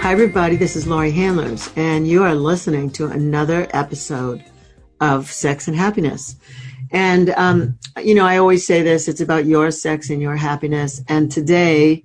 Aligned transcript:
Hi, 0.00 0.12
everybody. 0.12 0.54
This 0.54 0.76
is 0.76 0.86
Laurie 0.86 1.10
Handlers, 1.10 1.70
and 1.74 2.06
you 2.06 2.22
are 2.22 2.34
listening 2.34 2.88
to 2.92 3.06
another 3.06 3.66
episode 3.72 4.44
of 5.00 5.30
Sex 5.30 5.66
and 5.66 5.76
Happiness. 5.76 6.36
And, 6.92 7.30
um, 7.30 7.78
you 8.00 8.14
know, 8.14 8.24
I 8.24 8.38
always 8.38 8.64
say 8.64 8.82
this 8.82 9.08
it's 9.08 9.20
about 9.20 9.44
your 9.44 9.72
sex 9.72 10.08
and 10.08 10.22
your 10.22 10.36
happiness. 10.36 11.02
And 11.08 11.30
today, 11.30 12.04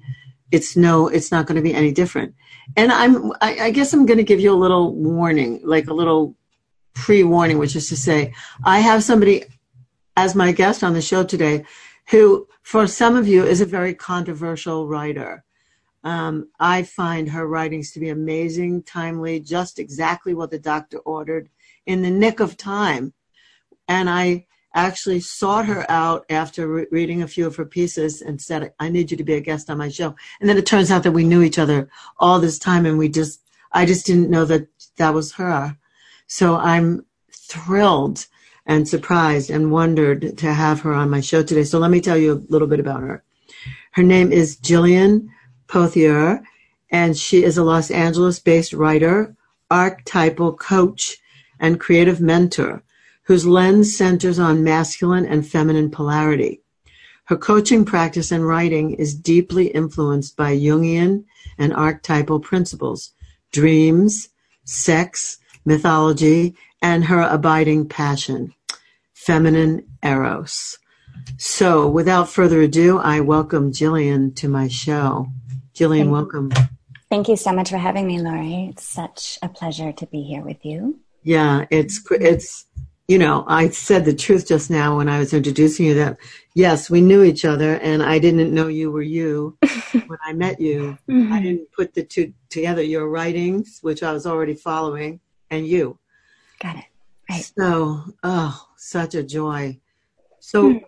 it's 0.52 0.76
no, 0.76 1.08
it's 1.08 1.32
not 1.32 1.46
going 1.46 1.56
to 1.56 1.62
be 1.62 1.74
any 1.74 1.92
different. 1.92 2.34
And 2.76 2.92
I'm, 2.92 3.32
I, 3.42 3.58
I 3.60 3.70
guess 3.70 3.94
I'm 3.94 4.08
going 4.08 4.18
to 4.18 4.23
give 4.23 4.40
you 4.40 4.52
a 4.52 4.58
little 4.58 4.94
warning, 4.96 5.62
like 5.64 5.88
a 5.88 5.94
little 5.94 6.36
pre 6.96 7.23
warning, 7.23 7.60
which 7.60 7.76
is 7.76 7.88
to 7.90 7.96
say, 7.96 8.34
I 8.66 8.80
have 8.80 9.04
somebody 9.04 9.46
as 10.18 10.34
my 10.34 10.52
guest 10.52 10.84
on 10.84 10.94
the 10.94 11.02
show 11.02 11.23
today 11.23 11.64
who, 12.10 12.48
for 12.64 12.88
some 12.88 13.16
of 13.16 13.28
you, 13.28 13.46
is 13.46 13.62
a 13.62 13.66
very 13.66 13.94
controversial 13.94 14.88
writer. 14.88 15.44
Um, 16.04 16.50
I 16.60 16.84
find 16.84 17.30
her 17.30 17.48
writings 17.48 17.92
to 17.92 18.00
be 18.00 18.10
amazing, 18.10 18.84
timely, 18.84 19.40
just 19.40 19.80
exactly 19.80 20.34
what 20.34 20.52
the 20.52 20.60
doctor 20.60 20.98
ordered 21.00 21.50
in 21.86 22.02
the 22.02 22.10
nick 22.10 22.40
of 22.40 22.58
time. 22.58 23.14
And 23.88 24.10
I 24.10 24.45
actually 24.73 25.20
sought 25.20 25.66
her 25.66 25.90
out 25.90 26.26
after 26.30 26.68
re- 26.68 26.88
reading 26.92 27.22
a 27.22 27.28
few 27.28 27.45
of 27.45 27.56
her 27.56 27.66
pieces 27.66 28.22
and 28.22 28.42
said, 28.42 28.73
I 28.80 28.90
need 28.90 29.12
you 29.12 29.18
to 29.18 29.23
be 29.23 29.36
a 29.36 29.42
guest 29.42 29.70
on 29.70 29.78
my 29.78 29.90
show. 29.90 30.16
And 30.40 30.50
then 30.50 30.58
it 30.58 30.66
turns 30.66 30.92
out 30.92 31.04
that 31.04 31.12
we 31.12 31.23
knew 31.23 31.42
each 31.42 31.60
other 31.60 31.90
all 32.20 32.40
this 32.40 32.60
time 32.60 32.86
and 32.86 32.98
we 32.98 33.08
just, 33.08 33.42
I 33.72 33.86
just 33.86 34.06
didn't 34.06 34.30
know 34.30 34.45
that 34.45 34.67
that 34.98 35.14
was 35.14 35.34
her. 35.34 35.78
So 36.28 36.56
I'm 36.58 37.06
thrilled 37.32 38.26
and 38.66 38.88
surprised 38.88 39.50
and 39.50 39.72
wondered 39.72 40.38
to 40.38 40.54
have 40.54 40.82
her 40.82 40.94
on 40.94 41.10
my 41.10 41.22
show 41.22 41.44
today. 41.44 41.64
So 41.64 41.80
let 41.80 41.92
me 41.92 42.02
tell 42.02 42.17
you 42.17 42.34
a 42.34 42.52
little 42.52 42.67
bit 42.67 42.80
about 42.80 43.02
her. 43.02 43.23
Her 43.92 44.04
name 44.04 44.32
is 44.32 44.58
Jillian 44.58 45.30
Pothier, 45.67 46.44
and 46.89 47.17
she 47.17 47.44
is 47.44 47.58
a 47.58 47.64
Los 47.64 47.89
Angeles 47.89 48.39
based 48.39 48.73
writer, 48.73 49.36
archetypal 49.70 50.53
coach, 50.53 51.17
and 51.59 51.80
creative 51.80 52.22
mentor 52.22 52.83
whose 53.23 53.45
lens 53.45 53.95
centers 53.95 54.38
on 54.38 54.64
masculine 54.64 55.25
and 55.25 55.47
feminine 55.47 55.89
polarity. 55.89 56.61
Her 57.25 57.38
coaching 57.38 57.86
practice 57.86 58.31
and 58.31 58.45
writing 58.45 58.94
is 58.94 59.16
deeply 59.16 59.67
influenced 59.67 60.36
by 60.36 60.58
Jungian 60.58 61.23
and 61.58 61.73
archetypal 61.73 62.42
principles, 62.42 63.14
dreams, 63.52 64.30
sex, 64.66 65.38
mythology, 65.64 66.55
and 66.81 67.05
her 67.05 67.22
abiding 67.22 67.88
passion, 67.88 68.53
feminine 69.14 69.88
eros. 70.03 70.77
So, 71.38 71.88
without 71.88 72.27
further 72.27 72.61
ado, 72.61 72.98
I 72.98 73.22
welcome 73.22 73.72
Jillian 73.72 74.36
to 74.36 74.50
my 74.50 74.67
show. 74.67 75.27
Jillian, 75.74 76.10
welcome. 76.10 76.52
Thank 77.10 77.28
you 77.28 77.36
so 77.36 77.52
much 77.52 77.72
for 77.72 77.78
having 77.78 78.06
me, 78.06 78.20
Laurie. 78.20 78.70
It's 78.70 78.84
such 78.84 79.40
a 79.42 79.50
pleasure 79.50 79.92
to 79.92 80.06
be 80.06 80.22
here 80.22 80.42
with 80.42 80.64
you. 80.64 81.00
Yeah, 81.24 81.66
it's 81.72 82.00
it's 82.12 82.68
you 83.08 83.18
know, 83.18 83.44
I 83.48 83.70
said 83.70 84.06
the 84.06 84.14
truth 84.14 84.48
just 84.48 84.70
now 84.70 84.98
when 84.98 85.10
I 85.10 85.18
was 85.20 85.34
introducing 85.34 85.88
you 85.88 85.96
that 85.96 86.18
yes, 86.54 86.92
we 86.92 87.02
knew 87.02 87.24
each 87.24 87.44
other 87.44 87.76
and 87.76 88.04
I 88.04 88.20
didn't 88.20 88.54
know 88.54 88.67
you 88.67 88.92
were 88.92 89.02
you 89.02 89.58
when 89.92 90.20
I 90.23 90.33
met 90.33 90.62
you. 90.62 90.98
Mm-hmm. 91.10 91.33
I 91.33 91.42
didn't 91.42 91.72
put 91.72 91.94
the 91.95 92.04
two 92.04 92.33
together, 92.50 92.83
your 92.83 93.10
writings, 93.10 93.80
which 93.82 94.04
I 94.04 94.14
was 94.14 94.28
already 94.28 94.54
following, 94.54 95.20
and 95.50 95.67
you. 95.67 95.98
Got 96.60 96.78
it. 96.78 96.86
Right. 97.30 97.52
So, 97.58 98.04
oh, 98.23 98.67
such 98.78 99.16
a 99.16 99.23
joy. 99.23 99.80
So, 100.39 100.73
mm 100.73 100.83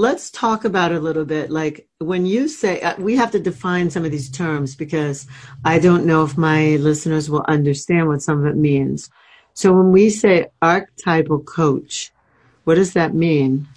let's 0.00 0.30
talk 0.30 0.64
about 0.64 0.92
a 0.92 0.98
little 0.98 1.26
bit. 1.26 1.50
Like 1.50 1.86
when 1.98 2.24
you 2.24 2.48
say, 2.48 2.80
uh, 2.80 2.96
we 2.98 3.16
have 3.16 3.30
to 3.32 3.38
define 3.38 3.90
some 3.90 4.06
of 4.06 4.10
these 4.10 4.30
terms 4.30 4.74
because 4.74 5.26
I 5.62 5.78
don't 5.78 6.06
know 6.06 6.24
if 6.24 6.38
my 6.38 6.76
listeners 6.76 7.28
will 7.28 7.44
understand 7.46 8.08
what 8.08 8.22
some 8.22 8.40
of 8.40 8.46
it 8.46 8.56
means. 8.56 9.10
So 9.52 9.74
when 9.74 9.92
we 9.92 10.08
say 10.08 10.46
archetypal 10.62 11.40
coach, 11.40 12.12
what 12.64 12.76
does 12.76 12.94
that 12.94 13.14
mean? 13.14 13.68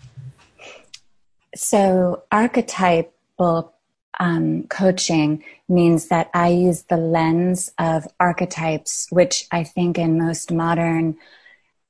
So 1.55 2.23
archetypal 2.31 3.73
um, 4.17 4.63
coaching 4.67 5.43
means 5.67 6.07
that 6.07 6.29
I 6.33 6.49
use 6.49 6.83
the 6.83 6.97
lens 6.97 7.69
of 7.77 8.07
archetypes, 8.21 9.07
which 9.09 9.45
I 9.51 9.65
think 9.65 9.97
in 9.97 10.17
most 10.17 10.53
modern 10.53 11.17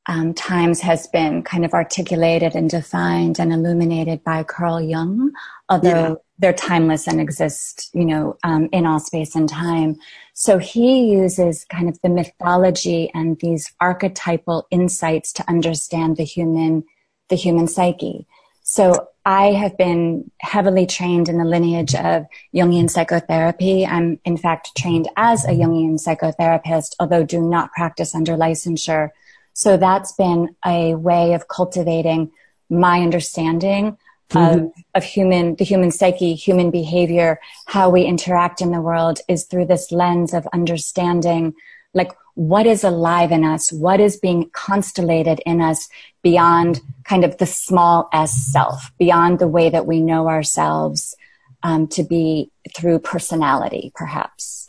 um, 0.08 0.34
times 0.34 0.82
has 0.82 1.08
been 1.08 1.44
kind 1.44 1.64
of 1.64 1.74
articulated 1.74 2.56
and 2.56 2.70
defined 2.70 3.40
and 3.40 3.54
illuminated 3.54 4.24
by 4.24 4.44
Carl 4.44 4.82
Jung, 4.82 5.32
although 5.70 6.10
yeah. 6.10 6.16
they're 6.40 6.54
timeless 6.54 7.08
and 7.08 7.22
exist, 7.22 7.90
you 7.94 8.06
know, 8.06 8.38
um, 8.44 8.68
in 8.74 8.86
all 8.86 9.00
space 9.00 9.34
and 9.36 9.48
time. 9.48 9.96
So 10.34 10.58
he 10.58 11.12
uses 11.12 11.66
kind 11.66 11.88
of 11.88 12.00
the 12.02 12.10
mythology 12.10 13.12
and 13.14 13.40
these 13.40 13.72
archetypal 13.80 14.68
insights 14.72 15.32
to 15.34 15.50
understand 15.50 16.18
the 16.18 16.26
human, 16.26 16.84
the 17.30 17.36
human 17.36 17.68
psyche. 17.68 18.28
So 18.64 19.08
I 19.26 19.54
have 19.54 19.78
been 19.78 20.32
heavily 20.42 20.86
trained 20.86 21.30
in 21.30 21.38
the 21.38 21.46
lineage 21.46 21.96
of 21.96 22.26
Jungian 22.54 22.90
psychotherapy. 22.90 23.86
I'm 23.86 24.20
in 24.26 24.36
fact 24.36 24.76
trained 24.78 25.10
as 25.16 25.46
a 25.46 25.52
Jungian 25.52 25.98
psychotherapist, 26.04 26.96
although 27.00 27.24
do 27.24 27.42
not 27.42 27.72
practice 27.72 28.14
under 28.14 28.36
licensure 28.36 29.12
so 29.54 29.78
that's 29.78 30.12
been 30.14 30.56
a 30.66 30.96
way 30.96 31.34
of 31.34 31.48
cultivating 31.48 32.32
my 32.70 33.02
understanding 33.02 33.98
mm-hmm. 34.30 34.66
of, 34.66 34.72
of 34.96 35.04
human, 35.04 35.56
the 35.56 35.64
human 35.64 35.92
psyche, 35.92 36.34
human 36.34 36.72
behavior, 36.72 37.40
how 37.68 37.90
we 37.90 38.04
interact 38.04 38.62
in 38.62 38.72
the 38.72 38.82
world 38.82 39.20
is 39.28 39.46
through 39.46 39.66
this 39.66 39.92
lens 39.92 40.34
of 40.34 40.48
understanding, 40.54 41.54
like 41.94 42.12
what 42.36 42.66
is 42.66 42.84
alive 42.84 43.32
in 43.32 43.44
us, 43.44 43.72
what 43.72 44.00
is 44.00 44.18
being 44.18 44.50
constellated 44.54 45.40
in 45.46 45.62
us 45.62 45.88
beyond 46.24 46.82
kind 47.04 47.24
of 47.24 47.38
the 47.38 47.46
small 47.46 48.10
s 48.12 48.34
self, 48.52 48.92
beyond 48.98 49.40
the 49.40 49.48
way 49.48 49.70
that 49.70 49.86
we 49.86 50.00
know 50.00 50.28
ourselves 50.28 51.16
um, 51.62 51.88
to 51.88 52.04
be 52.04 52.52
through 52.76 53.00
personality, 53.00 53.92
perhaps. 53.96 54.68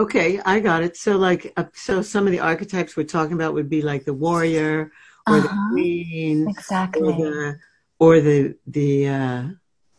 Okay, 0.00 0.40
I 0.46 0.60
got 0.60 0.82
it. 0.82 0.96
So, 0.96 1.18
like, 1.18 1.52
uh, 1.58 1.64
so 1.74 2.00
some 2.00 2.24
of 2.24 2.32
the 2.32 2.40
archetypes 2.40 2.96
we're 2.96 3.04
talking 3.04 3.34
about 3.34 3.52
would 3.52 3.68
be 3.68 3.82
like 3.82 4.06
the 4.06 4.14
warrior 4.14 4.90
or 5.26 5.36
uh-huh. 5.36 5.42
the 5.42 5.72
queen, 5.72 6.48
exactly, 6.48 7.02
or 7.02 7.12
the 7.12 7.58
or 7.98 8.20
the 8.20 8.56
the 8.66 9.08
uh, 9.08 9.42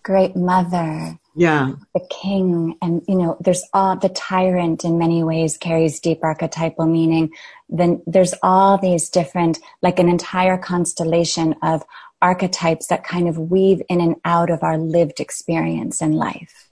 great 0.02 0.36
mother, 0.36 1.20
yeah, 1.36 1.74
the 1.94 2.08
king, 2.10 2.80
and 2.82 3.04
you 3.08 3.14
know, 3.14 3.38
there's 3.42 3.64
all 3.76 3.96
the 3.96 4.10
tyrant 4.10 4.84
in 4.84 4.98
many 4.98 5.24
ways 5.24 5.56
carries 5.56 6.00
deep 6.00 6.22
archetypal 6.24 6.88
meaning. 6.88 7.30
Then 7.70 8.02
there's 8.08 8.34
all 8.42 8.80
these 8.80 9.08
different, 9.08 9.60
like 9.84 10.00
an 10.00 10.10
entire 10.10 10.58
constellation 10.58 11.54
of 11.62 11.84
archetypes 12.24 12.88
that 12.88 13.04
kind 13.04 13.30
of 13.30 13.38
weave 13.38 13.84
in 13.88 14.02
and 14.02 14.16
out 14.26 14.50
of 14.50 14.64
our 14.64 14.80
lived 14.80 15.20
experience 15.20 16.02
in 16.02 16.14
life. 16.14 16.71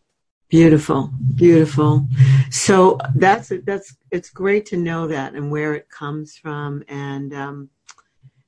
Beautiful, 0.49 1.11
beautiful. 1.35 2.07
So 2.49 2.97
that's 3.15 3.51
that's 3.65 3.95
it's 4.09 4.31
great 4.31 4.65
to 4.67 4.77
know 4.77 5.07
that 5.07 5.35
and 5.35 5.51
where 5.51 5.75
it 5.75 5.89
comes 5.89 6.37
from, 6.37 6.83
and 6.87 7.31
um, 7.35 7.69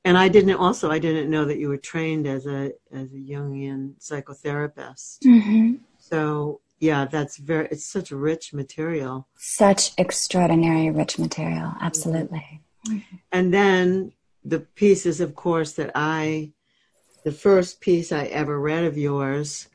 and 0.03 0.17
I 0.17 0.27
didn't 0.27 0.55
also 0.55 0.89
I 0.89 0.97
didn't 0.97 1.29
know 1.29 1.45
that 1.45 1.59
you 1.59 1.69
were 1.69 1.77
trained 1.77 2.25
as 2.25 2.47
a 2.47 2.71
as 2.91 3.13
a 3.13 3.17
Jungian 3.17 3.93
psychotherapist. 3.99 5.19
Mm-hmm. 5.19 5.75
So 5.99 6.61
yeah, 6.79 7.05
that's 7.05 7.37
very 7.37 7.67
it's 7.69 7.85
such 7.85 8.09
rich 8.09 8.51
material. 8.51 9.27
Such 9.37 9.91
extraordinary 9.99 10.89
rich 10.89 11.19
material, 11.19 11.71
absolutely. 11.81 12.61
Mm-hmm. 12.87 13.15
And 13.31 13.53
then 13.53 14.13
the 14.43 14.61
pieces, 14.61 15.21
of 15.21 15.35
course, 15.35 15.73
that 15.73 15.91
I 15.93 16.51
the 17.23 17.31
first 17.31 17.79
piece 17.79 18.11
I 18.11 18.23
ever 18.25 18.59
read 18.59 18.85
of 18.85 18.97
yours 18.97 19.67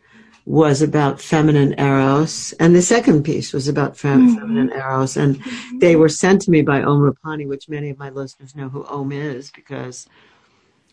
was 0.47 0.81
about 0.81 1.21
feminine 1.21 1.75
eros, 1.77 2.53
and 2.61 2.75
the 2.75 2.81
second 2.81 3.25
piece 3.25 3.53
was 3.53 3.67
about 3.67 3.97
fem- 3.97 4.29
mm-hmm. 4.29 4.39
feminine 4.39 4.71
eros, 4.71 5.17
and 5.17 5.43
they 5.81 5.97
were 5.97 6.09
sent 6.09 6.41
to 6.41 6.53
me 6.53 6.63
by 6.63 6.81
Om 6.81 7.01
Rupani, 7.01 7.49
which 7.49 7.69
many 7.69 7.91
of 7.91 7.99
my 7.99 8.11
listeners 8.11 8.55
know 8.55 8.69
who 8.69 8.87
Om 8.87 9.11
is 9.11 9.51
because 9.51 10.07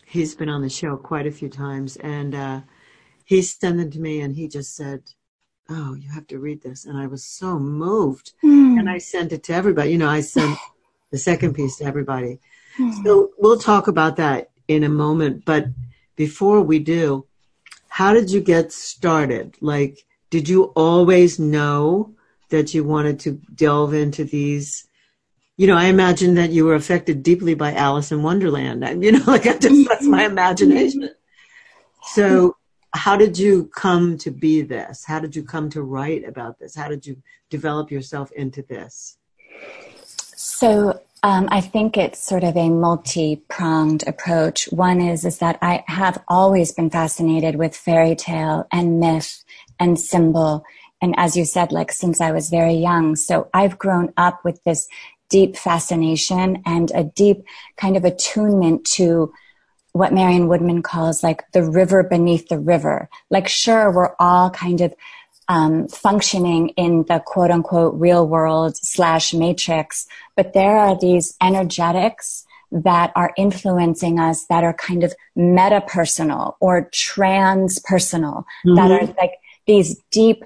he's 0.04 0.34
been 0.34 0.48
on 0.48 0.60
the 0.60 0.68
show 0.68 0.96
quite 0.96 1.28
a 1.28 1.30
few 1.30 1.48
times, 1.48 1.96
and 1.96 2.34
uh, 2.34 2.60
he 3.24 3.42
sent 3.42 3.78
them 3.78 3.92
to 3.92 4.00
me, 4.00 4.20
and 4.20 4.34
he 4.34 4.48
just 4.48 4.74
said, 4.74 5.02
"Oh, 5.70 5.94
you 5.94 6.10
have 6.10 6.26
to 6.26 6.40
read 6.40 6.62
this," 6.62 6.84
and 6.84 6.98
I 6.98 7.06
was 7.06 7.24
so 7.24 7.56
moved, 7.56 8.32
mm. 8.42 8.76
and 8.76 8.90
I 8.90 8.98
sent 8.98 9.32
it 9.32 9.44
to 9.44 9.54
everybody. 9.54 9.92
You 9.92 9.98
know, 9.98 10.08
I 10.08 10.20
sent 10.20 10.58
the 11.12 11.18
second 11.18 11.54
piece 11.54 11.76
to 11.76 11.84
everybody. 11.84 12.40
Mm-hmm. 12.76 13.04
So 13.04 13.30
we'll 13.38 13.60
talk 13.60 13.86
about 13.86 14.16
that 14.16 14.50
in 14.66 14.82
a 14.82 14.88
moment. 14.88 15.44
But 15.44 15.66
before 16.16 16.60
we 16.60 16.80
do, 16.80 17.28
how 17.94 18.12
did 18.12 18.28
you 18.28 18.40
get 18.40 18.72
started? 18.72 19.56
Like, 19.60 20.04
did 20.28 20.48
you 20.48 20.64
always 20.74 21.38
know 21.38 22.16
that 22.50 22.74
you 22.74 22.82
wanted 22.82 23.20
to 23.20 23.40
delve 23.54 23.94
into 23.94 24.24
these? 24.24 24.88
You 25.56 25.68
know, 25.68 25.76
I 25.76 25.84
imagine 25.84 26.34
that 26.34 26.50
you 26.50 26.64
were 26.64 26.74
affected 26.74 27.22
deeply 27.22 27.54
by 27.54 27.72
Alice 27.72 28.10
in 28.10 28.24
Wonderland. 28.24 28.82
You 29.04 29.12
know, 29.12 29.22
like 29.28 29.46
I 29.46 29.56
just, 29.58 29.88
that's 29.88 30.06
my 30.06 30.24
imagination. 30.24 31.08
So, 32.06 32.56
how 32.92 33.16
did 33.16 33.38
you 33.38 33.66
come 33.66 34.18
to 34.18 34.32
be 34.32 34.62
this? 34.62 35.04
How 35.04 35.20
did 35.20 35.36
you 35.36 35.44
come 35.44 35.70
to 35.70 35.82
write 35.82 36.26
about 36.26 36.58
this? 36.58 36.74
How 36.74 36.88
did 36.88 37.06
you 37.06 37.22
develop 37.48 37.92
yourself 37.92 38.32
into 38.32 38.62
this? 38.62 39.18
So, 40.34 41.00
um, 41.24 41.48
I 41.50 41.62
think 41.62 41.96
it's 41.96 42.22
sort 42.22 42.44
of 42.44 42.54
a 42.54 42.68
multi-pronged 42.68 44.06
approach. 44.06 44.66
One 44.66 45.00
is 45.00 45.24
is 45.24 45.38
that 45.38 45.58
I 45.62 45.82
have 45.86 46.22
always 46.28 46.70
been 46.70 46.90
fascinated 46.90 47.56
with 47.56 47.74
fairy 47.74 48.14
tale 48.14 48.66
and 48.70 49.00
myth 49.00 49.42
and 49.80 49.98
symbol, 49.98 50.64
and 51.00 51.14
as 51.16 51.34
you 51.34 51.46
said, 51.46 51.72
like 51.72 51.92
since 51.92 52.20
I 52.20 52.30
was 52.30 52.50
very 52.50 52.74
young. 52.74 53.16
So 53.16 53.48
I've 53.54 53.78
grown 53.78 54.12
up 54.18 54.44
with 54.44 54.62
this 54.64 54.86
deep 55.30 55.56
fascination 55.56 56.62
and 56.66 56.92
a 56.94 57.04
deep 57.04 57.46
kind 57.78 57.96
of 57.96 58.04
attunement 58.04 58.84
to 58.98 59.32
what 59.92 60.12
Marion 60.12 60.46
Woodman 60.46 60.82
calls 60.82 61.22
like 61.22 61.50
the 61.52 61.62
river 61.62 62.02
beneath 62.02 62.48
the 62.48 62.58
river. 62.58 63.08
Like, 63.30 63.48
sure, 63.48 63.90
we're 63.90 64.14
all 64.20 64.50
kind 64.50 64.82
of 64.82 64.92
um, 65.48 65.88
functioning 65.88 66.70
in 66.70 67.04
the 67.04 67.22
quote 67.24 67.50
unquote 67.50 67.94
real 67.94 68.26
world 68.26 68.76
slash 68.76 69.34
matrix, 69.34 70.06
but 70.36 70.52
there 70.52 70.76
are 70.76 70.98
these 70.98 71.36
energetics 71.40 72.46
that 72.70 73.12
are 73.14 73.32
influencing 73.36 74.18
us 74.18 74.46
that 74.46 74.64
are 74.64 74.74
kind 74.74 75.04
of 75.04 75.14
meta 75.36 75.80
personal 75.86 76.56
or 76.60 76.90
transpersonal 76.90 78.44
mm-hmm. 78.66 78.74
that 78.74 78.90
are 78.90 79.06
like 79.18 79.34
these 79.66 80.00
deep 80.10 80.44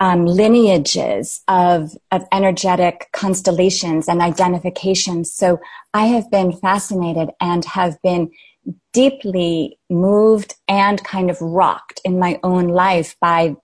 um, 0.00 0.24
lineages 0.24 1.42
of, 1.46 1.96
of 2.10 2.24
energetic 2.32 3.08
constellations 3.12 4.08
and 4.08 4.22
identifications. 4.22 5.30
So 5.30 5.60
I 5.92 6.06
have 6.06 6.30
been 6.30 6.52
fascinated 6.52 7.28
and 7.38 7.64
have 7.66 8.00
been 8.02 8.30
deeply 8.92 9.78
moved 9.88 10.54
and 10.68 11.02
kind 11.04 11.30
of 11.30 11.40
rocked 11.40 12.00
in 12.04 12.18
my 12.18 12.38
own 12.42 12.68
life 12.68 13.16
by 13.20 13.54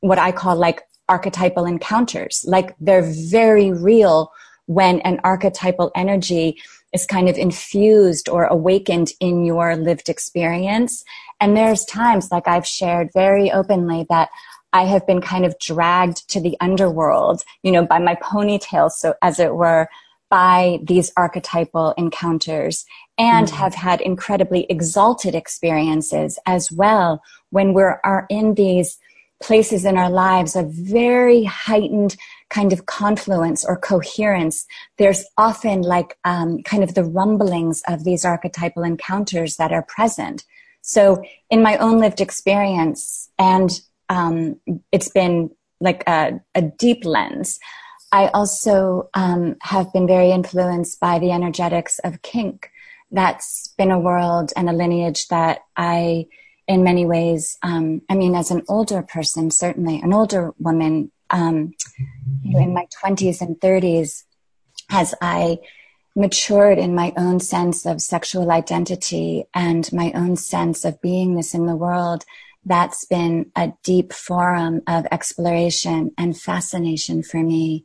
what 0.00 0.18
I 0.18 0.32
call 0.32 0.56
like 0.56 0.82
archetypal 1.08 1.66
encounters. 1.66 2.44
Like 2.46 2.74
they're 2.80 3.02
very 3.02 3.72
real 3.72 4.32
when 4.66 5.00
an 5.00 5.20
archetypal 5.24 5.90
energy 5.94 6.60
is 6.92 7.06
kind 7.06 7.28
of 7.28 7.36
infused 7.36 8.28
or 8.28 8.44
awakened 8.44 9.10
in 9.20 9.44
your 9.44 9.76
lived 9.76 10.08
experience. 10.08 11.04
And 11.40 11.56
there's 11.56 11.84
times, 11.84 12.30
like 12.30 12.46
I've 12.46 12.66
shared 12.66 13.10
very 13.12 13.50
openly, 13.50 14.06
that 14.08 14.28
I 14.72 14.84
have 14.84 15.06
been 15.06 15.20
kind 15.20 15.44
of 15.44 15.58
dragged 15.58 16.28
to 16.30 16.40
the 16.40 16.56
underworld, 16.60 17.42
you 17.62 17.72
know, 17.72 17.84
by 17.84 17.98
my 17.98 18.14
ponytail, 18.16 18.90
so 18.90 19.14
as 19.20 19.38
it 19.38 19.54
were, 19.54 19.88
by 20.32 20.78
these 20.82 21.12
archetypal 21.14 21.92
encounters 21.98 22.86
and 23.18 23.48
mm-hmm. 23.48 23.56
have 23.56 23.74
had 23.74 24.00
incredibly 24.00 24.64
exalted 24.70 25.34
experiences 25.34 26.38
as 26.46 26.72
well 26.72 27.22
when 27.50 27.74
we 27.74 27.82
are 27.82 28.26
in 28.30 28.54
these 28.54 28.98
places 29.42 29.84
in 29.84 29.98
our 29.98 30.08
lives 30.08 30.56
of 30.56 30.72
very 30.72 31.44
heightened 31.44 32.16
kind 32.48 32.72
of 32.72 32.86
confluence 32.86 33.62
or 33.62 33.76
coherence 33.76 34.64
there's 34.96 35.26
often 35.36 35.82
like 35.82 36.16
um, 36.24 36.62
kind 36.62 36.82
of 36.82 36.94
the 36.94 37.04
rumblings 37.04 37.82
of 37.86 38.04
these 38.04 38.24
archetypal 38.24 38.84
encounters 38.84 39.56
that 39.56 39.70
are 39.70 39.82
present 39.82 40.44
so 40.80 41.22
in 41.50 41.62
my 41.62 41.76
own 41.76 41.98
lived 41.98 42.22
experience 42.22 43.28
and 43.38 43.82
um, 44.08 44.58
it's 44.92 45.10
been 45.10 45.50
like 45.78 46.02
a, 46.06 46.40
a 46.54 46.62
deep 46.62 47.04
lens 47.04 47.58
I 48.12 48.28
also 48.28 49.08
um, 49.14 49.56
have 49.62 49.92
been 49.92 50.06
very 50.06 50.30
influenced 50.30 51.00
by 51.00 51.18
the 51.18 51.32
energetics 51.32 51.98
of 52.00 52.20
kink. 52.20 52.70
That's 53.10 53.74
been 53.78 53.90
a 53.90 53.98
world 53.98 54.52
and 54.54 54.68
a 54.68 54.74
lineage 54.74 55.28
that 55.28 55.60
I, 55.76 56.26
in 56.68 56.84
many 56.84 57.06
ways, 57.06 57.56
um, 57.62 58.02
I 58.10 58.14
mean, 58.14 58.34
as 58.34 58.50
an 58.50 58.62
older 58.68 59.02
person, 59.02 59.50
certainly 59.50 60.00
an 60.00 60.12
older 60.12 60.52
woman, 60.58 61.10
um, 61.30 61.72
in 62.44 62.74
my 62.74 62.86
20s 63.02 63.40
and 63.40 63.58
30s, 63.58 64.24
as 64.90 65.14
I 65.22 65.58
matured 66.14 66.78
in 66.78 66.94
my 66.94 67.14
own 67.16 67.40
sense 67.40 67.86
of 67.86 68.02
sexual 68.02 68.50
identity 68.50 69.44
and 69.54 69.90
my 69.92 70.12
own 70.14 70.36
sense 70.36 70.84
of 70.84 71.00
beingness 71.00 71.54
in 71.54 71.64
the 71.64 71.76
world, 71.76 72.24
that's 72.64 73.04
been 73.04 73.50
a 73.56 73.72
deep 73.82 74.12
forum 74.12 74.82
of 74.86 75.06
exploration 75.10 76.12
and 76.16 76.38
fascination 76.38 77.22
for 77.22 77.42
me. 77.42 77.84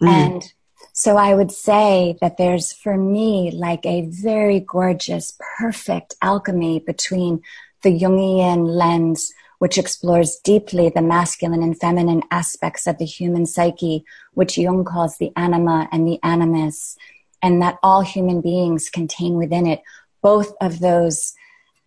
Mm. 0.00 0.08
And 0.08 0.52
so 0.92 1.16
I 1.16 1.34
would 1.34 1.52
say 1.52 2.16
that 2.20 2.38
there's 2.38 2.72
for 2.72 2.96
me 2.96 3.50
like 3.50 3.84
a 3.84 4.06
very 4.06 4.60
gorgeous, 4.60 5.36
perfect 5.58 6.14
alchemy 6.22 6.80
between 6.80 7.42
the 7.82 7.90
Jungian 7.90 8.66
lens, 8.66 9.32
which 9.58 9.78
explores 9.78 10.38
deeply 10.42 10.88
the 10.88 11.02
masculine 11.02 11.62
and 11.62 11.78
feminine 11.78 12.22
aspects 12.30 12.86
of 12.86 12.98
the 12.98 13.04
human 13.04 13.44
psyche, 13.44 14.04
which 14.32 14.56
Jung 14.56 14.84
calls 14.84 15.18
the 15.18 15.32
anima 15.36 15.88
and 15.92 16.08
the 16.08 16.18
animus, 16.22 16.96
and 17.42 17.60
that 17.60 17.78
all 17.82 18.00
human 18.00 18.40
beings 18.40 18.88
contain 18.88 19.34
within 19.34 19.66
it 19.66 19.82
both 20.22 20.52
of 20.60 20.80
those 20.80 21.34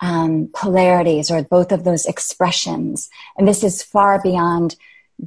um, 0.01 0.49
polarities 0.53 1.29
or 1.29 1.43
both 1.43 1.71
of 1.71 1.83
those 1.83 2.05
expressions. 2.05 3.09
And 3.37 3.47
this 3.47 3.63
is 3.63 3.83
far 3.83 4.21
beyond 4.21 4.75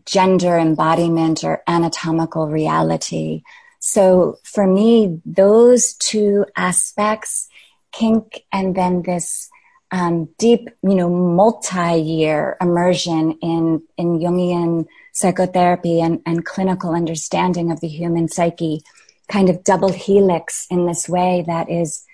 gender 0.06 0.56
embodiment 0.56 1.44
or 1.44 1.62
anatomical 1.66 2.48
reality. 2.48 3.42
So 3.78 4.38
for 4.42 4.66
me, 4.66 5.20
those 5.26 5.94
two 5.94 6.46
aspects, 6.56 7.48
kink 7.90 8.44
and 8.52 8.74
then 8.74 9.02
this 9.02 9.50
um, 9.90 10.30
deep, 10.38 10.70
you 10.82 10.94
know, 10.94 11.10
multi-year 11.10 12.56
immersion 12.60 13.32
in, 13.42 13.82
in 13.98 14.20
Jungian 14.20 14.86
psychotherapy 15.12 16.00
and, 16.00 16.22
and 16.24 16.46
clinical 16.46 16.94
understanding 16.94 17.70
of 17.70 17.80
the 17.80 17.88
human 17.88 18.28
psyche, 18.28 18.82
kind 19.28 19.50
of 19.50 19.62
double 19.64 19.92
helix 19.92 20.66
in 20.70 20.86
this 20.86 21.08
way 21.08 21.44
that 21.46 21.68
is 21.68 22.06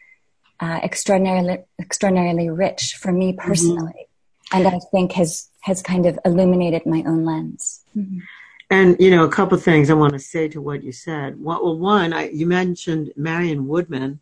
uh, 0.61 0.81
extraordinarily 0.83 1.59
extraordinarily 1.79 2.51
rich 2.51 2.97
for 3.01 3.13
me 3.13 3.33
mm-hmm. 3.33 3.49
personally, 3.49 4.09
mm-hmm. 4.53 4.57
and 4.57 4.67
I 4.69 4.81
think 4.91 5.13
has 5.13 5.49
has 5.61 5.83
kind 5.83 6.07
of 6.07 6.19
illuminated 6.25 6.87
my 6.87 7.03
own 7.07 7.25
lens. 7.25 7.83
Mm-hmm. 7.97 8.19
And 8.71 8.97
you 8.99 9.11
know, 9.11 9.25
a 9.25 9.31
couple 9.31 9.57
of 9.57 9.65
things 9.65 9.91
I 9.91 9.95
want 9.95 10.13
to 10.13 10.19
say 10.19 10.49
to 10.49 10.61
what 10.61 10.83
you 10.83 10.93
said. 10.93 11.43
Well, 11.43 11.79
one, 11.79 12.13
I, 12.13 12.29
you 12.29 12.47
mentioned 12.47 13.13
Marion 13.17 13.67
Woodman, 13.67 14.21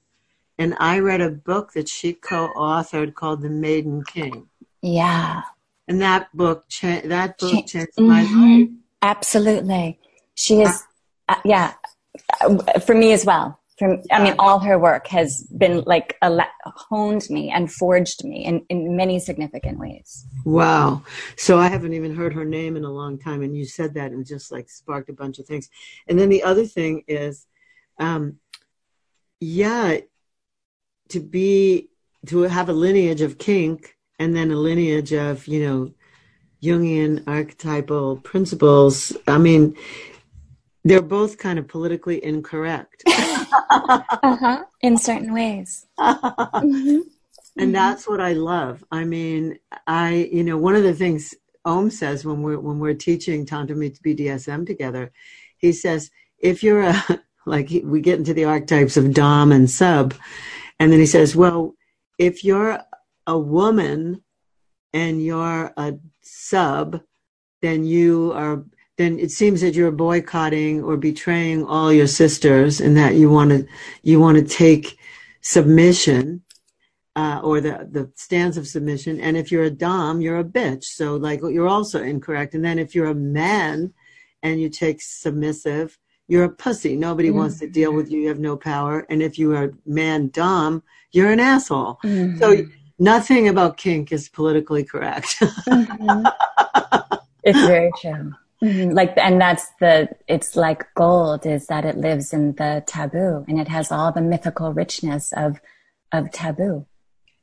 and 0.58 0.76
I 0.78 1.00
read 1.00 1.20
a 1.20 1.30
book 1.30 1.72
that 1.72 1.88
she 1.88 2.12
co-authored 2.12 3.14
called 3.14 3.42
The 3.42 3.50
Maiden 3.50 4.04
King. 4.04 4.48
Yeah, 4.82 5.42
and 5.88 6.00
that 6.00 6.28
book 6.34 6.64
cha- 6.68 7.02
that 7.04 7.38
book 7.38 7.66
changed 7.66 7.92
mm-hmm. 7.98 8.06
my 8.06 8.22
life. 8.22 8.68
Absolutely, 9.02 9.98
she 10.34 10.62
is. 10.62 10.84
Uh, 11.28 11.36
yeah, 11.44 11.72
uh, 12.40 12.78
for 12.80 12.94
me 12.94 13.12
as 13.12 13.24
well 13.24 13.58
from 13.78 14.02
i 14.10 14.22
mean 14.22 14.34
all 14.38 14.58
her 14.58 14.78
work 14.78 15.06
has 15.06 15.46
been 15.58 15.82
like 15.82 16.16
honed 16.22 17.28
me 17.30 17.50
and 17.50 17.70
forged 17.72 18.24
me 18.24 18.44
in, 18.44 18.64
in 18.68 18.96
many 18.96 19.18
significant 19.18 19.78
ways. 19.78 20.26
Wow. 20.44 21.02
So 21.36 21.58
i 21.58 21.68
haven't 21.68 21.92
even 21.92 22.14
heard 22.14 22.34
her 22.34 22.44
name 22.44 22.76
in 22.76 22.84
a 22.84 22.90
long 22.90 23.18
time 23.18 23.42
and 23.42 23.56
you 23.56 23.64
said 23.64 23.94
that 23.94 24.12
and 24.12 24.26
just 24.26 24.50
like 24.50 24.68
sparked 24.70 25.10
a 25.10 25.12
bunch 25.12 25.38
of 25.38 25.46
things. 25.46 25.68
And 26.08 26.18
then 26.18 26.28
the 26.28 26.42
other 26.42 26.64
thing 26.64 27.04
is 27.06 27.46
um 27.98 28.38
yeah 29.40 29.98
to 31.08 31.20
be 31.20 31.90
to 32.26 32.42
have 32.42 32.68
a 32.68 32.72
lineage 32.72 33.20
of 33.20 33.38
kink 33.38 33.96
and 34.18 34.34
then 34.34 34.50
a 34.50 34.56
lineage 34.56 35.12
of 35.12 35.46
you 35.46 35.64
know 35.64 35.92
jungian 36.62 37.22
archetypal 37.26 38.16
principles 38.16 39.16
i 39.28 39.38
mean 39.38 39.76
they're 40.86 41.02
both 41.02 41.36
kind 41.36 41.58
of 41.58 41.66
politically 41.66 42.24
incorrect. 42.24 43.02
uh-huh. 43.08 44.64
In 44.82 44.96
certain 44.96 45.34
ways. 45.34 45.86
mm-hmm. 45.98 47.00
And 47.58 47.74
that's 47.74 48.06
what 48.06 48.20
I 48.20 48.34
love. 48.34 48.84
I 48.92 49.04
mean, 49.04 49.58
I, 49.88 50.28
you 50.30 50.44
know, 50.44 50.56
one 50.56 50.76
of 50.76 50.84
the 50.84 50.94
things 50.94 51.34
Om 51.64 51.90
says 51.90 52.24
when 52.24 52.40
we're, 52.40 52.60
when 52.60 52.78
we're 52.78 52.94
teaching 52.94 53.44
Tantra 53.44 53.74
meets 53.74 53.98
BDSM 53.98 54.64
together, 54.64 55.10
he 55.58 55.72
says, 55.72 56.10
if 56.38 56.62
you're 56.62 56.82
a, 56.82 57.04
like 57.46 57.68
we 57.82 58.00
get 58.00 58.20
into 58.20 58.34
the 58.34 58.44
archetypes 58.44 58.96
of 58.96 59.12
Dom 59.12 59.50
and 59.50 59.68
sub, 59.68 60.14
and 60.78 60.92
then 60.92 61.00
he 61.00 61.06
says, 61.06 61.34
well, 61.34 61.74
if 62.18 62.44
you're 62.44 62.78
a 63.26 63.38
woman 63.38 64.22
and 64.92 65.24
you're 65.24 65.72
a 65.76 65.94
sub, 66.22 67.00
then 67.60 67.84
you 67.84 68.32
are 68.34 68.64
then 68.96 69.18
it 69.18 69.30
seems 69.30 69.60
that 69.60 69.74
you're 69.74 69.90
boycotting 69.90 70.82
or 70.82 70.96
betraying 70.96 71.64
all 71.64 71.92
your 71.92 72.06
sisters 72.06 72.80
and 72.80 72.96
that 72.96 73.14
you 73.14 73.30
want 73.30 73.50
to 73.50 73.66
you 74.02 74.18
want 74.18 74.38
to 74.38 74.44
take 74.44 74.98
submission 75.42 76.42
uh, 77.14 77.40
or 77.42 77.60
the 77.60 77.88
the 77.90 78.10
stance 78.14 78.56
of 78.56 78.66
submission. 78.66 79.20
And 79.20 79.36
if 79.36 79.52
you're 79.52 79.64
a 79.64 79.70
dom 79.70 80.20
you're 80.20 80.38
a 80.38 80.44
bitch. 80.44 80.84
So 80.84 81.16
like 81.16 81.40
you're 81.42 81.68
also 81.68 82.02
incorrect. 82.02 82.54
And 82.54 82.64
then 82.64 82.78
if 82.78 82.94
you're 82.94 83.10
a 83.10 83.14
man 83.14 83.92
and 84.42 84.60
you 84.60 84.68
take 84.68 85.00
submissive 85.02 85.98
you're 86.28 86.44
a 86.44 86.50
pussy. 86.50 86.96
Nobody 86.96 87.28
mm-hmm. 87.28 87.38
wants 87.38 87.60
to 87.60 87.68
deal 87.68 87.92
with 87.92 88.10
you. 88.10 88.22
You 88.22 88.28
have 88.28 88.40
no 88.40 88.56
power. 88.56 89.06
And 89.08 89.22
if 89.22 89.38
you 89.38 89.54
are 89.54 89.74
man 89.84 90.30
dom 90.30 90.82
you're 91.12 91.30
an 91.30 91.40
asshole. 91.40 91.98
Mm-hmm. 92.02 92.38
so 92.38 92.64
nothing 92.98 93.48
about 93.48 93.76
kink 93.76 94.10
is 94.10 94.28
politically 94.28 94.84
correct. 94.84 95.36
Mm-hmm. 95.66 96.26
it's 97.42 97.60
very 97.60 97.90
true 98.00 98.32
Mm-hmm. 98.62 98.92
Like, 98.92 99.12
and 99.16 99.40
that's 99.40 99.66
the, 99.80 100.08
it's 100.26 100.56
like 100.56 100.86
gold 100.94 101.44
is 101.44 101.66
that 101.66 101.84
it 101.84 101.96
lives 101.96 102.32
in 102.32 102.54
the 102.54 102.82
taboo 102.86 103.44
and 103.48 103.60
it 103.60 103.68
has 103.68 103.92
all 103.92 104.12
the 104.12 104.22
mythical 104.22 104.72
richness 104.72 105.32
of, 105.36 105.60
of 106.10 106.32
taboo. 106.32 106.86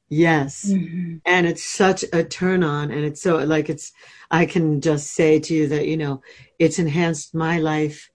Yes. 0.10 0.65
Mm-hmm. 0.65 1.17
And 1.25 1.48
it's 1.48 1.63
such 1.63 2.03
a 2.13 2.24
turn 2.24 2.63
on. 2.63 2.91
And 2.91 3.05
it's 3.05 3.22
so 3.22 3.38
like, 3.38 3.70
it's, 3.70 3.91
I 4.32 4.46
can 4.46 4.82
just 4.82 5.13
say 5.13 5.39
to 5.39 5.53
you 5.53 5.67
that, 5.67 5.88
you 5.88 5.98
know, 5.98 6.22
it's 6.60 6.79
enhanced 6.79 7.36
my 7.36 7.60
life 7.60 8.10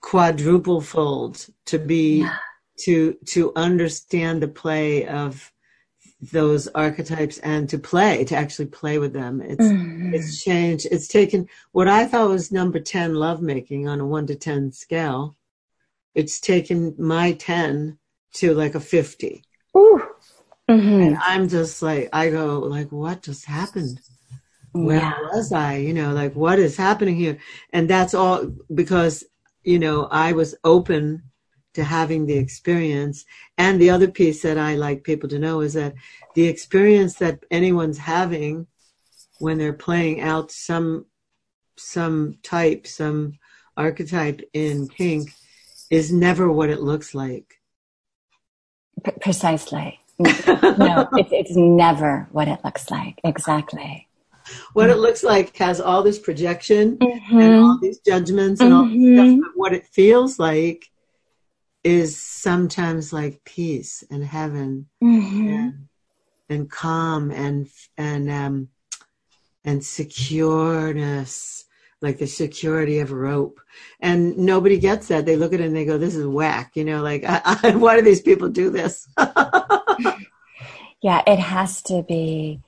quadruple 0.00 0.80
fold 0.80 1.46
to 1.66 1.78
be, 1.78 2.20
yeah. 2.20 2.36
to, 2.80 3.16
to 3.26 3.52
understand 3.56 4.42
the 4.42 4.48
play 4.48 5.06
of, 5.06 5.50
those 6.32 6.68
archetypes 6.68 7.38
and 7.38 7.68
to 7.68 7.78
play 7.78 8.24
to 8.24 8.36
actually 8.36 8.66
play 8.66 8.98
with 8.98 9.12
them 9.12 9.40
it's 9.40 9.64
mm-hmm. 9.64 10.14
it's 10.14 10.42
changed 10.42 10.86
it's 10.90 11.08
taken 11.08 11.46
what 11.72 11.88
i 11.88 12.04
thought 12.04 12.28
was 12.28 12.52
number 12.52 12.80
10 12.80 13.14
lovemaking 13.14 13.88
on 13.88 14.00
a 14.00 14.06
1 14.06 14.26
to 14.28 14.34
10 14.34 14.72
scale 14.72 15.36
it's 16.14 16.40
taken 16.40 16.94
my 16.98 17.32
10 17.32 17.98
to 18.34 18.54
like 18.54 18.74
a 18.74 18.80
50 18.80 19.42
Ooh. 19.76 20.02
Mm-hmm. 20.70 21.02
and 21.02 21.18
i'm 21.18 21.48
just 21.48 21.82
like 21.82 22.08
i 22.12 22.30
go 22.30 22.60
like 22.60 22.90
what 22.90 23.22
just 23.22 23.44
happened 23.44 24.00
where 24.72 24.98
yeah. 24.98 25.18
was 25.32 25.52
i 25.52 25.76
you 25.76 25.94
know 25.94 26.12
like 26.12 26.34
what 26.34 26.58
is 26.58 26.76
happening 26.76 27.16
here 27.16 27.38
and 27.72 27.88
that's 27.88 28.14
all 28.14 28.46
because 28.72 29.24
you 29.62 29.78
know 29.78 30.04
i 30.10 30.32
was 30.32 30.54
open 30.64 31.22
to 31.74 31.84
having 31.84 32.26
the 32.26 32.36
experience. 32.36 33.24
And 33.58 33.80
the 33.80 33.90
other 33.90 34.08
piece 34.08 34.42
that 34.42 34.58
I 34.58 34.76
like 34.76 35.04
people 35.04 35.28
to 35.28 35.38
know 35.38 35.60
is 35.60 35.74
that 35.74 35.94
the 36.34 36.46
experience 36.46 37.14
that 37.16 37.44
anyone's 37.50 37.98
having 37.98 38.66
when 39.38 39.58
they're 39.58 39.72
playing 39.72 40.20
out 40.20 40.50
some 40.50 41.06
some 41.76 42.38
type, 42.42 42.86
some 42.86 43.38
archetype 43.76 44.40
in 44.52 44.88
kink 44.88 45.30
is 45.90 46.12
never 46.12 46.50
what 46.50 46.70
it 46.70 46.80
looks 46.80 47.14
like. 47.14 47.60
P- 49.04 49.10
precisely. 49.20 50.00
no, 50.18 51.08
it's, 51.12 51.32
it's 51.32 51.56
never 51.56 52.28
what 52.30 52.46
it 52.46 52.60
looks 52.64 52.90
like. 52.90 53.20
Exactly. 53.24 54.08
What 54.74 54.90
it 54.90 54.98
looks 54.98 55.24
like 55.24 55.56
has 55.56 55.80
all 55.80 56.02
this 56.02 56.18
projection 56.18 56.98
mm-hmm. 56.98 57.38
and 57.38 57.54
all 57.56 57.78
these 57.80 57.98
judgments 57.98 58.60
and 58.60 58.72
mm-hmm. 58.72 58.76
all 58.76 58.84
this 58.84 59.16
stuff, 59.16 59.26
mm-hmm. 59.26 59.40
but 59.40 59.50
what 59.56 59.72
it 59.72 59.86
feels 59.88 60.38
like 60.38 60.88
is 61.84 62.18
sometimes 62.18 63.12
like 63.12 63.44
peace 63.44 64.02
and 64.10 64.24
heaven 64.24 64.86
mm-hmm. 65.02 65.48
and, 65.48 65.88
and 66.48 66.70
calm 66.70 67.30
and 67.30 67.68
and 67.98 68.30
um 68.30 68.68
and 69.64 69.80
secureness 69.80 71.64
like 72.00 72.18
the 72.18 72.26
security 72.26 72.98
of 72.98 73.12
rope. 73.12 73.60
And 74.00 74.36
nobody 74.36 74.78
gets 74.78 75.08
that. 75.08 75.24
They 75.24 75.36
look 75.36 75.54
at 75.54 75.60
it 75.60 75.66
and 75.66 75.76
they 75.76 75.84
go 75.84 75.98
this 75.98 76.16
is 76.16 76.26
whack 76.26 76.72
you 76.74 76.84
know 76.84 77.02
like 77.02 77.24
I, 77.28 77.40
I, 77.62 77.76
why 77.76 77.96
do 77.96 78.02
these 78.02 78.22
people 78.22 78.48
do 78.48 78.70
this? 78.70 79.06
Yeah 81.00 81.22
it 81.26 81.38
has 81.38 81.82
to 81.82 82.02
be 82.02 82.62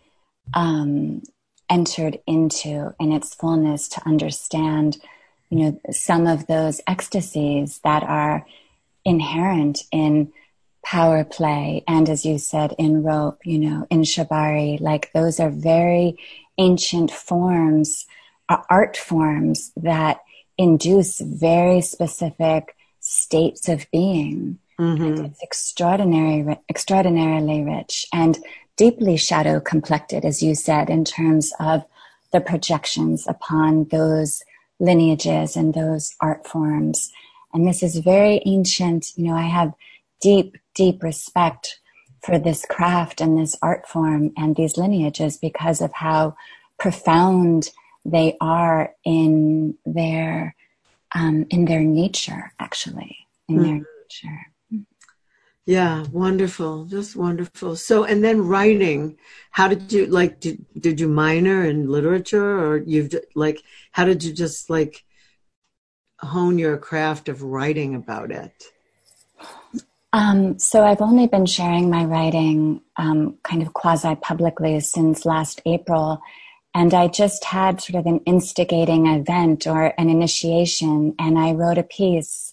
um 0.52 1.22
entered 1.70 2.18
into 2.26 2.94
in 3.00 3.10
its 3.10 3.34
fullness 3.34 3.88
to 3.88 4.06
understand 4.06 4.98
you 5.48 5.58
know 5.58 5.80
some 5.90 6.26
of 6.26 6.46
those 6.46 6.82
ecstasies 6.86 7.80
that 7.82 8.02
are 8.02 8.44
inherent 9.06 9.84
in 9.92 10.32
power 10.84 11.24
play 11.24 11.82
and 11.88 12.08
as 12.08 12.26
you 12.26 12.38
said 12.38 12.74
in 12.78 13.02
rope 13.02 13.38
you 13.44 13.58
know 13.58 13.86
in 13.90 14.02
shibari 14.02 14.80
like 14.80 15.10
those 15.12 15.40
are 15.40 15.50
very 15.50 16.16
ancient 16.58 17.10
forms 17.10 18.06
uh, 18.48 18.58
art 18.68 18.96
forms 18.96 19.72
that 19.76 20.20
induce 20.58 21.20
very 21.20 21.80
specific 21.80 22.76
states 23.00 23.68
of 23.68 23.86
being 23.90 24.58
mm-hmm. 24.78 25.24
it's 25.24 25.42
extraordinary 25.42 26.56
extraordinarily 26.68 27.64
rich 27.64 28.06
and 28.12 28.38
deeply 28.76 29.16
shadow 29.16 29.58
complected 29.58 30.24
as 30.24 30.42
you 30.42 30.54
said 30.54 30.90
in 30.90 31.04
terms 31.04 31.52
of 31.58 31.84
the 32.32 32.40
projections 32.40 33.26
upon 33.26 33.84
those 33.90 34.42
lineages 34.78 35.56
and 35.56 35.74
those 35.74 36.14
art 36.20 36.46
forms 36.46 37.10
and 37.52 37.66
this 37.66 37.82
is 37.82 37.96
very 37.98 38.42
ancient. 38.46 39.12
You 39.16 39.28
know, 39.28 39.36
I 39.36 39.46
have 39.46 39.72
deep, 40.20 40.56
deep 40.74 41.02
respect 41.02 41.80
for 42.22 42.38
this 42.38 42.64
craft 42.68 43.20
and 43.20 43.38
this 43.38 43.56
art 43.62 43.86
form 43.86 44.32
and 44.36 44.56
these 44.56 44.76
lineages 44.76 45.36
because 45.36 45.80
of 45.80 45.92
how 45.92 46.36
profound 46.78 47.70
they 48.04 48.36
are 48.40 48.92
in 49.04 49.76
their 49.86 50.54
um, 51.14 51.46
in 51.50 51.64
their 51.64 51.82
nature 51.82 52.52
actually 52.58 53.16
in 53.48 53.56
mm. 53.56 53.62
their 53.62 53.74
nature 53.74 54.82
yeah 55.66 56.04
wonderful 56.12 56.84
just 56.84 57.16
wonderful 57.16 57.74
so 57.74 58.04
and 58.04 58.22
then 58.22 58.46
writing 58.46 59.16
how 59.50 59.68
did 59.68 59.92
you 59.92 60.06
like 60.06 60.40
did, 60.40 60.64
did 60.78 61.00
you 61.00 61.08
minor 61.08 61.64
in 61.64 61.88
literature 61.90 62.58
or 62.58 62.78
you've 62.78 63.12
like 63.34 63.62
how 63.92 64.04
did 64.04 64.22
you 64.22 64.32
just 64.32 64.68
like 64.68 65.04
hone 66.20 66.58
your 66.58 66.76
craft 66.76 67.28
of 67.28 67.42
writing 67.42 67.94
about 67.94 68.30
it? 68.30 68.64
Um, 70.12 70.58
so 70.58 70.82
I've 70.82 71.02
only 71.02 71.26
been 71.26 71.46
sharing 71.46 71.90
my 71.90 72.04
writing 72.04 72.80
um, 72.96 73.36
kind 73.42 73.60
of 73.60 73.74
quasi 73.74 74.14
publicly 74.16 74.80
since 74.80 75.26
last 75.26 75.60
April. 75.66 76.20
And 76.74 76.94
I 76.94 77.08
just 77.08 77.44
had 77.44 77.80
sort 77.80 77.98
of 77.98 78.06
an 78.06 78.20
instigating 78.26 79.06
event 79.06 79.66
or 79.66 79.94
an 79.98 80.10
initiation, 80.10 81.14
and 81.18 81.38
I 81.38 81.52
wrote 81.52 81.78
a 81.78 81.82
piece 81.82 82.52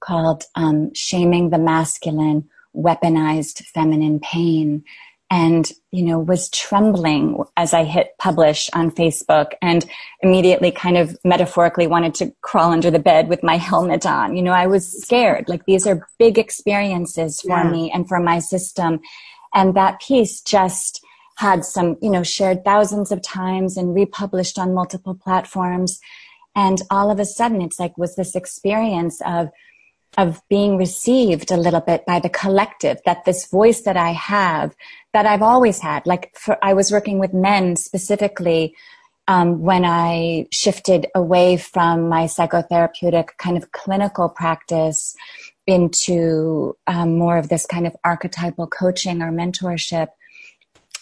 called 0.00 0.44
um, 0.54 0.92
Shaming 0.94 1.50
the 1.50 1.58
Masculine 1.58 2.48
Weaponized 2.74 3.64
Feminine 3.66 4.20
Pain 4.20 4.84
and 5.30 5.70
you 5.92 6.02
know 6.02 6.18
was 6.18 6.50
trembling 6.50 7.42
as 7.56 7.72
i 7.72 7.84
hit 7.84 8.08
publish 8.18 8.68
on 8.74 8.90
facebook 8.90 9.52
and 9.62 9.86
immediately 10.22 10.70
kind 10.70 10.96
of 10.96 11.16
metaphorically 11.24 11.86
wanted 11.86 12.14
to 12.14 12.32
crawl 12.42 12.72
under 12.72 12.90
the 12.90 12.98
bed 12.98 13.28
with 13.28 13.42
my 13.42 13.56
helmet 13.56 14.04
on. 14.04 14.36
You 14.36 14.42
know 14.42 14.52
i 14.52 14.66
was 14.66 15.00
scared. 15.02 15.48
Like 15.48 15.64
these 15.66 15.86
are 15.86 16.06
big 16.18 16.38
experiences 16.38 17.40
for 17.40 17.50
yeah. 17.50 17.70
me 17.70 17.90
and 17.92 18.08
for 18.08 18.20
my 18.20 18.38
system. 18.38 19.00
And 19.54 19.74
that 19.74 20.00
piece 20.00 20.40
just 20.40 21.04
had 21.36 21.64
some 21.64 21.96
you 22.02 22.10
know 22.10 22.22
shared 22.22 22.64
thousands 22.64 23.12
of 23.12 23.22
times 23.22 23.76
and 23.76 23.94
republished 23.94 24.58
on 24.58 24.74
multiple 24.74 25.14
platforms. 25.14 26.00
And 26.56 26.82
all 26.90 27.10
of 27.10 27.20
a 27.20 27.24
sudden 27.24 27.62
it's 27.62 27.78
like 27.78 27.96
was 27.96 28.16
this 28.16 28.34
experience 28.34 29.20
of 29.24 29.48
of 30.18 30.42
being 30.48 30.76
received 30.76 31.50
a 31.50 31.56
little 31.56 31.80
bit 31.80 32.04
by 32.04 32.18
the 32.18 32.28
collective 32.28 32.98
that 33.06 33.24
this 33.24 33.46
voice 33.46 33.82
that 33.82 33.96
i 33.96 34.10
have 34.10 34.74
that 35.12 35.26
I've 35.26 35.42
always 35.42 35.80
had. 35.80 36.06
Like 36.06 36.36
for, 36.36 36.56
I 36.62 36.74
was 36.74 36.92
working 36.92 37.18
with 37.18 37.32
men 37.34 37.76
specifically 37.76 38.74
um, 39.28 39.60
when 39.60 39.84
I 39.84 40.46
shifted 40.50 41.06
away 41.14 41.56
from 41.56 42.08
my 42.08 42.24
psychotherapeutic 42.24 43.36
kind 43.38 43.56
of 43.56 43.72
clinical 43.72 44.28
practice 44.28 45.14
into 45.66 46.76
um, 46.86 47.16
more 47.16 47.38
of 47.38 47.48
this 47.48 47.66
kind 47.66 47.86
of 47.86 47.94
archetypal 48.04 48.66
coaching 48.66 49.22
or 49.22 49.30
mentorship. 49.30 50.08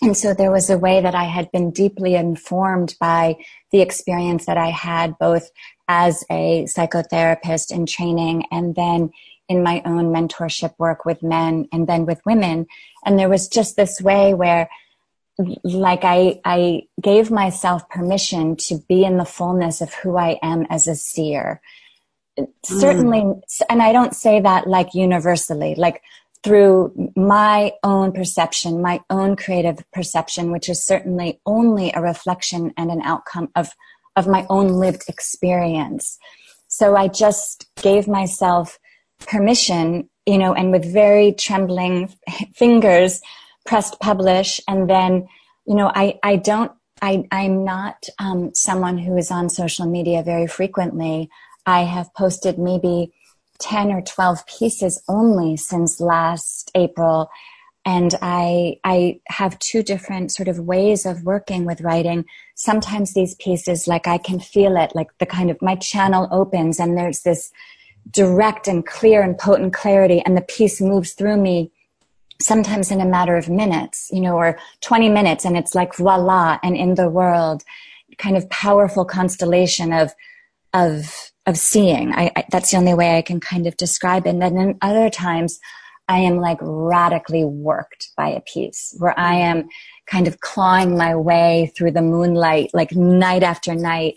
And 0.00 0.16
so 0.16 0.32
there 0.32 0.52
was 0.52 0.70
a 0.70 0.78
way 0.78 1.00
that 1.00 1.14
I 1.14 1.24
had 1.24 1.50
been 1.50 1.70
deeply 1.70 2.14
informed 2.14 2.94
by 3.00 3.36
the 3.72 3.80
experience 3.80 4.46
that 4.46 4.56
I 4.56 4.70
had 4.70 5.18
both 5.18 5.50
as 5.88 6.24
a 6.30 6.64
psychotherapist 6.64 7.72
in 7.72 7.86
training 7.86 8.44
and 8.50 8.74
then 8.74 9.10
in 9.48 9.62
my 9.62 9.82
own 9.84 10.12
mentorship 10.12 10.74
work 10.78 11.04
with 11.04 11.22
men 11.22 11.66
and 11.72 11.86
then 11.86 12.06
with 12.06 12.20
women. 12.24 12.66
And 13.04 13.18
there 13.18 13.28
was 13.28 13.48
just 13.48 13.76
this 13.76 14.00
way 14.00 14.34
where 14.34 14.68
like 15.62 16.04
I, 16.04 16.40
I 16.44 16.82
gave 17.00 17.30
myself 17.30 17.88
permission 17.88 18.56
to 18.56 18.78
be 18.88 19.04
in 19.04 19.18
the 19.18 19.24
fullness 19.24 19.80
of 19.80 19.94
who 19.94 20.16
I 20.16 20.38
am 20.42 20.66
as 20.68 20.86
a 20.86 20.94
seer. 20.94 21.60
Mm. 22.38 22.48
Certainly, 22.64 23.42
and 23.70 23.82
I 23.82 23.92
don't 23.92 24.14
say 24.14 24.40
that 24.40 24.66
like 24.66 24.94
universally, 24.94 25.74
like 25.76 26.02
through 26.44 27.12
my 27.16 27.72
own 27.82 28.12
perception, 28.12 28.80
my 28.80 29.00
own 29.10 29.36
creative 29.36 29.78
perception, 29.92 30.52
which 30.52 30.68
is 30.68 30.84
certainly 30.84 31.40
only 31.44 31.92
a 31.92 32.00
reflection 32.00 32.72
and 32.76 32.90
an 32.90 33.02
outcome 33.02 33.48
of 33.56 33.70
of 34.16 34.26
my 34.26 34.44
own 34.50 34.68
lived 34.68 35.04
experience. 35.08 36.18
So 36.66 36.96
I 36.96 37.08
just 37.08 37.66
gave 37.80 38.08
myself 38.08 38.78
permission, 39.20 40.08
you 40.26 40.38
know, 40.38 40.54
and 40.54 40.72
with 40.72 40.92
very 40.92 41.32
trembling 41.32 42.12
fingers 42.54 43.20
pressed 43.64 44.00
publish. 44.00 44.60
And 44.66 44.90
then, 44.90 45.28
you 45.66 45.74
know, 45.74 45.90
I, 45.94 46.18
I 46.22 46.36
don't, 46.36 46.72
I, 47.00 47.24
I'm 47.30 47.64
not 47.64 48.06
um, 48.18 48.52
someone 48.54 48.98
who 48.98 49.16
is 49.16 49.30
on 49.30 49.48
social 49.48 49.86
media 49.86 50.22
very 50.22 50.46
frequently. 50.46 51.30
I 51.64 51.82
have 51.82 52.12
posted 52.14 52.58
maybe 52.58 53.12
10 53.60 53.90
or 53.90 54.02
12 54.02 54.46
pieces 54.46 55.02
only 55.08 55.56
since 55.56 56.00
last 56.00 56.70
April. 56.74 57.30
And 57.84 58.14
I, 58.20 58.78
I 58.84 59.20
have 59.28 59.58
two 59.58 59.82
different 59.82 60.30
sort 60.32 60.48
of 60.48 60.58
ways 60.58 61.06
of 61.06 61.22
working 61.22 61.64
with 61.64 61.80
writing. 61.80 62.24
Sometimes 62.54 63.14
these 63.14 63.34
pieces, 63.36 63.88
like 63.88 64.06
I 64.06 64.18
can 64.18 64.40
feel 64.40 64.76
it, 64.76 64.94
like 64.94 65.08
the 65.18 65.26
kind 65.26 65.50
of 65.50 65.62
my 65.62 65.74
channel 65.76 66.28
opens 66.30 66.78
and 66.78 66.96
there's 66.96 67.22
this 67.22 67.50
direct 68.10 68.68
and 68.68 68.86
clear 68.86 69.22
and 69.22 69.38
potent 69.38 69.72
clarity 69.72 70.22
and 70.24 70.36
the 70.36 70.42
piece 70.42 70.80
moves 70.80 71.12
through 71.12 71.36
me 71.36 71.70
sometimes 72.40 72.90
in 72.90 73.00
a 73.00 73.06
matter 73.06 73.36
of 73.36 73.48
minutes, 73.48 74.08
you 74.12 74.20
know, 74.20 74.36
or 74.36 74.58
20 74.82 75.08
minutes 75.08 75.44
and 75.44 75.56
it's 75.56 75.74
like 75.74 75.94
voila 75.94 76.58
and 76.62 76.76
in 76.76 76.94
the 76.94 77.08
world 77.08 77.64
kind 78.18 78.36
of 78.36 78.48
powerful 78.50 79.04
constellation 79.04 79.92
of, 79.92 80.12
of, 80.72 81.32
of 81.48 81.56
seeing. 81.56 82.12
I, 82.12 82.30
I, 82.36 82.44
that's 82.50 82.70
the 82.70 82.76
only 82.76 82.94
way 82.94 83.16
I 83.16 83.22
can 83.22 83.40
kind 83.40 83.66
of 83.66 83.76
describe 83.76 84.26
it. 84.26 84.30
And 84.30 84.42
then 84.42 84.56
in 84.58 84.78
other 84.82 85.08
times, 85.08 85.58
I 86.06 86.18
am 86.18 86.36
like 86.36 86.58
radically 86.60 87.44
worked 87.44 88.10
by 88.16 88.28
a 88.28 88.40
piece 88.40 88.94
where 88.98 89.18
I 89.18 89.34
am 89.34 89.68
kind 90.06 90.28
of 90.28 90.40
clawing 90.40 90.96
my 90.96 91.16
way 91.16 91.72
through 91.74 91.92
the 91.92 92.02
moonlight, 92.02 92.70
like 92.74 92.92
night 92.92 93.42
after 93.42 93.74
night, 93.74 94.14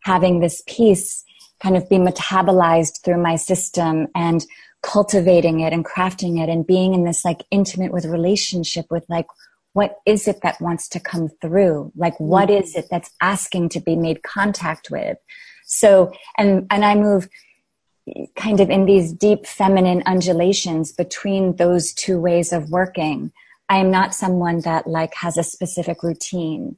having 0.00 0.40
this 0.40 0.62
piece 0.66 1.24
kind 1.60 1.76
of 1.76 1.88
be 1.88 1.96
metabolized 1.96 3.02
through 3.04 3.20
my 3.20 3.34
system 3.36 4.06
and 4.14 4.46
cultivating 4.82 5.60
it 5.60 5.72
and 5.72 5.84
crafting 5.84 6.40
it 6.40 6.48
and 6.48 6.66
being 6.66 6.94
in 6.94 7.04
this 7.04 7.24
like 7.24 7.42
intimate 7.50 7.92
with 7.92 8.04
relationship 8.04 8.86
with 8.90 9.04
like 9.08 9.26
what 9.72 9.96
is 10.06 10.28
it 10.28 10.40
that 10.42 10.60
wants 10.60 10.88
to 10.88 11.00
come 11.00 11.28
through 11.40 11.92
like 11.96 12.18
what 12.20 12.48
mm. 12.48 12.62
is 12.62 12.76
it 12.76 12.86
that's 12.88 13.10
asking 13.20 13.68
to 13.68 13.80
be 13.80 13.96
made 13.96 14.22
contact 14.22 14.88
with 14.88 15.18
so 15.68 16.12
and 16.36 16.66
and 16.70 16.84
i 16.84 16.94
move 16.94 17.28
kind 18.36 18.60
of 18.60 18.70
in 18.70 18.84
these 18.84 19.12
deep 19.12 19.46
feminine 19.46 20.02
undulations 20.06 20.92
between 20.92 21.56
those 21.56 21.92
two 21.92 22.18
ways 22.18 22.52
of 22.52 22.70
working. 22.70 23.32
I 23.68 23.78
am 23.78 23.90
not 23.90 24.14
someone 24.14 24.60
that 24.60 24.86
like 24.86 25.14
has 25.14 25.36
a 25.36 25.42
specific 25.42 26.02
routine 26.02 26.76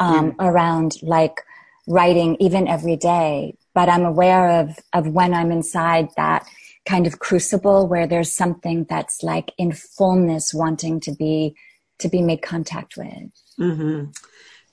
um, 0.00 0.32
mm. 0.32 0.36
around 0.38 0.96
like 1.02 1.42
writing 1.86 2.36
even 2.40 2.68
every 2.68 2.96
day, 2.96 3.56
but 3.74 3.88
I'm 3.88 4.04
aware 4.04 4.60
of 4.60 4.78
of 4.92 5.08
when 5.08 5.34
I'm 5.34 5.52
inside 5.52 6.08
that 6.16 6.46
kind 6.86 7.06
of 7.06 7.18
crucible 7.18 7.86
where 7.86 8.06
there's 8.06 8.32
something 8.32 8.86
that's 8.88 9.22
like 9.22 9.52
in 9.58 9.72
fullness 9.72 10.54
wanting 10.54 11.00
to 11.00 11.12
be 11.12 11.54
to 11.98 12.08
be 12.08 12.22
made 12.22 12.42
contact 12.42 12.96
with. 12.96 13.30
Mm-hmm. 13.60 14.10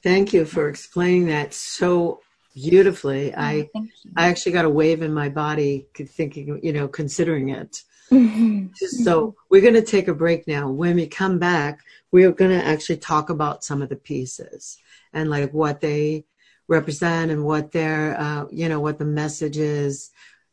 Thank 0.02 0.34
you 0.34 0.46
for 0.46 0.70
explaining 0.70 1.28
that 1.28 1.54
so 1.54 2.22
beautifully. 2.62 3.34
Oh, 3.34 3.40
I 3.40 3.70
I 4.16 4.28
actually 4.28 4.54
got 4.54 4.66
a 4.66 4.70
wave 4.70 5.02
in 5.02 5.14
my 5.14 5.30
body 5.30 5.88
thinking, 5.96 6.60
you 6.64 6.74
know, 6.74 6.88
considering 6.88 7.50
it. 7.50 7.84
Mm-hmm. 8.12 8.68
So 9.04 9.36
we're 9.50 9.62
going 9.62 9.76
to 9.76 9.82
take 9.82 10.08
a 10.08 10.14
break 10.14 10.48
now. 10.48 10.70
When 10.70 10.96
we 10.96 11.08
come 11.08 11.38
back, 11.38 11.80
we're 12.12 12.32
going 12.32 12.52
to 12.52 12.66
actually 12.66 12.98
talk 12.98 13.30
about 13.30 13.64
some 13.64 13.82
of 13.82 13.90
the 13.90 13.96
pieces 13.96 14.78
and 15.14 15.30
like 15.30 15.54
what 15.54 15.80
they 15.80 16.26
represent 16.68 17.32
and 17.32 17.46
what 17.46 17.72
their, 17.72 18.20
uh, 18.20 18.46
you 18.52 18.70
know, 18.70 18.80
what 18.80 18.98
the 18.98 19.06
message 19.06 19.58
is. 19.58 20.10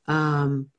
Um, 0.06 0.70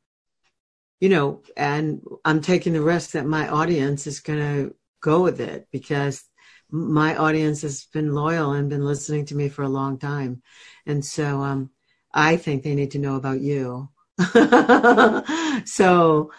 you 0.99 1.09
know, 1.09 1.41
and 1.55 2.01
I'm 2.25 2.41
taking 2.41 2.73
the 2.73 2.81
risk 2.81 3.11
that 3.11 3.25
my 3.25 3.47
audience 3.47 4.07
is 4.07 4.19
going 4.19 4.39
to 4.39 4.75
go 5.01 5.21
with 5.21 5.39
it 5.39 5.67
because 5.71 6.23
my 6.69 7.15
audience 7.15 7.61
has 7.61 7.85
been 7.85 8.13
loyal 8.13 8.53
and 8.53 8.69
been 8.69 8.83
listening 8.83 9.25
to 9.25 9.35
me 9.35 9.47
for 9.47 9.63
a 9.63 9.69
long 9.69 9.97
time. 9.97 10.41
And 10.87 11.03
so 11.03 11.41
um, 11.41 11.69
I 12.13 12.37
think 12.37 12.63
they 12.63 12.75
need 12.75 12.91
to 12.91 12.99
know 12.99 13.15
about 13.15 13.41
you. 13.41 13.89
so 15.65 16.31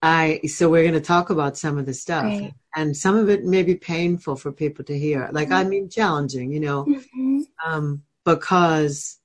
I 0.00 0.40
so 0.46 0.70
we're 0.70 0.82
going 0.82 0.94
to 0.94 1.00
talk 1.00 1.30
about 1.30 1.58
some 1.58 1.76
of 1.76 1.84
the 1.84 1.92
stuff 1.92 2.22
Great. 2.22 2.54
and 2.74 2.96
some 2.96 3.16
of 3.16 3.28
it 3.28 3.44
may 3.44 3.62
be 3.62 3.74
painful 3.74 4.36
for 4.36 4.50
people 4.52 4.84
to 4.86 4.98
hear. 4.98 5.28
Like 5.32 5.48
mm-hmm. 5.48 5.56
I 5.56 5.64
mean 5.64 5.90
challenging, 5.90 6.52
you 6.52 6.60
know. 6.60 6.84
Mm-hmm. 6.84 7.40
Um, 7.66 8.02
because 8.24 9.18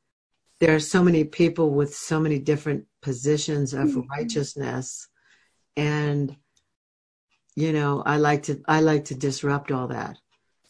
there 0.59 0.75
are 0.75 0.79
so 0.79 1.03
many 1.03 1.23
people 1.23 1.71
with 1.71 1.93
so 1.93 2.19
many 2.19 2.39
different 2.39 2.85
positions 3.01 3.73
of 3.73 3.89
mm-hmm. 3.89 4.09
righteousness 4.09 5.07
and 5.75 6.35
you 7.55 7.71
know, 7.71 8.01
I 8.05 8.17
like 8.17 8.43
to 8.43 8.61
I 8.67 8.81
like 8.81 9.05
to 9.05 9.15
disrupt 9.15 9.71
all 9.71 9.87
that. 9.87 10.17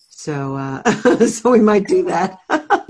So, 0.10 0.56
uh, 0.56 1.26
so 1.28 1.52
we 1.52 1.60
might 1.60 1.88
do 1.88 2.04
that. 2.06 2.38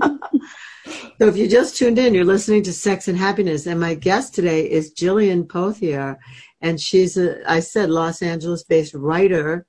so 1.18 1.28
if 1.28 1.36
you 1.36 1.48
just 1.48 1.76
tuned 1.76 1.98
in, 1.98 2.14
you're 2.14 2.24
listening 2.24 2.62
to 2.64 2.72
Sex 2.72 3.06
and 3.08 3.16
Happiness, 3.16 3.66
and 3.66 3.78
my 3.78 3.94
guest 3.94 4.34
today 4.34 4.68
is 4.68 4.94
Jillian 4.94 5.46
Pothier, 5.46 6.16
and 6.60 6.80
she's 6.80 7.16
a, 7.16 7.48
I 7.50 7.60
said, 7.60 7.90
Los 7.90 8.20
Angeles-based 8.20 8.94
writer. 8.94 9.66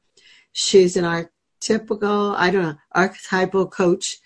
She's 0.53 0.97
an 0.97 1.03
archetypical, 1.03 2.36
I 2.36 2.49
don't 2.49 2.63
know, 2.63 2.75
archetypal 2.93 3.67
coach 3.67 4.17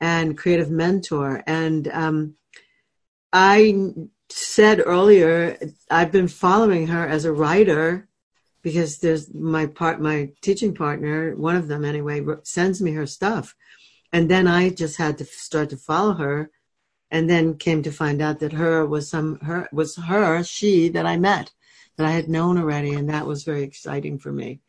and 0.00 0.38
creative 0.38 0.70
mentor. 0.70 1.42
And 1.46 1.88
um, 1.88 2.34
I 3.32 3.92
said 4.28 4.82
earlier, 4.84 5.58
I've 5.90 6.12
been 6.12 6.28
following 6.28 6.86
her 6.88 7.08
as 7.08 7.24
a 7.24 7.32
writer 7.32 8.08
because 8.62 8.98
there's 8.98 9.32
my 9.34 9.66
part 9.66 10.00
my 10.00 10.30
teaching 10.42 10.74
partner 10.74 11.34
one 11.36 11.56
of 11.56 11.68
them 11.68 11.84
anyway 11.84 12.20
sends 12.42 12.82
me 12.82 12.92
her 12.92 13.06
stuff 13.06 13.54
and 14.12 14.28
then 14.28 14.48
i 14.48 14.68
just 14.68 14.96
had 14.96 15.16
to 15.16 15.24
start 15.24 15.70
to 15.70 15.76
follow 15.76 16.12
her 16.14 16.50
and 17.10 17.28
then 17.28 17.56
came 17.56 17.82
to 17.82 17.90
find 17.90 18.20
out 18.20 18.38
that 18.40 18.52
her 18.52 18.86
was 18.86 19.08
some 19.08 19.38
her 19.40 19.68
was 19.72 19.96
her 19.96 20.42
she 20.42 20.88
that 20.88 21.06
i 21.06 21.16
met 21.16 21.52
that 21.96 22.06
i 22.06 22.10
had 22.10 22.28
known 22.28 22.58
already 22.58 22.94
and 22.94 23.08
that 23.08 23.26
was 23.26 23.44
very 23.44 23.62
exciting 23.62 24.18
for 24.18 24.32
me 24.32 24.60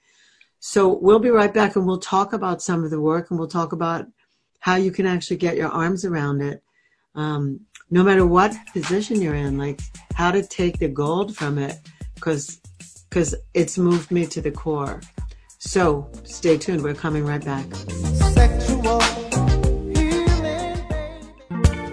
so 0.59 0.89
we'll 0.89 1.19
be 1.19 1.29
right 1.29 1.53
back 1.53 1.75
and 1.75 1.85
we'll 1.85 1.99
talk 1.99 2.33
about 2.33 2.61
some 2.61 2.83
of 2.83 2.89
the 2.89 3.01
work 3.01 3.29
and 3.29 3.39
we'll 3.39 3.47
talk 3.47 3.71
about 3.71 4.05
how 4.59 4.75
you 4.75 4.91
can 4.91 5.05
actually 5.05 5.37
get 5.37 5.55
your 5.55 5.69
arms 5.69 6.03
around 6.05 6.41
it 6.41 6.61
um, 7.15 7.59
no 7.89 8.03
matter 8.03 8.25
what 8.25 8.53
position 8.73 9.21
you're 9.21 9.35
in 9.35 9.57
like 9.57 9.79
how 10.15 10.31
to 10.31 10.45
take 10.45 10.79
the 10.79 10.87
gold 10.87 11.35
from 11.35 11.57
it 11.57 11.77
because 12.15 12.59
because 13.09 13.35
it's 13.53 13.77
moved 13.77 14.11
me 14.11 14.25
to 14.27 14.41
the 14.41 14.51
core. 14.51 15.01
So 15.57 16.09
stay 16.23 16.57
tuned. 16.57 16.83
We're 16.83 16.93
coming 16.93 17.25
right 17.25 17.43
back. 17.43 17.65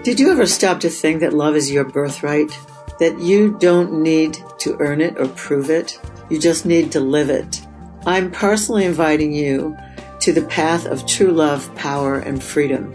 Did 0.07 0.21
you 0.21 0.31
ever 0.31 0.45
stop 0.45 0.79
to 0.79 0.89
think 0.89 1.19
that 1.19 1.33
love 1.33 1.57
is 1.57 1.69
your 1.69 1.83
birthright? 1.83 2.57
That 2.97 3.19
you 3.19 3.57
don't 3.59 4.01
need 4.01 4.37
to 4.59 4.77
earn 4.79 5.01
it 5.01 5.19
or 5.19 5.27
prove 5.27 5.69
it? 5.69 5.99
You 6.29 6.39
just 6.39 6.65
need 6.65 6.93
to 6.93 7.01
live 7.01 7.29
it. 7.29 7.67
I'm 8.05 8.31
personally 8.31 8.85
inviting 8.85 9.33
you 9.33 9.75
to 10.21 10.31
the 10.31 10.43
path 10.43 10.85
of 10.85 11.05
true 11.05 11.33
love, 11.33 11.75
power, 11.75 12.19
and 12.19 12.41
freedom. 12.41 12.93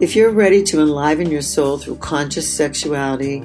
If 0.00 0.14
you're 0.14 0.32
ready 0.32 0.62
to 0.64 0.82
enliven 0.82 1.30
your 1.30 1.40
soul 1.40 1.78
through 1.78 1.96
conscious 1.96 2.54
sexuality, 2.54 3.38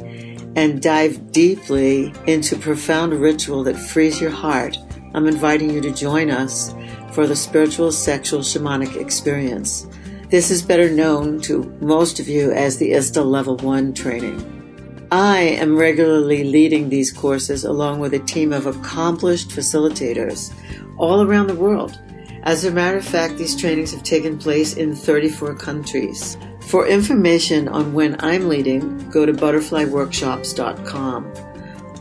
and 0.57 0.81
dive 0.81 1.31
deeply 1.31 2.13
into 2.27 2.57
profound 2.57 3.13
ritual 3.13 3.63
that 3.63 3.79
frees 3.79 4.19
your 4.19 4.31
heart, 4.31 4.77
I'm 5.13 5.27
inviting 5.27 5.69
you 5.69 5.79
to 5.79 5.91
join 5.91 6.29
us 6.29 6.75
for 7.13 7.27
the 7.27 7.35
spiritual 7.37 7.93
sexual 7.93 8.41
shamanic 8.41 8.97
experience. 8.97 9.87
This 10.29 10.49
is 10.49 10.63
better 10.63 10.89
known 10.89 11.39
to 11.41 11.63
most 11.81 12.19
of 12.19 12.27
you 12.27 12.51
as 12.51 12.77
the 12.77 12.93
ISTA 12.93 13.23
Level 13.23 13.57
1 13.57 13.93
training. 13.93 15.07
I 15.11 15.37
am 15.37 15.77
regularly 15.77 16.43
leading 16.43 16.89
these 16.89 17.11
courses 17.11 17.63
along 17.63 17.99
with 17.99 18.15
a 18.15 18.19
team 18.19 18.51
of 18.51 18.65
accomplished 18.65 19.49
facilitators 19.49 20.51
all 20.97 21.21
around 21.21 21.45
the 21.45 21.53
world. 21.53 21.99
As 22.41 22.65
a 22.65 22.71
matter 22.71 22.97
of 22.97 23.05
fact, 23.05 23.37
these 23.37 23.55
trainings 23.55 23.91
have 23.91 24.01
taken 24.01 24.39
place 24.39 24.77
in 24.77 24.95
34 24.95 25.53
countries. 25.55 26.37
For 26.61 26.87
information 26.87 27.67
on 27.67 27.93
when 27.93 28.15
I'm 28.19 28.49
leading, 28.49 29.07
go 29.11 29.27
to 29.27 29.33
butterflyworkshops.com. 29.33 31.33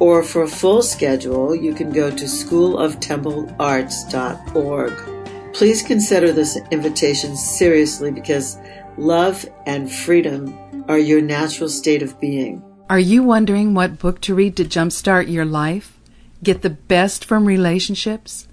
Or 0.00 0.22
for 0.22 0.44
a 0.44 0.48
full 0.48 0.80
schedule, 0.82 1.54
you 1.54 1.74
can 1.74 1.92
go 1.92 2.10
to 2.10 2.24
schooloftemplearts.org. 2.24 5.13
Please 5.54 5.84
consider 5.84 6.32
this 6.32 6.58
invitation 6.72 7.36
seriously 7.36 8.10
because 8.10 8.58
love 8.98 9.46
and 9.66 9.90
freedom 9.90 10.84
are 10.88 10.98
your 10.98 11.20
natural 11.20 11.68
state 11.68 12.02
of 12.02 12.18
being. 12.18 12.60
Are 12.90 12.98
you 12.98 13.22
wondering 13.22 13.72
what 13.72 14.00
book 14.00 14.20
to 14.22 14.34
read 14.34 14.56
to 14.56 14.64
jumpstart 14.64 15.30
your 15.30 15.44
life? 15.44 15.96
Get 16.42 16.62
the 16.62 16.70
best 16.70 17.24
from 17.24 17.46
relationships? 17.46 18.48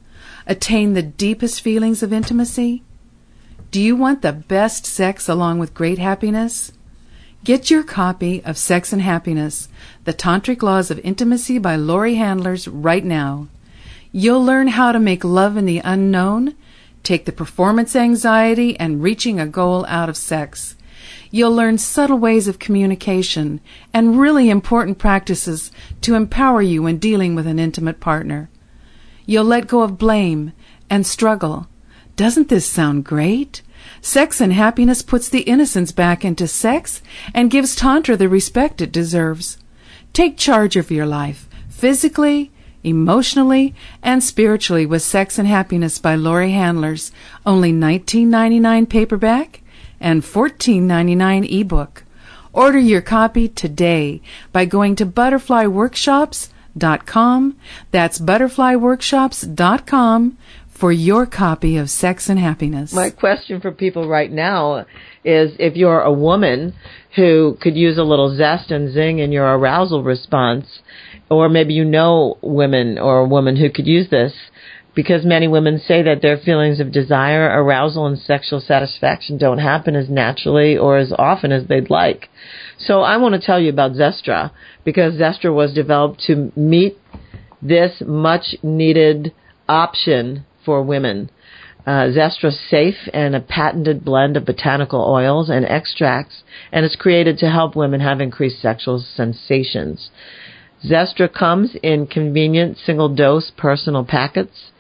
Attain 0.46 0.94
the 0.94 1.02
deepest 1.02 1.62
feelings 1.62 2.04
of 2.04 2.14
intimacy? 2.14 2.84
Do 3.72 3.82
you 3.82 3.96
want 3.96 4.22
the 4.22 4.32
best 4.32 4.86
sex 4.86 5.28
along 5.28 5.58
with 5.58 5.74
great 5.74 5.98
happiness? 5.98 6.72
Get 7.44 7.72
your 7.72 7.82
copy 7.82 8.44
of 8.46 8.60
Sex 8.60 8.94
and 8.94 9.02
Happiness, 9.02 9.70
The 10.04 10.14
Tantric 10.14 10.62
Laws 10.62 10.92
of 10.92 11.00
Intimacy 11.00 11.58
by 11.58 11.78
Laurie 11.78 12.16
Handlers 12.16 12.68
right 12.68 13.04
now. 13.04 13.48
You'll 14.12 14.46
learn 14.46 14.68
how 14.68 14.92
to 14.92 15.00
make 15.00 15.24
love 15.24 15.58
in 15.58 15.66
the 15.66 15.82
unknown, 15.84 16.56
take 17.04 17.26
the 17.26 17.32
performance 17.32 17.96
anxiety 17.96 18.80
and 18.80 19.04
reaching 19.04 19.40
a 19.40 19.48
goal 19.48 19.86
out 19.88 20.10
of 20.10 20.18
sex. 20.18 20.76
You'll 21.32 21.56
learn 21.56 21.78
subtle 21.78 22.18
ways 22.18 22.48
of 22.48 22.60
communication 22.60 23.62
and 23.94 24.20
really 24.20 24.50
important 24.50 24.98
practices 24.98 25.72
to 26.02 26.16
empower 26.16 26.62
you 26.62 26.84
when 26.84 26.98
dealing 26.98 27.36
with 27.36 27.48
an 27.48 27.60
intimate 27.60 28.00
partner. 28.00 28.50
You'll 29.26 29.46
let 29.46 29.68
go 29.68 29.82
of 29.82 29.98
blame 29.98 30.52
and 30.90 31.08
struggle. 31.08 31.68
Doesn't 32.16 32.50
this 32.50 32.66
sound 32.66 33.06
great? 33.06 33.62
Sex 34.02 34.42
and 34.42 34.54
happiness 34.54 35.02
puts 35.02 35.30
the 35.30 35.42
innocence 35.42 35.92
back 35.92 36.26
into 36.26 36.48
sex 36.48 37.02
and 37.34 37.50
gives 37.50 37.76
Tantra 37.76 38.18
the 38.18 38.30
respect 38.30 38.82
it 38.82 38.92
deserves. 38.92 39.58
Take 40.14 40.38
charge 40.38 40.76
of 40.76 40.92
your 40.92 41.06
life, 41.06 41.48
physically, 41.70 42.52
emotionally, 42.84 43.74
and 44.02 44.24
spiritually 44.24 44.86
with 44.86 45.02
Sex 45.02 45.40
and 45.40 45.48
Happiness 45.48 46.00
by 46.00 46.16
Laurie 46.16 46.52
Handlers, 46.52 47.14
only 47.46 47.72
$19.99 47.72 48.90
paperback 48.90 49.62
and 50.00 50.24
$14.99 50.24 51.62
ebook. 51.62 52.04
Order 52.54 52.80
your 52.80 53.02
copy 53.02 53.48
today 53.48 54.22
by 54.52 54.66
going 54.66 54.98
to 54.98 55.06
butterflyworkshops.com. 55.06 57.56
That's 57.92 58.20
butterflyworkshops.com 58.20 60.38
for 60.82 60.92
your 60.92 61.28
copy 61.28 61.78
of 61.78 61.92
Sex 61.92 62.28
and 62.28 62.40
Happiness. 62.40 62.92
My 62.92 63.12
question 63.12 63.62
for 63.62 63.72
people 63.72 64.10
right 64.10 64.32
now 64.32 64.88
is 65.24 65.52
if 65.60 65.76
you're 65.76 66.02
a 66.02 66.12
woman 66.12 66.74
who 67.16 67.56
could 67.62 67.76
use 67.76 68.00
a 68.00 68.04
little 68.04 68.36
zest 68.36 68.72
and 68.72 68.92
zing 68.92 69.20
in 69.20 69.32
your 69.32 69.46
arousal 69.46 70.04
response, 70.04 70.66
or 71.32 71.50
maybe 71.50 71.74
you 71.74 71.86
know 71.86 72.38
women 72.42 73.00
or 73.00 73.20
a 73.20 73.28
woman 73.28 73.56
who 73.56 73.70
could 73.70 73.88
use 73.88 74.10
this, 74.10 74.34
because 74.94 75.24
many 75.26 75.48
women 75.48 75.80
say 75.80 76.04
that 76.04 76.22
their 76.22 76.38
feelings 76.38 76.82
of 76.82 76.92
desire, 76.92 77.46
arousal, 77.64 78.06
and 78.06 78.20
sexual 78.20 78.60
satisfaction 78.60 79.38
don't 79.38 79.60
happen 79.60 79.96
as 79.96 80.10
naturally 80.10 80.78
or 80.78 80.98
as 80.98 81.14
often 81.18 81.54
as 81.54 81.66
they'd 81.68 81.90
like. 81.90 82.30
So 82.78 83.02
I 83.02 83.16
want 83.16 83.34
to 83.36 83.46
tell 83.46 83.60
you 83.60 83.70
about 83.70 83.94
Zestra, 83.94 84.52
because 84.84 85.14
Zestra 85.14 85.54
was 85.56 85.74
developed 85.74 86.20
to 86.28 86.52
meet 86.56 86.98
this 87.62 88.04
much 88.06 88.56
needed 88.62 89.34
option 89.70 90.46
for 90.66 90.84
women. 90.84 91.30
Uh, 91.86 92.12
Zestra's 92.12 92.60
safe 92.70 93.10
and 93.14 93.36
a 93.36 93.40
patented 93.40 94.04
blend 94.04 94.38
of 94.38 94.46
botanical 94.46 95.02
oils 95.02 95.50
and 95.50 95.66
extracts, 95.66 96.44
and 96.72 96.86
is 96.86 96.96
created 96.96 97.38
to 97.38 97.50
help 97.50 97.76
women 97.76 98.02
have 98.02 98.20
increased 98.20 98.62
sexual 98.62 99.00
sensations. 99.16 100.10
Zestra 100.86 101.32
comes 101.32 101.76
in 101.84 102.08
convenient 102.08 102.78
single 102.78 103.10
dose 103.10 103.52
personal 103.56 104.04
packets. 104.04 104.72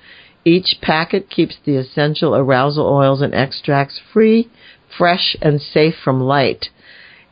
Each 0.43 0.77
packet 0.81 1.29
keeps 1.29 1.57
the 1.63 1.75
essential 1.75 2.35
arousal 2.35 2.85
oils 2.85 3.21
and 3.21 3.33
extracts 3.33 3.99
free, 4.11 4.49
fresh, 4.97 5.35
and 5.41 5.61
safe 5.61 5.95
from 6.03 6.19
light. 6.19 6.69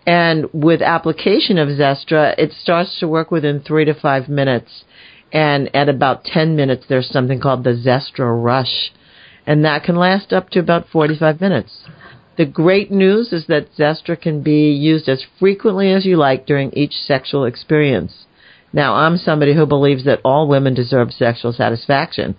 And 0.05 0.47
with 0.53 0.81
application 0.81 1.57
of 1.57 1.69
Zestra, 1.69 2.35
it 2.37 2.53
starts 2.53 2.99
to 2.99 3.07
work 3.07 3.31
within 3.31 3.59
three 3.59 3.85
to 3.85 3.93
five 3.93 4.29
minutes 4.29 4.83
and 5.31 5.73
at 5.75 5.89
about 5.89 6.23
10 6.25 6.55
minutes 6.55 6.85
there's 6.87 7.09
something 7.09 7.39
called 7.39 7.63
the 7.63 7.71
Zestra 7.71 8.43
Rush, 8.43 8.91
and 9.45 9.63
that 9.65 9.83
can 9.83 9.95
last 9.95 10.33
up 10.33 10.49
to 10.51 10.59
about 10.59 10.87
45 10.89 11.41
minutes. 11.41 11.85
The 12.37 12.45
great 12.45 12.89
news 12.89 13.33
is 13.33 13.47
that 13.47 13.75
Zestra 13.77 14.19
can 14.19 14.41
be 14.41 14.71
used 14.71 15.09
as 15.09 15.25
frequently 15.39 15.91
as 15.91 16.05
you 16.05 16.15
like 16.17 16.45
during 16.45 16.71
each 16.71 16.93
sexual 16.93 17.45
experience. 17.45 18.25
Now, 18.71 18.95
I'm 18.95 19.17
somebody 19.17 19.55
who 19.55 19.65
believes 19.65 20.05
that 20.05 20.21
all 20.23 20.47
women 20.47 20.73
deserve 20.73 21.11
sexual 21.11 21.51
satisfaction. 21.53 22.35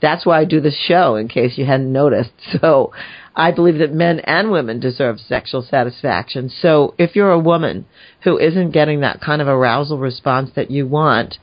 That's 0.00 0.24
why 0.24 0.40
I 0.40 0.46
do 0.46 0.60
this 0.60 0.78
show, 0.78 1.16
in 1.16 1.28
case 1.28 1.58
you 1.58 1.66
hadn't 1.66 1.92
noticed. 1.92 2.32
So, 2.60 2.92
I 3.36 3.52
believe 3.52 3.78
that 3.78 3.92
men 3.92 4.18
and 4.20 4.50
women 4.50 4.80
deserve 4.80 5.20
sexual 5.20 5.62
satisfaction. 5.62 6.48
So, 6.48 6.94
if 6.98 7.14
you're 7.14 7.30
a 7.30 7.38
woman 7.38 7.86
who 8.22 8.38
isn't 8.38 8.72
getting 8.72 9.00
that 9.00 9.20
kind 9.20 9.40
of 9.40 9.46
arousal 9.48 9.98
response 9.98 10.50
that 10.56 10.70
you 10.70 10.86
want, 10.86 11.38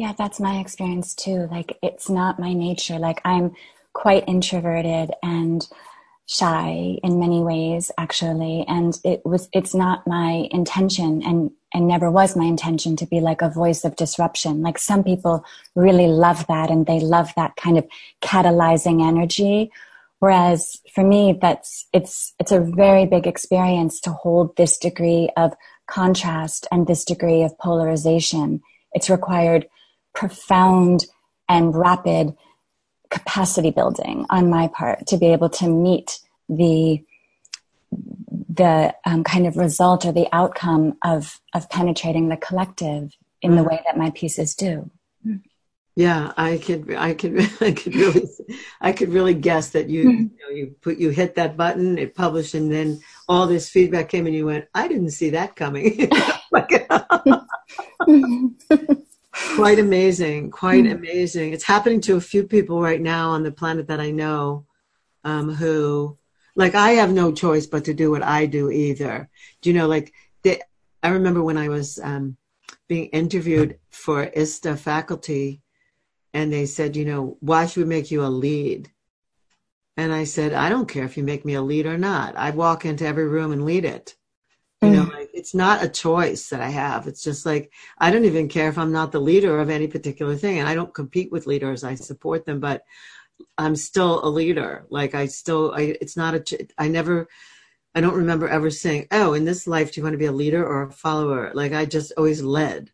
Yeah, 0.00 0.14
that's 0.16 0.40
my 0.40 0.60
experience 0.60 1.14
too. 1.14 1.46
Like 1.50 1.78
it's 1.82 2.08
not 2.08 2.38
my 2.38 2.54
nature. 2.54 2.98
Like 2.98 3.20
I'm 3.22 3.54
quite 3.92 4.24
introverted 4.26 5.10
and 5.22 5.68
shy 6.24 6.96
in 7.02 7.20
many 7.20 7.42
ways 7.42 7.90
actually 7.98 8.64
and 8.68 8.98
it 9.04 9.20
was 9.26 9.48
it's 9.52 9.74
not 9.74 10.06
my 10.06 10.48
intention 10.52 11.22
and 11.22 11.50
and 11.74 11.86
never 11.86 12.10
was 12.10 12.34
my 12.36 12.44
intention 12.44 12.96
to 12.96 13.04
be 13.04 13.20
like 13.20 13.42
a 13.42 13.50
voice 13.50 13.84
of 13.84 13.96
disruption 13.96 14.62
like 14.62 14.78
some 14.78 15.02
people 15.02 15.44
really 15.74 16.06
love 16.06 16.46
that 16.46 16.70
and 16.70 16.86
they 16.86 17.00
love 17.00 17.32
that 17.34 17.56
kind 17.56 17.76
of 17.76 17.84
catalyzing 18.22 19.04
energy 19.06 19.72
whereas 20.20 20.80
for 20.94 21.02
me 21.02 21.36
that's 21.42 21.88
it's 21.92 22.32
it's 22.38 22.52
a 22.52 22.60
very 22.60 23.06
big 23.06 23.26
experience 23.26 23.98
to 24.00 24.12
hold 24.12 24.56
this 24.56 24.78
degree 24.78 25.28
of 25.36 25.52
contrast 25.88 26.64
and 26.70 26.86
this 26.86 27.04
degree 27.04 27.42
of 27.42 27.58
polarization 27.58 28.62
it's 28.92 29.10
required 29.10 29.66
profound 30.14 31.06
and 31.48 31.74
rapid 31.74 32.36
capacity 33.10 33.70
building 33.70 34.26
on 34.30 34.48
my 34.48 34.68
part 34.68 35.06
to 35.08 35.16
be 35.16 35.26
able 35.26 35.50
to 35.50 35.68
meet 35.68 36.20
the 36.48 37.04
the 38.48 38.94
um, 39.04 39.24
kind 39.24 39.46
of 39.46 39.56
result 39.56 40.04
or 40.04 40.12
the 40.12 40.28
outcome 40.32 40.96
of 41.04 41.40
of 41.54 41.68
penetrating 41.70 42.28
the 42.28 42.36
collective 42.36 43.16
in 43.42 43.52
the 43.54 43.62
mm-hmm. 43.62 43.70
way 43.70 43.82
that 43.86 43.96
my 43.96 44.10
pieces 44.10 44.54
do. 44.54 44.90
Yeah, 45.96 46.32
I 46.36 46.58
could, 46.58 46.94
I 46.94 47.14
could, 47.14 47.40
I 47.60 47.72
could 47.72 47.94
really, 47.94 48.28
I 48.80 48.92
could 48.92 49.10
really 49.10 49.34
guess 49.34 49.70
that 49.70 49.90
you, 49.90 50.04
mm-hmm. 50.04 50.22
you, 50.22 50.30
know, 50.42 50.48
you 50.50 50.74
put, 50.80 50.98
you 50.98 51.10
hit 51.10 51.34
that 51.34 51.56
button, 51.56 51.98
it 51.98 52.14
published, 52.14 52.54
and 52.54 52.72
then 52.72 53.00
all 53.28 53.46
this 53.46 53.68
feedback 53.68 54.08
came, 54.08 54.26
and 54.26 54.34
you 54.34 54.46
went, 54.46 54.66
I 54.74 54.88
didn't 54.88 55.10
see 55.10 55.30
that 55.30 55.56
coming. 55.56 56.10
quite 59.60 59.78
amazing, 59.78 60.50
quite 60.50 60.84
mm-hmm. 60.84 60.96
amazing. 60.96 61.52
It's 61.52 61.64
happening 61.64 62.00
to 62.02 62.16
a 62.16 62.20
few 62.20 62.44
people 62.44 62.80
right 62.80 63.00
now 63.00 63.30
on 63.30 63.42
the 63.42 63.52
planet 63.52 63.88
that 63.88 64.00
I 64.00 64.10
know, 64.10 64.66
um, 65.24 65.52
who 65.54 66.16
like 66.56 66.74
I 66.74 66.92
have 66.92 67.12
no 67.12 67.32
choice 67.32 67.66
but 67.66 67.84
to 67.84 67.94
do 67.94 68.10
what 68.10 68.22
I 68.22 68.46
do 68.46 68.70
either. 68.70 69.28
Do 69.60 69.70
you 69.70 69.74
know, 69.74 69.86
like 69.86 70.12
they, 70.42 70.60
I 71.02 71.10
remember 71.10 71.42
when 71.42 71.58
I 71.58 71.68
was 71.68 71.98
um, 72.02 72.36
being 72.88 73.06
interviewed 73.06 73.78
for 73.90 74.24
ISTA 74.24 74.76
faculty, 74.76 75.62
and 76.32 76.52
they 76.52 76.66
said, 76.66 76.96
you 76.96 77.04
know, 77.04 77.36
why 77.40 77.66
should 77.66 77.82
we 77.82 77.88
make 77.88 78.10
you 78.10 78.24
a 78.24 78.28
lead? 78.28 78.90
And 79.96 80.12
I 80.12 80.24
said, 80.24 80.54
I 80.54 80.70
don't 80.70 80.88
care 80.88 81.04
if 81.04 81.16
you 81.16 81.24
make 81.24 81.44
me 81.44 81.54
a 81.54 81.62
lead 81.62 81.84
or 81.84 81.98
not. 81.98 82.36
I 82.36 82.50
walk 82.50 82.84
into 82.86 83.06
every 83.06 83.28
room 83.28 83.52
and 83.52 83.64
lead 83.64 83.84
it. 83.84 84.16
You 84.80 84.88
know, 84.88 85.04
mm. 85.04 85.12
like 85.12 85.19
it's 85.40 85.54
not 85.54 85.82
a 85.82 85.88
choice 85.88 86.50
that 86.50 86.60
I 86.60 86.68
have. 86.68 87.06
It's 87.06 87.22
just 87.22 87.46
like 87.46 87.72
I 87.96 88.10
don't 88.10 88.26
even 88.26 88.46
care 88.46 88.68
if 88.68 88.76
I'm 88.76 88.92
not 88.92 89.10
the 89.10 89.20
leader 89.20 89.58
of 89.58 89.70
any 89.70 89.88
particular 89.88 90.36
thing, 90.36 90.58
and 90.58 90.68
I 90.68 90.74
don't 90.74 90.92
compete 90.92 91.32
with 91.32 91.46
leaders. 91.46 91.82
I 91.82 91.94
support 91.94 92.44
them, 92.44 92.60
but 92.60 92.84
I'm 93.56 93.74
still 93.74 94.22
a 94.22 94.28
leader. 94.28 94.84
Like 94.90 95.14
I 95.14 95.24
still, 95.26 95.72
I, 95.74 95.96
it's 95.98 96.14
not 96.14 96.34
a. 96.34 96.68
I 96.76 96.88
never. 96.88 97.26
I 97.94 98.02
don't 98.02 98.18
remember 98.18 98.48
ever 98.48 98.70
saying, 98.70 99.06
"Oh, 99.10 99.32
in 99.32 99.46
this 99.46 99.66
life, 99.66 99.92
do 99.92 100.00
you 100.00 100.04
want 100.04 100.12
to 100.12 100.18
be 100.18 100.26
a 100.26 100.40
leader 100.42 100.62
or 100.64 100.82
a 100.82 100.92
follower?" 100.92 101.52
Like 101.54 101.72
I 101.72 101.86
just 101.86 102.12
always 102.18 102.42
led. 102.42 102.90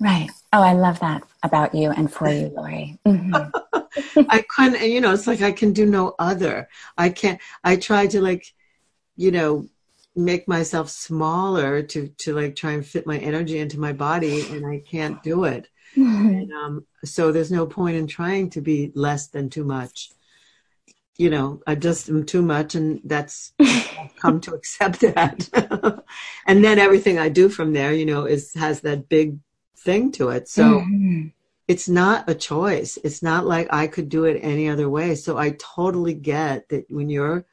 Right. 0.00 0.30
Oh, 0.54 0.62
I 0.62 0.72
love 0.72 0.98
that 1.00 1.22
about 1.42 1.74
you 1.74 1.90
and 1.90 2.10
for 2.10 2.30
you, 2.30 2.48
Laurie. 2.48 2.98
Mm-hmm. 3.06 4.24
I 4.30 4.42
couldn't, 4.56 4.90
you 4.90 5.02
know, 5.02 5.12
it's 5.12 5.26
like 5.26 5.42
I 5.42 5.52
can 5.52 5.74
do 5.74 5.84
no 5.84 6.14
other. 6.18 6.66
I 6.96 7.10
can't. 7.10 7.40
I 7.62 7.76
try 7.76 8.06
to 8.06 8.22
like, 8.22 8.52
you 9.16 9.30
know, 9.30 9.68
make 10.16 10.46
myself 10.46 10.88
smaller 10.88 11.82
to 11.82 12.08
to 12.18 12.34
like 12.34 12.54
try 12.54 12.72
and 12.72 12.86
fit 12.86 13.06
my 13.06 13.18
energy 13.18 13.58
into 13.58 13.80
my 13.80 13.92
body 13.92 14.46
and 14.50 14.66
i 14.66 14.78
can't 14.78 15.22
do 15.22 15.44
it. 15.44 15.68
Mm-hmm. 15.96 16.28
and, 16.28 16.52
um, 16.52 16.86
so 17.04 17.30
there's 17.30 17.52
no 17.52 17.66
point 17.66 17.96
in 17.96 18.08
trying 18.08 18.50
to 18.50 18.60
be 18.60 18.90
less 18.96 19.28
than 19.28 19.48
too 19.48 19.64
much. 19.64 20.10
You 21.16 21.30
know 21.30 21.60
i 21.66 21.74
just 21.74 22.08
am 22.08 22.26
too 22.26 22.42
much 22.42 22.74
and 22.74 23.00
that's 23.04 23.52
i've 23.60 24.16
come 24.16 24.40
to 24.42 24.54
accept 24.54 25.00
that. 25.00 26.02
And 26.46 26.64
then 26.64 26.78
everything 26.78 27.18
i 27.18 27.28
do 27.28 27.48
from 27.48 27.72
there 27.72 27.92
you 27.92 28.06
know 28.06 28.24
is 28.26 28.54
has 28.54 28.80
that 28.80 29.08
big 29.08 29.38
thing 29.76 30.12
to 30.12 30.30
it. 30.30 30.48
So 30.48 30.80
mm-hmm. 30.80 31.28
it's 31.68 31.88
not 31.88 32.28
a 32.28 32.34
choice. 32.34 32.98
It's 33.04 33.22
not 33.22 33.46
like 33.46 33.68
i 33.72 33.86
could 33.86 34.08
do 34.08 34.24
it 34.24 34.40
any 34.40 34.68
other 34.68 34.88
way. 34.88 35.14
So 35.14 35.38
i 35.38 35.56
totally 35.58 36.14
get 36.14 36.68
that 36.68 36.90
when 36.90 37.10
you're 37.10 37.44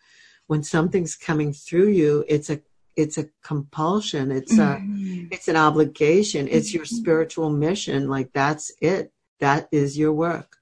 when 0.51 0.63
something's 0.63 1.15
coming 1.15 1.53
through 1.53 1.87
you, 1.87 2.25
it's 2.27 2.49
a 2.49 2.59
it's 2.97 3.17
a 3.17 3.29
compulsion. 3.41 4.31
It's 4.31 4.53
mm-hmm. 4.53 5.31
a 5.31 5.33
it's 5.33 5.47
an 5.47 5.55
obligation. 5.55 6.49
It's 6.49 6.73
your 6.73 6.83
mm-hmm. 6.83 6.95
spiritual 6.97 7.49
mission. 7.49 8.09
Like 8.09 8.33
that's 8.33 8.69
it. 8.81 9.13
That 9.39 9.69
is 9.71 9.97
your 9.97 10.11
work. 10.11 10.57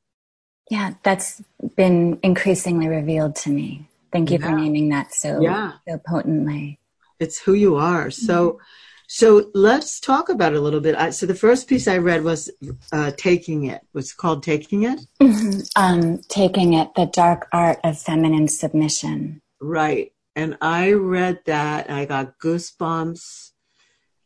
Yeah, 0.69 0.93
that's 1.01 1.41
been 1.75 2.19
increasingly 2.21 2.87
revealed 2.87 3.35
to 3.37 3.49
me. 3.49 3.89
Thank 4.11 4.29
you 4.29 4.37
yeah. 4.37 4.45
for 4.45 4.55
naming 4.55 4.89
that 4.89 5.11
so 5.11 5.41
yeah. 5.41 5.71
so 5.87 5.99
potently. 6.05 6.77
It's 7.19 7.39
who 7.39 7.55
you 7.55 7.75
are. 7.77 8.11
So 8.11 8.37
mm-hmm. 8.37 8.63
so 9.07 9.49
let's 9.55 9.99
talk 9.99 10.29
about 10.29 10.53
it 10.53 10.57
a 10.57 10.61
little 10.61 10.81
bit. 10.81 10.93
I, 10.97 11.09
so 11.09 11.25
the 11.25 11.33
first 11.33 11.67
piece 11.67 11.87
I 11.87 11.97
read 11.97 12.23
was 12.23 12.51
uh, 12.93 13.09
"Taking 13.17 13.65
It." 13.65 13.81
Was 13.93 14.13
called 14.13 14.43
"Taking 14.43 14.83
It." 14.83 14.99
Mm-hmm. 15.19 15.61
Um, 15.75 16.19
taking 16.29 16.73
it, 16.73 16.93
the 16.93 17.07
dark 17.07 17.47
art 17.51 17.79
of 17.83 17.99
feminine 17.99 18.49
submission. 18.49 19.41
Right. 19.61 20.13
And 20.35 20.57
I 20.61 20.93
read 20.93 21.41
that 21.45 21.89
I 21.89 22.05
got 22.05 22.39
goosebumps. 22.39 23.51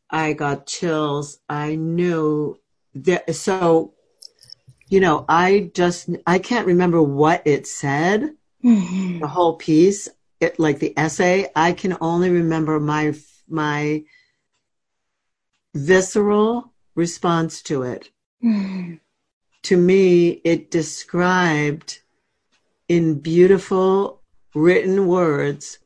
I 0.10 0.34
got 0.34 0.67
chills. 0.67 1.39
I 1.50 1.76
knew 1.76 2.60
that. 2.93 3.34
So, 3.36 3.93
you 4.88 5.00
know, 5.00 5.26
I 5.28 5.72
just, 5.74 6.10
I 6.28 6.38
can't 6.39 6.67
remember 6.67 7.02
what 7.02 7.41
it 7.46 7.65
said, 7.65 8.36
mm-hmm. 8.63 9.19
the 9.19 9.28
whole 9.28 9.56
piece, 9.56 10.08
it, 10.39 10.60
like 10.60 10.80
the 10.80 10.93
essay. 10.98 11.50
I 11.56 11.72
can 11.72 11.98
only 12.00 12.30
remember 12.30 12.80
my, 12.80 13.15
my 13.48 14.04
visceral 15.74 16.74
response 16.96 17.63
to 17.63 17.84
it. 17.84 18.12
Mm-hmm. 18.43 18.96
To 19.63 19.78
me, 19.78 20.30
it 20.43 20.69
described 20.69 22.02
in 22.88 23.19
beautiful 23.19 24.22
written 24.53 25.07
words 25.07 25.79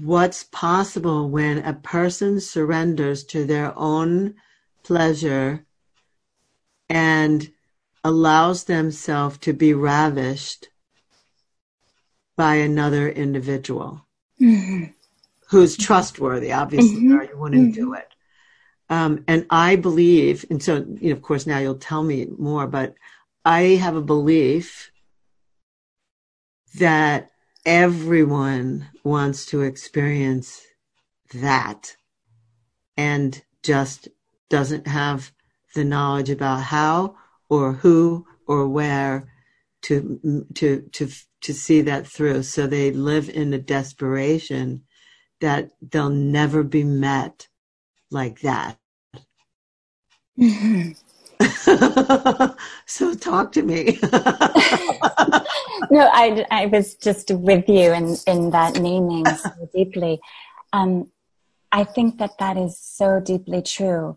what's 0.00 0.44
possible 0.44 1.28
when 1.28 1.58
a 1.58 1.72
person 1.72 2.40
surrenders 2.40 3.24
to 3.24 3.44
their 3.44 3.76
own 3.78 4.34
pleasure 4.82 5.64
and 6.88 7.50
allows 8.04 8.64
themselves 8.64 9.38
to 9.38 9.52
be 9.52 9.72
ravished 9.72 10.68
by 12.36 12.56
another 12.56 13.08
individual 13.08 14.06
mm-hmm. 14.40 14.84
who's 15.48 15.76
trustworthy, 15.76 16.52
obviously, 16.52 16.98
mm-hmm. 16.98 17.16
or 17.16 17.24
you 17.24 17.36
wouldn't 17.36 17.72
mm-hmm. 17.72 17.82
do 17.82 17.94
it. 17.94 18.08
Um, 18.88 19.24
and 19.26 19.46
I 19.50 19.76
believe, 19.76 20.44
and 20.50 20.62
so, 20.62 20.76
you 20.76 21.08
know, 21.08 21.12
of 21.12 21.22
course, 21.22 21.46
now 21.46 21.58
you'll 21.58 21.74
tell 21.76 22.02
me 22.02 22.26
more, 22.38 22.68
but 22.68 22.94
I 23.44 23.60
have 23.60 23.96
a 23.96 24.02
belief 24.02 24.92
that 26.76 27.30
everyone 27.66 28.88
wants 29.02 29.44
to 29.46 29.62
experience 29.62 30.62
that 31.34 31.96
and 32.96 33.42
just 33.62 34.08
doesn't 34.48 34.86
have 34.86 35.32
the 35.74 35.84
knowledge 35.84 36.30
about 36.30 36.62
how 36.62 37.16
or 37.50 37.72
who 37.74 38.24
or 38.46 38.68
where 38.68 39.28
to 39.82 40.44
to 40.54 40.82
to 40.92 41.08
to 41.42 41.52
see 41.52 41.80
that 41.82 42.06
through 42.06 42.42
so 42.42 42.66
they 42.66 42.92
live 42.92 43.28
in 43.28 43.52
a 43.52 43.58
desperation 43.58 44.82
that 45.40 45.70
they'll 45.82 46.08
never 46.08 46.62
be 46.62 46.84
met 46.84 47.48
like 48.10 48.40
that 48.40 48.78
mm-hmm. 50.38 50.92
so 52.86 53.14
talk 53.14 53.52
to 53.52 53.62
me. 53.62 53.98
no, 55.90 56.08
I, 56.12 56.44
I 56.50 56.66
was 56.66 56.94
just 56.94 57.30
with 57.30 57.68
you 57.68 57.92
in, 57.92 58.16
in 58.26 58.50
that 58.50 58.80
naming 58.80 59.26
so 59.26 59.50
deeply. 59.74 60.20
Um, 60.72 61.10
I 61.72 61.84
think 61.84 62.18
that 62.18 62.38
that 62.38 62.56
is 62.56 62.78
so 62.78 63.20
deeply 63.20 63.62
true. 63.62 64.16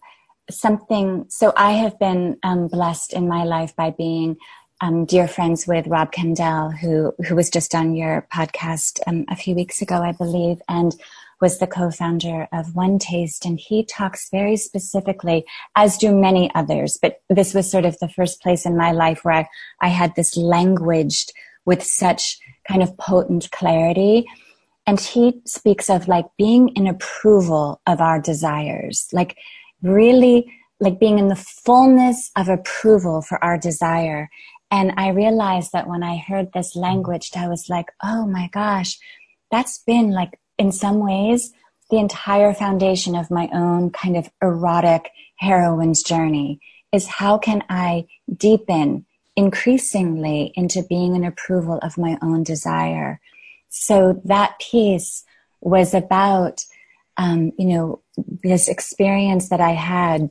Something, 0.49 1.25
so 1.29 1.53
I 1.55 1.71
have 1.71 1.97
been 1.99 2.37
um, 2.43 2.67
blessed 2.67 3.13
in 3.13 3.27
my 3.27 3.43
life 3.43 3.75
by 3.75 3.91
being 3.91 4.37
um, 4.81 5.05
dear 5.05 5.27
friends 5.27 5.67
with 5.67 5.87
Rob 5.87 6.11
Kandell, 6.11 6.77
who, 6.77 7.13
who 7.27 7.35
was 7.35 7.49
just 7.49 7.75
on 7.75 7.95
your 7.95 8.27
podcast 8.33 8.99
um, 9.07 9.25
a 9.27 9.35
few 9.35 9.55
weeks 9.55 9.81
ago, 9.81 10.01
I 10.01 10.11
believe. 10.11 10.61
And 10.69 10.95
was 11.41 11.59
the 11.59 11.67
co-founder 11.67 12.47
of 12.51 12.75
One 12.75 12.99
Taste, 12.99 13.45
and 13.45 13.59
he 13.59 13.83
talks 13.83 14.29
very 14.29 14.57
specifically, 14.57 15.45
as 15.75 15.97
do 15.97 16.13
many 16.13 16.51
others, 16.53 16.97
but 17.01 17.21
this 17.29 17.53
was 17.53 17.69
sort 17.69 17.85
of 17.85 17.97
the 17.99 18.09
first 18.09 18.41
place 18.41 18.65
in 18.65 18.77
my 18.77 18.91
life 18.91 19.23
where 19.23 19.35
I, 19.35 19.47
I 19.81 19.87
had 19.87 20.15
this 20.15 20.35
languaged 20.35 21.31
with 21.65 21.83
such 21.83 22.39
kind 22.67 22.83
of 22.83 22.97
potent 22.97 23.49
clarity. 23.51 24.25
And 24.87 24.99
he 24.99 25.41
speaks 25.45 25.89
of 25.89 26.07
like 26.07 26.25
being 26.37 26.69
in 26.69 26.87
approval 26.87 27.79
of 27.85 28.01
our 28.01 28.19
desires, 28.19 29.07
like 29.13 29.37
really 29.81 30.51
like 30.79 30.99
being 30.99 31.19
in 31.19 31.27
the 31.27 31.35
fullness 31.35 32.31
of 32.35 32.49
approval 32.49 33.21
for 33.21 33.43
our 33.43 33.57
desire. 33.57 34.29
And 34.71 34.93
I 34.97 35.09
realized 35.09 35.73
that 35.73 35.87
when 35.87 36.03
I 36.03 36.17
heard 36.17 36.53
this 36.53 36.75
language, 36.75 37.31
I 37.35 37.47
was 37.47 37.69
like, 37.69 37.87
oh 38.03 38.25
my 38.25 38.49
gosh, 38.51 38.97
that's 39.51 39.79
been 39.85 40.11
like 40.11 40.39
in 40.59 40.71
some 40.71 40.99
ways, 40.99 41.53
the 41.89 41.97
entire 41.97 42.53
foundation 42.53 43.15
of 43.15 43.31
my 43.31 43.49
own 43.51 43.89
kind 43.89 44.15
of 44.15 44.29
erotic 44.41 45.09
heroine's 45.37 46.03
journey 46.03 46.59
is 46.91 47.07
how 47.07 47.37
can 47.37 47.63
I 47.69 48.05
deepen 48.35 49.05
increasingly 49.35 50.51
into 50.55 50.83
being 50.83 51.15
an 51.15 51.23
approval 51.23 51.79
of 51.81 51.97
my 51.97 52.17
own 52.21 52.43
desire. 52.43 53.21
So 53.69 54.21
that 54.25 54.59
piece 54.59 55.23
was 55.61 55.93
about, 55.93 56.65
um, 57.17 57.53
you 57.57 57.65
know, 57.65 58.01
this 58.43 58.67
experience 58.67 59.49
that 59.49 59.61
I 59.61 59.71
had 59.71 60.29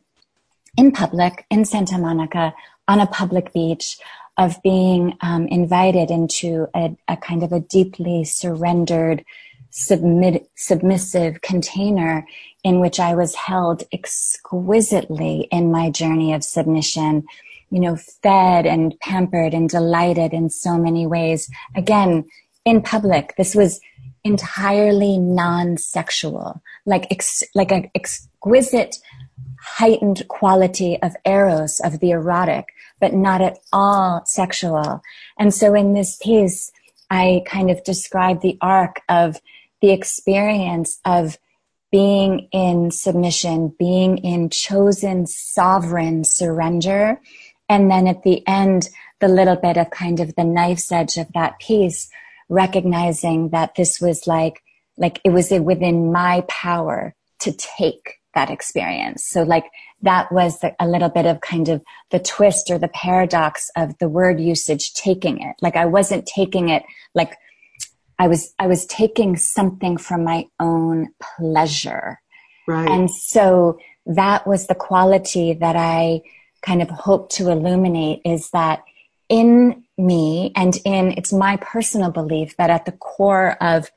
in 0.77 0.93
public 0.93 1.47
in 1.51 1.65
Santa 1.65 1.97
Monica 1.99 2.55
on 2.87 3.01
a 3.01 3.07
public 3.07 3.53
beach 3.53 3.99
of 4.37 4.63
being 4.63 5.17
um, 5.21 5.47
invited 5.49 6.11
into 6.11 6.69
a, 6.75 6.97
a 7.09 7.17
kind 7.17 7.43
of 7.43 7.53
a 7.53 7.61
deeply 7.61 8.25
surrendered 8.25 9.25
submit, 9.79 10.51
submissive 10.57 11.41
container 11.41 12.27
in 12.65 12.81
which 12.81 12.99
I 12.99 13.15
was 13.15 13.35
held 13.35 13.85
exquisitely 13.93 15.49
in 15.53 15.71
my 15.71 15.89
journey 15.89 16.33
of 16.33 16.43
submission, 16.43 17.25
you 17.71 17.81
know, 17.81 17.97
fed 17.97 18.67
and 18.67 18.99
pampered 19.01 19.55
and 19.55 19.69
delighted 19.69 20.33
in 20.33 20.51
so 20.51 20.77
many 20.77 21.07
ways. 21.07 21.49
Again, 21.77 22.27
in 22.65 22.83
public, 22.83 23.37
this 23.37 23.55
was 23.55 23.81
entirely 24.25 25.17
non-sexual, 25.17 26.61
like, 26.85 27.07
ex, 27.13 27.45
like 27.55 27.71
an 27.71 27.89
exquisite 27.95 28.97
heightened 29.61 30.27
quality 30.29 31.01
of 31.03 31.15
eros, 31.25 31.81
of 31.81 32.01
the 32.01 32.11
erotic, 32.11 32.67
but 33.01 33.15
not 33.15 33.41
at 33.41 33.59
all 33.73 34.23
sexual. 34.27 35.01
And 35.39 35.55
so 35.55 35.75
in 35.75 35.95
this 35.95 36.17
piece, 36.21 36.73
I 37.11 37.43
kind 37.47 37.71
of 37.71 37.85
describe 37.85 38.41
the 38.41 38.59
arc 38.61 39.03
of 39.09 39.41
the 39.81 39.91
experience 39.91 40.99
of 41.05 41.39
being 41.91 42.49
in 42.53 42.91
submission, 42.91 43.75
being 43.79 44.19
in 44.19 44.51
chosen 44.51 45.27
sovereign 45.27 46.25
surrender. 46.25 47.21
And 47.69 47.91
then 47.91 48.07
at 48.07 48.23
the 48.23 48.47
end, 48.47 48.91
the 49.21 49.29
little 49.29 49.57
bit 49.57 49.77
of 49.77 49.91
kind 49.91 50.21
of 50.21 50.35
the 50.37 50.45
knife's 50.45 50.93
edge 50.93 51.17
of 51.17 51.33
that 51.35 51.59
piece, 51.59 52.09
recognizing 52.49 53.51
that 53.51 53.75
this 53.75 54.01
was 54.01 54.27
like, 54.27 54.63
like 54.97 55.21
it 55.25 55.31
was 55.31 55.51
within 55.51 56.13
my 56.13 56.45
power 56.49 57.15
to 57.41 57.53
take 57.53 58.19
that 58.35 58.51
experience. 58.51 59.25
So 59.25 59.43
like 59.43 59.65
that 60.03 60.31
was 60.31 60.61
the, 60.61 60.75
a 60.79 60.87
little 60.87 61.09
bit 61.09 61.27
of 61.27 61.41
kind 61.41 61.69
of 61.69 61.83
the 62.11 62.19
twist 62.19 62.71
or 62.71 62.79
the 62.79 62.89
paradox 62.89 63.71
of 63.77 63.99
the 63.99 64.09
word 64.09 64.41
usage 64.41 64.93
taking 64.95 65.41
it. 65.41 65.57
Like 65.61 65.77
I 65.77 65.87
wasn't 65.87 66.27
taking 66.27 66.69
it 66.69 66.85
like 67.15 67.37
I 68.19 68.29
was, 68.29 68.55
I 68.59 68.67
was 68.67 68.87
taking 68.87 69.37
something 69.37 69.97
from 69.97 70.25
my 70.25 70.47
own 70.59 71.09
pleasure. 71.21 72.21
Right. 72.67 72.89
And 72.89 73.11
so 73.11 73.79
that 74.07 74.47
was 74.47 74.67
the 74.67 74.75
quality 74.75 75.53
that 75.55 75.77
I 75.77 76.23
kind 76.63 76.83
of 76.83 76.91
hope 76.91 77.31
to 77.31 77.51
illuminate 77.51 78.21
is 78.25 78.51
that 78.51 78.83
in 79.29 79.85
me 79.97 80.53
and 80.57 80.77
in, 80.85 81.13
it's 81.13 81.33
my 81.33 81.57
personal 81.59 82.11
belief 82.11 82.57
that 82.57 82.71
at 82.71 82.87
the 82.87 82.93
core 82.93 83.57
of 83.63 83.91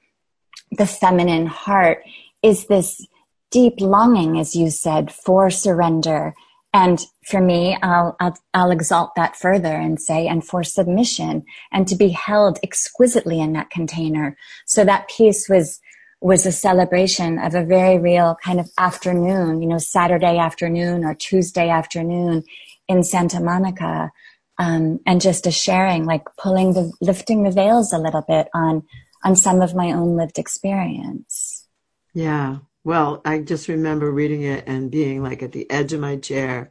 the 0.72 0.86
feminine 0.86 1.48
heart 1.48 2.04
is 2.42 2.68
this 2.68 3.06
deep 3.50 3.80
longing, 3.80 4.40
as 4.40 4.56
you 4.56 4.70
said, 4.70 5.12
for 5.12 5.50
surrender. 5.50 6.34
And 6.74 7.02
for 7.26 7.42
me, 7.42 7.78
I'll, 7.82 8.16
I'll, 8.20 8.38
I'll, 8.54 8.72
exalt 8.72 9.12
that 9.16 9.36
further 9.36 9.74
and 9.74 10.00
say, 10.00 10.28
and 10.28 10.46
for 10.46 10.64
submission 10.64 11.44
and 11.72 11.86
to 11.88 11.96
be 11.96 12.10
held 12.10 12.60
exquisitely 12.64 13.42
in 13.42 13.54
that 13.54 13.70
container. 13.70 14.38
So 14.66 14.86
that 14.86 15.10
piece 15.10 15.50
was, 15.50 15.82
was 16.22 16.46
a 16.46 16.52
celebration 16.52 17.40
of 17.40 17.56
a 17.56 17.66
very 17.66 17.98
real 17.98 18.38
kind 18.42 18.60
of 18.60 18.70
afternoon, 18.78 19.62
you 19.62 19.68
know, 19.68 19.80
Saturday 19.80 20.38
afternoon 20.38 21.04
or 21.04 21.14
Tuesday 21.14 21.70
afternoon 21.70 22.44
in 22.88 23.04
Santa 23.04 23.42
Monica. 23.42 24.12
Um, 24.58 25.00
and 25.06 25.20
just 25.20 25.48
a 25.48 25.52
sharing, 25.52 26.06
like 26.06 26.24
pulling 26.38 26.74
the, 26.74 26.94
lifting 27.02 27.44
the 27.44 27.52
veils 27.52 27.92
a 27.92 27.98
little 27.98 28.22
bit 28.22 28.48
on, 28.54 28.84
on 29.24 29.36
some 29.36 29.62
of 29.62 29.76
my 29.76 29.92
own 29.92 30.16
lived 30.16 30.38
experience. 30.38 31.68
Yeah. 32.14 32.60
Well, 32.84 33.22
I 33.24 33.40
just 33.40 33.68
remember 33.68 34.12
reading 34.12 34.44
it 34.44 34.64
and 34.68 34.90
being 34.90 35.22
like 35.22 35.44
at 35.44 35.52
the 35.52 35.70
edge 35.70 35.94
of 35.94 36.00
my 36.00 36.18
chair 36.18 36.70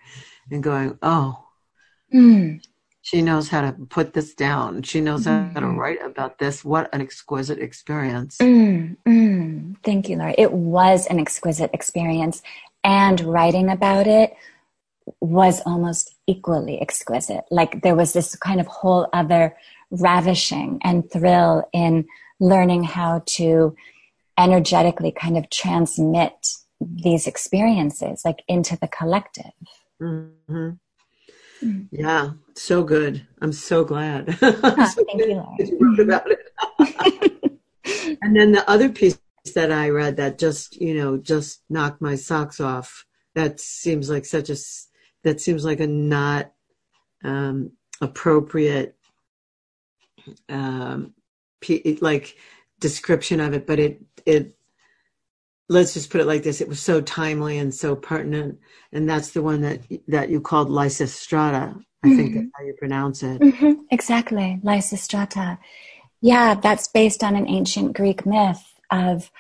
and 0.50 0.62
going, 0.62 0.98
oh, 1.02 1.46
mm. 2.12 2.60
she 3.02 3.22
knows 3.22 3.48
how 3.48 3.60
to 3.60 3.72
put 3.72 4.12
this 4.12 4.34
down. 4.34 4.82
She 4.82 5.00
knows 5.00 5.24
mm. 5.24 5.52
how 5.52 5.60
to 5.60 5.66
mm-hmm. 5.66 5.78
write 5.78 6.02
about 6.04 6.38
this. 6.38 6.64
What 6.64 6.92
an 6.92 7.00
exquisite 7.00 7.60
experience. 7.60 8.38
Mm. 8.38 8.96
mm. 9.06 9.76
Thank 9.84 10.08
you, 10.08 10.16
Laura. 10.16 10.34
It 10.36 10.52
was 10.52 11.06
an 11.06 11.20
exquisite 11.20 11.70
experience. 11.72 12.42
And 12.82 13.20
writing 13.20 13.68
about 13.68 14.06
it 14.06 14.34
was 15.20 15.60
almost 15.64 16.14
equally 16.26 16.80
exquisite. 16.80 17.44
Like 17.50 17.82
there 17.82 17.94
was 17.94 18.12
this 18.12 18.34
kind 18.36 18.60
of 18.60 18.66
whole 18.66 19.08
other 19.12 19.56
ravishing 19.90 20.80
and 20.82 21.10
thrill 21.10 21.68
in 21.72 22.06
learning 22.38 22.84
how 22.84 23.22
to 23.26 23.76
energetically 24.40 25.12
kind 25.12 25.36
of 25.36 25.50
transmit 25.50 26.48
these 26.80 27.26
experiences 27.26 28.22
like 28.24 28.42
into 28.48 28.76
the 28.80 28.88
collective. 28.88 29.52
Mm-hmm. 30.00 30.70
Mm. 31.62 31.88
Yeah, 31.90 32.30
so 32.54 32.82
good. 32.82 33.26
I'm 33.42 33.52
so 33.52 33.84
glad. 33.84 34.34
So 34.38 34.50
thank 34.52 35.18
you, 35.18 35.34
Laura. 35.34 35.56
You 35.58 35.78
wrote 35.78 36.00
about 36.00 36.26
it. 36.30 37.58
and 38.22 38.34
then 38.34 38.52
the 38.52 38.68
other 38.68 38.88
piece 38.88 39.18
that 39.54 39.70
I 39.70 39.90
read 39.90 40.16
that 40.16 40.38
just, 40.38 40.80
you 40.80 40.94
know, 40.94 41.18
just 41.18 41.62
knocked 41.68 42.00
my 42.00 42.14
socks 42.14 42.60
off. 42.60 43.04
That 43.34 43.60
seems 43.60 44.08
like 44.08 44.24
such 44.24 44.48
a, 44.48 44.56
that 45.22 45.40
seems 45.40 45.64
like 45.64 45.80
a 45.80 45.86
not 45.86 46.52
um, 47.22 47.72
appropriate, 48.00 48.96
um, 50.48 51.14
like 52.00 52.36
description 52.80 53.40
of 53.40 53.54
it, 53.54 53.66
but 53.66 53.78
it 53.78 54.00
it 54.26 54.56
let's 55.68 55.94
just 55.94 56.10
put 56.10 56.20
it 56.20 56.26
like 56.26 56.42
this: 56.42 56.60
it 56.60 56.68
was 56.68 56.80
so 56.80 57.00
timely 57.00 57.58
and 57.58 57.74
so 57.74 57.94
pertinent, 57.94 58.58
and 58.92 59.08
that's 59.08 59.30
the 59.30 59.42
one 59.42 59.60
that 59.60 59.80
that 60.08 60.30
you 60.30 60.40
called 60.40 60.68
Lysistrata. 60.68 61.82
I 62.02 62.08
mm-hmm. 62.08 62.16
think 62.16 62.34
that's 62.34 62.50
how 62.56 62.64
you 62.64 62.74
pronounce 62.78 63.22
it. 63.22 63.40
Mm-hmm. 63.40 63.82
Exactly, 63.90 64.60
Lysistrata. 64.64 65.58
Yeah, 66.20 66.54
that's 66.54 66.88
based 66.88 67.22
on 67.22 67.36
an 67.36 67.48
ancient 67.48 67.94
Greek 67.94 68.26
myth 68.26 68.62
of 68.90 69.30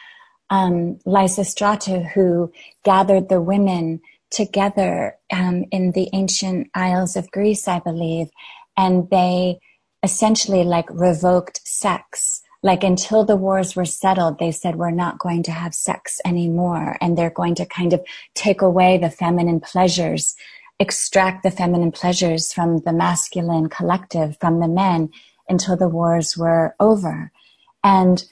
um, 0.50 0.96
Lysistrata, 1.06 2.10
who 2.12 2.52
gathered 2.84 3.28
the 3.28 3.40
women 3.40 4.00
together 4.30 5.16
um, 5.32 5.64
in 5.70 5.92
the 5.92 6.08
ancient 6.12 6.68
Isles 6.74 7.16
of 7.16 7.30
Greece, 7.30 7.66
I 7.66 7.80
believe, 7.80 8.28
and 8.76 9.08
they 9.10 9.58
essentially 10.02 10.64
like 10.64 10.88
revoked 10.90 11.60
sex 11.66 12.42
like 12.62 12.84
until 12.84 13.24
the 13.24 13.36
wars 13.36 13.74
were 13.74 13.86
settled, 13.86 14.38
they 14.38 14.52
said, 14.52 14.76
we're 14.76 14.90
not 14.90 15.18
going 15.18 15.42
to 15.44 15.52
have 15.52 15.74
sex 15.74 16.20
anymore. 16.24 16.96
And 17.00 17.16
they're 17.16 17.30
going 17.30 17.54
to 17.56 17.64
kind 17.64 17.92
of 17.92 18.04
take 18.34 18.60
away 18.60 18.98
the 18.98 19.10
feminine 19.10 19.60
pleasures, 19.60 20.36
extract 20.78 21.42
the 21.42 21.50
feminine 21.50 21.92
pleasures 21.92 22.52
from 22.52 22.78
the 22.80 22.92
masculine 22.92 23.68
collective, 23.68 24.36
from 24.40 24.60
the 24.60 24.68
men 24.68 25.10
until 25.48 25.76
the 25.76 25.88
wars 25.88 26.36
were 26.36 26.74
over. 26.78 27.32
And 27.82 28.22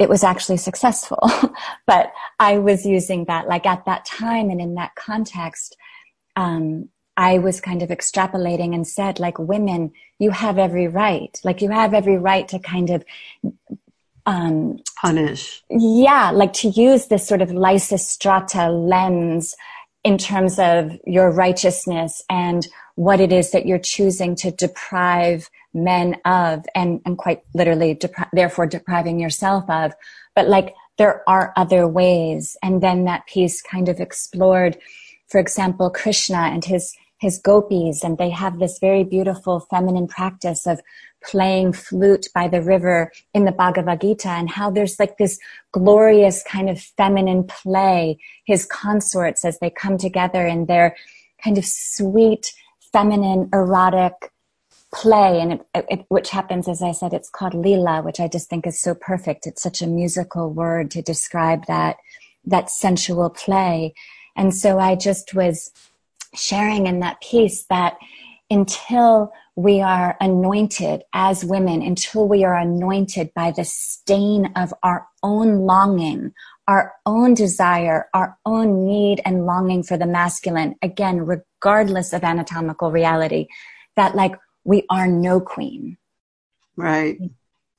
it 0.00 0.08
was 0.08 0.24
actually 0.24 0.56
successful. 0.56 1.20
but 1.86 2.12
I 2.40 2.58
was 2.58 2.84
using 2.84 3.26
that, 3.26 3.46
like 3.46 3.66
at 3.66 3.84
that 3.84 4.04
time 4.04 4.50
and 4.50 4.60
in 4.60 4.74
that 4.74 4.94
context, 4.96 5.76
um, 6.34 6.88
I 7.16 7.38
was 7.38 7.60
kind 7.60 7.82
of 7.82 7.90
extrapolating 7.90 8.74
and 8.74 8.86
said, 8.86 9.20
like, 9.20 9.38
women, 9.38 9.92
you 10.18 10.30
have 10.30 10.58
every 10.58 10.88
right. 10.88 11.38
Like, 11.44 11.60
you 11.60 11.70
have 11.70 11.92
every 11.92 12.16
right 12.16 12.48
to 12.48 12.58
kind 12.58 12.90
of 12.90 13.04
um, 14.26 14.78
punish. 15.00 15.62
Yeah, 15.70 16.30
like 16.30 16.52
to 16.54 16.68
use 16.68 17.08
this 17.08 17.26
sort 17.26 17.42
of 17.42 17.50
Lysistrata 17.50 18.70
lens 18.88 19.54
in 20.02 20.16
terms 20.16 20.58
of 20.58 20.98
your 21.06 21.30
righteousness 21.30 22.22
and 22.30 22.66
what 22.94 23.20
it 23.20 23.32
is 23.32 23.50
that 23.50 23.66
you're 23.66 23.78
choosing 23.78 24.34
to 24.36 24.50
deprive 24.50 25.50
men 25.74 26.16
of, 26.24 26.64
and, 26.74 27.00
and 27.04 27.18
quite 27.18 27.42
literally, 27.54 27.94
depri- 27.94 28.28
therefore 28.32 28.66
depriving 28.66 29.20
yourself 29.20 29.68
of. 29.68 29.92
But 30.34 30.48
like, 30.48 30.74
there 30.96 31.22
are 31.28 31.52
other 31.56 31.86
ways. 31.86 32.56
And 32.62 32.82
then 32.82 33.04
that 33.04 33.26
piece 33.26 33.62
kind 33.62 33.88
of 33.88 34.00
explored, 34.00 34.78
for 35.30 35.38
example, 35.38 35.90
Krishna 35.90 36.50
and 36.52 36.64
his 36.64 36.94
his 37.18 37.38
gopis 37.38 38.02
and 38.02 38.16
they 38.16 38.30
have 38.30 38.58
this 38.58 38.78
very 38.78 39.04
beautiful 39.04 39.60
feminine 39.60 40.08
practice 40.08 40.66
of 40.66 40.80
playing 41.22 41.70
flute 41.70 42.26
by 42.34 42.48
the 42.48 42.62
river 42.62 43.12
in 43.34 43.44
the 43.44 43.52
Bhagavad 43.52 44.00
Gita 44.00 44.28
and 44.28 44.48
how 44.48 44.70
there's 44.70 44.98
like 44.98 45.18
this 45.18 45.38
glorious 45.70 46.42
kind 46.42 46.70
of 46.70 46.80
feminine 46.80 47.44
play, 47.44 48.18
his 48.46 48.64
consorts 48.64 49.44
as 49.44 49.58
they 49.58 49.68
come 49.68 49.98
together 49.98 50.46
in 50.46 50.64
their 50.64 50.96
kind 51.44 51.58
of 51.58 51.66
sweet, 51.66 52.54
feminine, 52.90 53.50
erotic 53.52 54.14
play. 54.94 55.40
And 55.40 55.52
it, 55.52 55.60
it, 55.74 56.04
which 56.08 56.30
happens 56.30 56.68
as 56.68 56.82
i 56.82 56.90
said 56.90 57.12
it's 57.12 57.30
called 57.30 57.54
lila 57.54 58.02
which 58.02 58.18
i 58.18 58.26
just 58.26 58.48
think 58.48 58.66
is 58.66 58.80
so 58.80 58.94
perfect. 58.94 59.46
It's 59.46 59.62
such 59.62 59.82
a 59.82 59.86
musical 59.86 60.50
word 60.50 60.90
to 60.92 61.02
describe 61.02 61.66
that 61.66 61.98
that 62.46 62.70
sensual 62.70 63.28
play 63.28 63.92
and 64.40 64.54
so 64.54 64.78
i 64.78 64.94
just 64.94 65.34
was 65.34 65.70
sharing 66.34 66.86
in 66.86 67.00
that 67.00 67.20
piece 67.20 67.64
that 67.66 67.96
until 68.50 69.32
we 69.54 69.80
are 69.80 70.16
anointed 70.20 71.02
as 71.12 71.44
women, 71.44 71.82
until 71.82 72.26
we 72.26 72.44
are 72.44 72.56
anointed 72.56 73.32
by 73.34 73.52
the 73.52 73.64
stain 73.64 74.52
of 74.56 74.72
our 74.82 75.06
own 75.22 75.60
longing, 75.60 76.32
our 76.66 76.94
own 77.06 77.34
desire, 77.34 78.08
our 78.14 78.38
own 78.46 78.86
need 78.86 79.20
and 79.24 79.46
longing 79.46 79.82
for 79.82 79.96
the 79.96 80.06
masculine, 80.06 80.74
again, 80.82 81.18
regardless 81.18 82.12
of 82.12 82.24
anatomical 82.24 82.90
reality, 82.90 83.46
that 83.96 84.14
like 84.14 84.34
we 84.64 84.84
are 84.90 85.06
no 85.06 85.40
queen. 85.40 85.96
Right. 86.76 87.18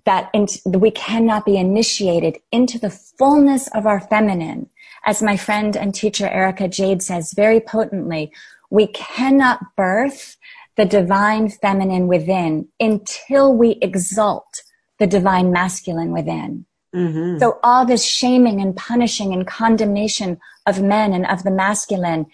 That 0.05 0.29
in, 0.33 0.47
we 0.65 0.91
cannot 0.91 1.45
be 1.45 1.57
initiated 1.57 2.37
into 2.51 2.79
the 2.79 2.89
fullness 2.89 3.67
of 3.69 3.85
our 3.85 4.01
feminine 4.01 4.69
as 5.05 5.21
my 5.21 5.37
friend 5.37 5.75
and 5.75 5.93
teacher 5.93 6.27
Erica 6.27 6.67
Jade 6.67 7.01
says 7.01 7.33
very 7.33 7.59
potently, 7.59 8.31
we 8.69 8.87
cannot 8.87 9.75
birth 9.75 10.37
the 10.77 10.85
divine 10.85 11.49
feminine 11.49 12.07
within 12.07 12.67
until 12.79 13.55
we 13.55 13.77
exalt 13.81 14.61
the 14.99 15.07
divine 15.07 15.51
masculine 15.51 16.11
within. 16.11 16.65
Mm-hmm. 16.95 17.39
So 17.39 17.59
all 17.63 17.85
this 17.85 18.05
shaming 18.05 18.61
and 18.61 18.75
punishing 18.75 19.33
and 19.33 19.47
condemnation 19.47 20.39
of 20.65 20.81
men 20.81 21.13
and 21.13 21.25
of 21.25 21.43
the 21.43 21.51
masculine, 21.51 22.27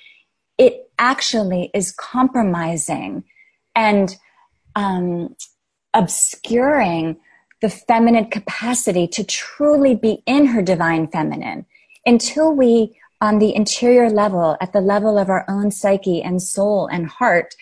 it 0.57 0.89
actually 0.99 1.71
is 1.73 1.91
compromising 1.91 3.23
and 3.75 4.15
um, 4.75 5.35
obscuring 5.93 7.17
the 7.61 7.69
feminine 7.69 8.29
capacity 8.29 9.07
to 9.07 9.23
truly 9.23 9.95
be 9.95 10.21
in 10.25 10.47
her 10.47 10.61
divine 10.61 11.07
feminine 11.07 11.65
until 12.07 12.51
we 12.51 12.97
on 13.21 13.39
the 13.39 13.55
interior 13.55 14.09
level 14.09 14.57
at 14.61 14.73
the 14.73 14.81
level 14.81 15.17
of 15.17 15.29
our 15.29 15.45
own 15.49 15.71
psyche 15.71 16.21
and 16.21 16.41
soul 16.41 16.87
and 16.87 17.07
heart 17.07 17.53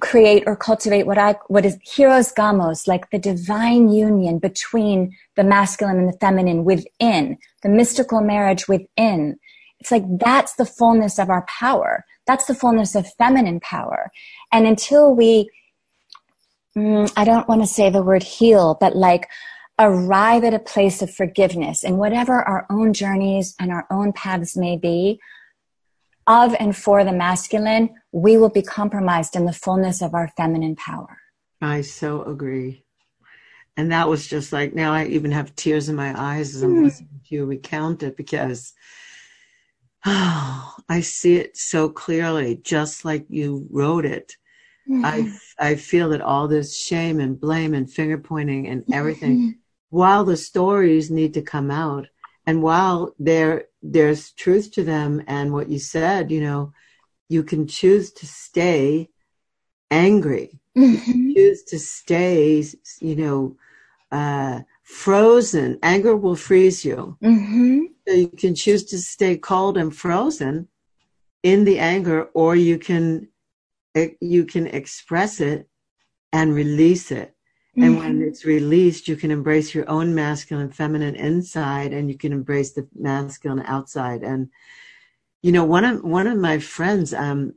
create 0.00 0.44
or 0.46 0.56
cultivate 0.56 1.04
what 1.04 1.18
I 1.18 1.36
what 1.48 1.66
is 1.66 1.76
hieros 1.86 2.32
gamos, 2.32 2.86
like 2.86 3.10
the 3.10 3.18
divine 3.18 3.88
union 3.88 4.38
between 4.38 5.16
the 5.36 5.44
masculine 5.44 5.98
and 5.98 6.08
the 6.08 6.18
feminine 6.18 6.64
within, 6.64 7.38
the 7.62 7.68
mystical 7.68 8.20
marriage 8.20 8.68
within, 8.68 9.38
It's 9.80 9.90
like 9.90 10.04
that's 10.18 10.54
the 10.54 10.66
fullness 10.66 11.18
of 11.18 11.30
our 11.30 11.44
power. 11.46 12.04
That's 12.26 12.46
the 12.46 12.54
fullness 12.54 12.94
of 12.94 13.12
feminine 13.14 13.60
power. 13.60 14.10
And 14.52 14.66
until 14.66 15.14
we, 15.14 15.50
mm, 16.76 17.10
I 17.16 17.24
don't 17.24 17.48
want 17.48 17.62
to 17.62 17.66
say 17.66 17.90
the 17.90 18.02
word 18.02 18.22
heal, 18.22 18.76
but 18.80 18.96
like 18.96 19.28
arrive 19.78 20.44
at 20.44 20.54
a 20.54 20.58
place 20.58 21.02
of 21.02 21.14
forgiveness 21.14 21.84
in 21.84 21.96
whatever 21.96 22.42
our 22.42 22.66
own 22.70 22.92
journeys 22.92 23.54
and 23.60 23.70
our 23.70 23.86
own 23.90 24.12
paths 24.12 24.56
may 24.56 24.76
be, 24.76 25.20
of 26.26 26.54
and 26.60 26.76
for 26.76 27.04
the 27.04 27.12
masculine, 27.12 27.90
we 28.12 28.36
will 28.36 28.50
be 28.50 28.62
compromised 28.62 29.34
in 29.34 29.46
the 29.46 29.52
fullness 29.52 30.02
of 30.02 30.14
our 30.14 30.28
feminine 30.36 30.76
power. 30.76 31.18
I 31.60 31.80
so 31.80 32.22
agree. 32.22 32.84
And 33.76 33.92
that 33.92 34.08
was 34.08 34.26
just 34.26 34.52
like, 34.52 34.74
now 34.74 34.92
I 34.92 35.06
even 35.06 35.30
have 35.30 35.54
tears 35.54 35.88
in 35.88 35.96
my 35.96 36.12
eyes 36.20 36.54
as 36.54 36.62
I'm 36.62 36.76
mm. 36.76 36.84
listening 36.84 37.20
to 37.28 37.34
you 37.34 37.46
recount 37.46 38.02
it 38.02 38.16
because 38.16 38.72
oh, 40.04 40.74
I 40.88 41.00
see 41.00 41.36
it 41.36 41.56
so 41.56 41.88
clearly, 41.88 42.60
just 42.62 43.04
like 43.04 43.24
you 43.28 43.66
wrote 43.70 44.04
it. 44.04 44.36
Mm-hmm. 44.88 45.04
I, 45.04 45.70
I 45.70 45.74
feel 45.76 46.10
that 46.10 46.22
all 46.22 46.48
this 46.48 46.76
shame 46.76 47.20
and 47.20 47.40
blame 47.40 47.74
and 47.74 47.90
finger 47.90 48.18
pointing 48.18 48.68
and 48.68 48.84
everything, 48.92 49.38
mm-hmm. 49.38 49.50
while 49.90 50.24
the 50.24 50.36
stories 50.36 51.10
need 51.10 51.34
to 51.34 51.42
come 51.42 51.70
out 51.70 52.06
and 52.46 52.62
while 52.62 53.14
there 53.18 53.66
there's 53.82 54.32
truth 54.32 54.72
to 54.72 54.82
them 54.82 55.22
and 55.26 55.52
what 55.52 55.68
you 55.68 55.78
said 55.78 56.30
you 56.30 56.40
know 56.40 56.72
you 57.28 57.42
can 57.42 57.66
choose 57.66 58.12
to 58.12 58.26
stay 58.26 59.08
angry 59.90 60.58
mm-hmm. 60.76 61.32
choose 61.34 61.62
to 61.62 61.78
stay 61.78 62.64
you 63.00 63.16
know 63.16 63.56
uh, 64.10 64.60
frozen 64.82 65.78
anger 65.82 66.16
will 66.16 66.36
freeze 66.36 66.84
you 66.84 67.16
mm-hmm. 67.22 67.84
so 68.06 68.14
you 68.14 68.28
can 68.28 68.54
choose 68.54 68.84
to 68.84 68.98
stay 68.98 69.36
cold 69.36 69.76
and 69.76 69.94
frozen 69.94 70.66
in 71.42 71.64
the 71.64 71.78
anger 71.78 72.24
or 72.34 72.56
you 72.56 72.78
can 72.78 73.28
you 74.20 74.44
can 74.44 74.66
express 74.66 75.40
it 75.40 75.68
and 76.32 76.54
release 76.54 77.10
it 77.10 77.34
and 77.80 77.94
mm-hmm. 77.94 77.98
when 77.98 78.22
it's 78.22 78.44
released, 78.44 79.06
you 79.06 79.14
can 79.14 79.30
embrace 79.30 79.72
your 79.72 79.88
own 79.88 80.12
masculine, 80.12 80.70
feminine 80.70 81.14
inside, 81.14 81.92
and 81.92 82.10
you 82.10 82.18
can 82.18 82.32
embrace 82.32 82.72
the 82.72 82.88
masculine 82.92 83.62
outside. 83.66 84.24
And 84.24 84.48
you 85.42 85.52
know, 85.52 85.64
one 85.64 85.84
of 85.84 86.02
one 86.02 86.26
of 86.26 86.36
my 86.36 86.58
friends 86.58 87.14
um, 87.14 87.54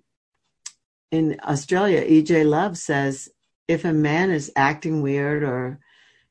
in 1.09 1.39
Australia, 1.43 2.05
EJ 2.05 2.45
Love 2.47 2.77
says, 2.77 3.29
if 3.67 3.83
a 3.83 3.93
man 3.93 4.29
is 4.29 4.51
acting 4.55 5.01
weird 5.01 5.41
or 5.41 5.79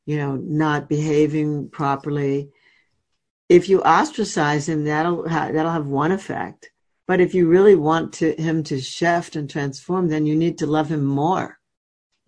you 0.06 0.16
know 0.16 0.36
not 0.36 0.88
behaving 0.88 1.70
properly, 1.70 2.50
if 3.48 3.68
you 3.68 3.82
ostracize 3.82 4.68
him, 4.68 4.84
that'll 4.84 5.28
ha- 5.28 5.50
that'll 5.50 5.72
have 5.72 5.86
one 5.86 6.12
effect. 6.12 6.70
But 7.08 7.20
if 7.20 7.34
you 7.34 7.48
really 7.48 7.74
want 7.74 8.12
to, 8.14 8.40
him 8.40 8.62
to 8.64 8.80
shift 8.80 9.34
and 9.34 9.50
transform, 9.50 10.06
then 10.06 10.26
you 10.26 10.36
need 10.36 10.58
to 10.58 10.66
love 10.66 10.88
him 10.88 11.04
more. 11.04 11.58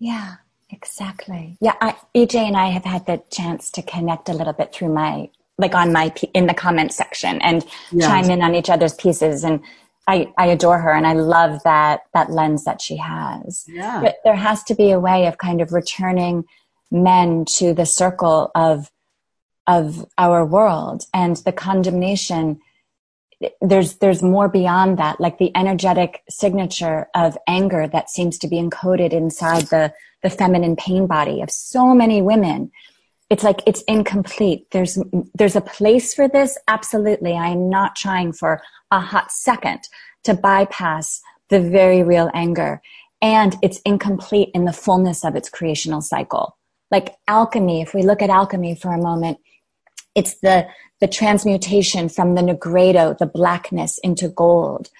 Yeah. 0.00 0.34
Exactly. 0.72 1.58
Yeah, 1.60 1.74
I, 1.80 1.94
EJ 2.14 2.34
and 2.36 2.56
I 2.56 2.68
have 2.68 2.84
had 2.84 3.06
the 3.06 3.22
chance 3.30 3.70
to 3.72 3.82
connect 3.82 4.28
a 4.28 4.32
little 4.32 4.54
bit 4.54 4.72
through 4.72 4.92
my, 4.92 5.28
like 5.58 5.74
on 5.74 5.92
my, 5.92 6.12
in 6.34 6.46
the 6.46 6.54
comment 6.54 6.92
section 6.92 7.40
and 7.42 7.64
yes. 7.90 8.08
chime 8.08 8.30
in 8.30 8.42
on 8.42 8.54
each 8.54 8.70
other's 8.70 8.94
pieces. 8.94 9.44
And 9.44 9.60
I, 10.08 10.32
I 10.38 10.46
adore 10.46 10.78
her 10.78 10.92
and 10.92 11.06
I 11.06 11.12
love 11.12 11.62
that, 11.64 12.00
that 12.14 12.30
lens 12.30 12.64
that 12.64 12.80
she 12.80 12.96
has. 12.96 13.64
Yeah. 13.68 14.00
But 14.02 14.16
there 14.24 14.34
has 14.34 14.64
to 14.64 14.74
be 14.74 14.90
a 14.90 14.98
way 14.98 15.26
of 15.26 15.38
kind 15.38 15.60
of 15.60 15.72
returning 15.72 16.44
men 16.90 17.44
to 17.56 17.74
the 17.74 17.86
circle 17.86 18.50
of, 18.54 18.90
of 19.66 20.06
our 20.18 20.44
world 20.44 21.04
and 21.14 21.36
the 21.36 21.52
condemnation 21.52 22.60
there's 23.60 23.94
there's 23.96 24.22
more 24.22 24.48
beyond 24.48 24.98
that 24.98 25.20
like 25.20 25.38
the 25.38 25.50
energetic 25.56 26.22
signature 26.28 27.08
of 27.14 27.36
anger 27.48 27.88
that 27.88 28.08
seems 28.08 28.38
to 28.38 28.46
be 28.46 28.56
encoded 28.56 29.12
inside 29.12 29.62
the 29.62 29.92
the 30.22 30.30
feminine 30.30 30.76
pain 30.76 31.06
body 31.06 31.40
of 31.40 31.50
so 31.50 31.94
many 31.94 32.22
women 32.22 32.70
it's 33.32 33.42
like 33.42 33.62
it's 33.64 33.80
incomplete. 33.88 34.70
There's 34.72 34.98
there's 35.34 35.56
a 35.56 35.62
place 35.62 36.12
for 36.12 36.28
this? 36.28 36.58
Absolutely. 36.68 37.32
I'm 37.32 37.70
not 37.70 37.96
trying 37.96 38.34
for 38.34 38.60
a 38.90 39.00
hot 39.00 39.32
second 39.32 39.80
to 40.24 40.34
bypass 40.34 41.22
the 41.48 41.58
very 41.58 42.02
real 42.02 42.30
anger. 42.34 42.82
And 43.22 43.56
it's 43.62 43.80
incomplete 43.86 44.50
in 44.52 44.66
the 44.66 44.72
fullness 44.74 45.24
of 45.24 45.34
its 45.34 45.48
creational 45.48 46.02
cycle. 46.02 46.58
Like 46.90 47.14
alchemy 47.26 47.80
if 47.80 47.94
we 47.94 48.02
look 48.02 48.20
at 48.20 48.28
alchemy 48.28 48.74
for 48.74 48.92
a 48.92 49.00
moment 49.00 49.38
it's 50.14 50.34
the 50.40 50.66
the 51.00 51.08
transmutation 51.08 52.10
from 52.10 52.34
the 52.34 52.42
nigredo 52.42 53.16
the 53.16 53.24
blackness 53.24 53.96
into 54.00 54.28
gold. 54.28 54.90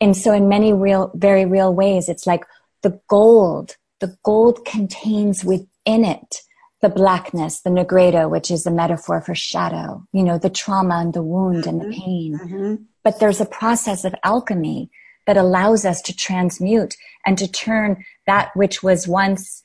And 0.00 0.16
so 0.16 0.32
in 0.32 0.48
many 0.48 0.72
real 0.72 1.12
very 1.14 1.46
real 1.46 1.72
ways 1.72 2.08
it's 2.08 2.26
like 2.26 2.44
the 2.82 3.00
gold 3.06 3.76
the 4.00 4.16
gold 4.22 4.64
contains 4.64 5.44
within 5.44 6.04
it 6.04 6.42
the 6.82 6.88
blackness, 6.88 7.62
the 7.62 7.70
nigredo, 7.70 8.28
which 8.28 8.50
is 8.50 8.66
a 8.66 8.70
metaphor 8.70 9.20
for 9.20 9.34
shadow, 9.34 10.04
you 10.12 10.22
know, 10.22 10.38
the 10.38 10.50
trauma 10.50 10.96
and 10.96 11.14
the 11.14 11.22
wound 11.22 11.66
and 11.66 11.80
the 11.80 11.86
mm-hmm. 11.86 12.00
pain. 12.00 12.38
Mm-hmm. 12.38 12.74
But 13.02 13.18
there's 13.18 13.40
a 13.40 13.46
process 13.46 14.04
of 14.04 14.14
alchemy 14.24 14.90
that 15.26 15.36
allows 15.36 15.84
us 15.84 16.02
to 16.02 16.14
transmute 16.14 16.94
and 17.24 17.38
to 17.38 17.50
turn 17.50 18.04
that 18.26 18.50
which 18.54 18.82
was 18.82 19.08
once, 19.08 19.62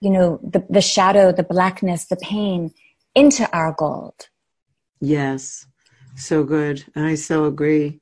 you 0.00 0.10
know, 0.10 0.40
the, 0.42 0.64
the 0.68 0.80
shadow, 0.80 1.32
the 1.32 1.42
blackness, 1.42 2.06
the 2.06 2.16
pain 2.16 2.72
into 3.14 3.48
our 3.56 3.72
gold. 3.72 4.28
Yes. 5.00 5.66
So 6.16 6.44
good. 6.44 6.84
I 6.96 7.14
so 7.14 7.44
agree. 7.44 8.00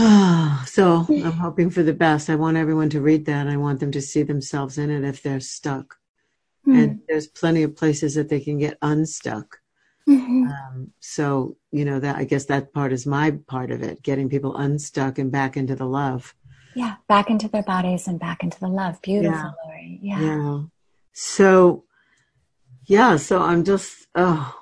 so 0.66 1.04
I'm 1.10 1.32
hoping 1.32 1.68
for 1.68 1.82
the 1.82 1.92
best. 1.92 2.30
I 2.30 2.34
want 2.34 2.56
everyone 2.56 2.88
to 2.90 3.02
read 3.02 3.26
that. 3.26 3.46
I 3.46 3.58
want 3.58 3.80
them 3.80 3.92
to 3.92 4.00
see 4.00 4.22
themselves 4.22 4.78
in 4.78 4.90
it 4.90 5.04
if 5.04 5.22
they're 5.22 5.40
stuck. 5.40 5.96
Mm-hmm. 6.66 6.78
And 6.78 7.00
there's 7.06 7.26
plenty 7.26 7.62
of 7.64 7.76
places 7.76 8.14
that 8.14 8.30
they 8.30 8.40
can 8.40 8.56
get 8.56 8.78
unstuck. 8.80 9.58
Mm-hmm. 10.08 10.46
Um, 10.46 10.92
so, 11.00 11.58
you 11.70 11.84
know, 11.84 12.00
that 12.00 12.16
I 12.16 12.24
guess 12.24 12.46
that 12.46 12.72
part 12.72 12.94
is 12.94 13.06
my 13.06 13.32
part 13.46 13.70
of 13.70 13.82
it, 13.82 14.02
getting 14.02 14.30
people 14.30 14.56
unstuck 14.56 15.18
and 15.18 15.30
back 15.30 15.56
into 15.56 15.76
the 15.76 15.86
love. 15.86 16.34
Yeah, 16.74 16.96
back 17.06 17.28
into 17.28 17.48
their 17.48 17.62
bodies 17.62 18.08
and 18.08 18.18
back 18.18 18.42
into 18.42 18.58
the 18.58 18.68
love. 18.68 19.02
Beautiful, 19.02 19.36
yeah. 19.36 19.50
Laurie. 19.64 19.98
Yeah. 20.02 20.20
yeah. 20.20 20.60
So, 21.12 21.84
yeah, 22.86 23.16
so 23.16 23.42
I'm 23.42 23.64
just, 23.64 24.06
oh, 24.14 24.59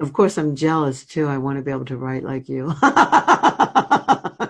of 0.00 0.12
course, 0.12 0.36
I'm 0.36 0.54
jealous 0.56 1.04
too. 1.04 1.26
I 1.26 1.38
want 1.38 1.56
to 1.58 1.62
be 1.62 1.70
able 1.70 1.86
to 1.86 1.96
write 1.96 2.22
like 2.22 2.48
you. 2.48 2.74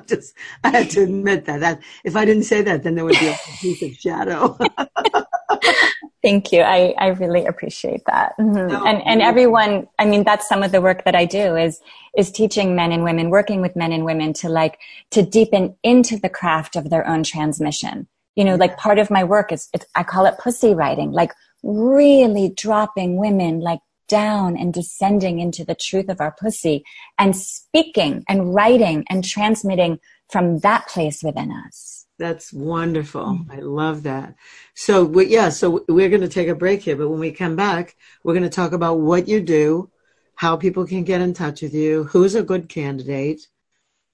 Just, 0.06 0.34
I 0.62 0.70
had 0.70 0.90
to 0.90 1.02
admit 1.02 1.44
that. 1.46 1.60
That 1.60 1.80
if 2.04 2.16
I 2.16 2.24
didn't 2.24 2.44
say 2.44 2.62
that, 2.62 2.82
then 2.82 2.94
there 2.94 3.04
would 3.04 3.18
be 3.18 3.28
a 3.28 3.36
piece 3.60 3.82
of 3.82 3.94
shadow. 3.94 4.58
Thank 6.22 6.50
you. 6.50 6.62
I, 6.62 6.94
I 6.98 7.08
really 7.08 7.46
appreciate 7.46 8.02
that. 8.06 8.32
Mm-hmm. 8.38 8.68
No, 8.68 8.84
and 8.84 9.00
and 9.06 9.22
everyone, 9.22 9.86
I 9.98 10.06
mean, 10.06 10.24
that's 10.24 10.48
some 10.48 10.62
of 10.62 10.72
the 10.72 10.80
work 10.80 11.04
that 11.04 11.14
I 11.14 11.24
do 11.24 11.56
is 11.56 11.80
is 12.16 12.32
teaching 12.32 12.74
men 12.74 12.90
and 12.90 13.04
women, 13.04 13.30
working 13.30 13.60
with 13.60 13.76
men 13.76 13.92
and 13.92 14.04
women 14.04 14.32
to 14.34 14.48
like 14.48 14.78
to 15.12 15.22
deepen 15.22 15.76
into 15.84 16.18
the 16.18 16.28
craft 16.28 16.74
of 16.74 16.90
their 16.90 17.06
own 17.06 17.22
transmission. 17.22 18.08
You 18.34 18.44
know, 18.44 18.56
like 18.56 18.76
part 18.76 18.98
of 18.98 19.10
my 19.10 19.22
work 19.22 19.52
is 19.52 19.68
it's 19.72 19.86
I 19.94 20.02
call 20.02 20.26
it 20.26 20.38
pussy 20.38 20.74
writing, 20.74 21.12
like 21.12 21.32
really 21.62 22.52
dropping 22.56 23.16
women 23.16 23.60
like 23.60 23.80
down 24.08 24.56
and 24.56 24.72
descending 24.72 25.38
into 25.38 25.64
the 25.64 25.74
truth 25.74 26.08
of 26.08 26.20
our 26.20 26.34
pussy 26.40 26.84
and 27.18 27.36
speaking 27.36 28.24
and 28.28 28.54
writing 28.54 29.04
and 29.08 29.24
transmitting 29.24 29.98
from 30.30 30.58
that 30.60 30.88
place 30.88 31.22
within 31.22 31.52
us. 31.52 32.06
That's 32.18 32.52
wonderful. 32.52 33.40
I 33.50 33.58
love 33.58 34.04
that. 34.04 34.34
So, 34.74 35.04
we, 35.04 35.26
yeah, 35.26 35.50
so 35.50 35.84
we're 35.88 36.08
going 36.08 36.22
to 36.22 36.28
take 36.28 36.48
a 36.48 36.54
break 36.54 36.82
here, 36.82 36.96
but 36.96 37.08
when 37.08 37.20
we 37.20 37.30
come 37.30 37.56
back, 37.56 37.94
we're 38.24 38.32
going 38.32 38.42
to 38.42 38.48
talk 38.48 38.72
about 38.72 39.00
what 39.00 39.28
you 39.28 39.40
do, 39.40 39.90
how 40.34 40.56
people 40.56 40.86
can 40.86 41.04
get 41.04 41.20
in 41.20 41.34
touch 41.34 41.62
with 41.62 41.74
you, 41.74 42.04
who's 42.04 42.34
a 42.34 42.42
good 42.42 42.68
candidate, 42.68 43.46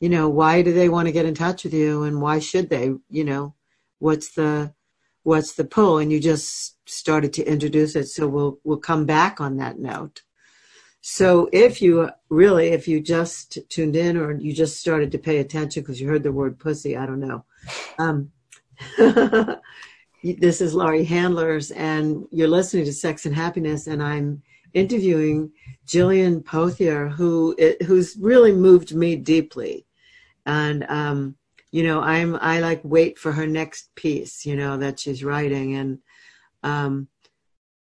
you 0.00 0.08
know, 0.08 0.28
why 0.28 0.62
do 0.62 0.72
they 0.72 0.88
want 0.88 1.06
to 1.06 1.12
get 1.12 1.26
in 1.26 1.34
touch 1.34 1.62
with 1.62 1.72
you 1.72 2.02
and 2.02 2.20
why 2.20 2.40
should 2.40 2.68
they, 2.68 2.92
you 3.08 3.24
know, 3.24 3.54
what's 4.00 4.32
the 4.32 4.74
what's 5.22 5.54
the 5.54 5.64
pull? 5.64 5.98
And 5.98 6.10
you 6.12 6.20
just 6.20 6.76
started 6.88 7.32
to 7.34 7.44
introduce 7.44 7.96
it. 7.96 8.06
So 8.06 8.26
we'll 8.26 8.58
we'll 8.64 8.78
come 8.78 9.06
back 9.06 9.40
on 9.40 9.56
that 9.56 9.78
note. 9.78 10.22
So 11.00 11.48
if 11.52 11.82
you 11.82 12.10
really 12.28 12.68
if 12.68 12.86
you 12.86 13.00
just 13.00 13.58
tuned 13.68 13.96
in 13.96 14.16
or 14.16 14.32
you 14.32 14.52
just 14.52 14.78
started 14.78 15.10
to 15.12 15.18
pay 15.18 15.38
attention 15.38 15.82
because 15.82 16.00
you 16.00 16.08
heard 16.08 16.22
the 16.22 16.30
word 16.32 16.58
pussy 16.58 16.96
i 16.96 17.06
don't 17.06 17.20
know. 17.20 17.44
Um, 17.98 18.30
this 20.22 20.60
is 20.60 20.74
laurie 20.74 21.04
handlers 21.04 21.72
and 21.72 22.26
you're 22.30 22.48
listening 22.48 22.84
to 22.84 22.92
sex 22.92 23.26
and 23.26 23.34
happiness 23.34 23.88
and 23.88 24.02
i'm 24.02 24.42
interviewing 24.74 25.50
jillian 25.86 26.42
pothier 26.42 27.10
who 27.10 27.54
who's 27.86 28.16
really 28.16 28.52
moved 28.52 28.94
me 28.94 29.16
deeply. 29.16 29.86
And 30.46 30.84
um, 30.88 31.36
you 31.72 31.82
know 31.82 32.00
i'm 32.00 32.36
i 32.36 32.60
like 32.60 32.80
wait 32.84 33.18
for 33.18 33.32
her 33.32 33.46
next 33.46 33.92
piece 33.96 34.46
you 34.46 34.54
know 34.54 34.76
that 34.76 35.00
she's 35.00 35.24
writing 35.24 35.74
and 35.74 35.98
um 36.62 37.08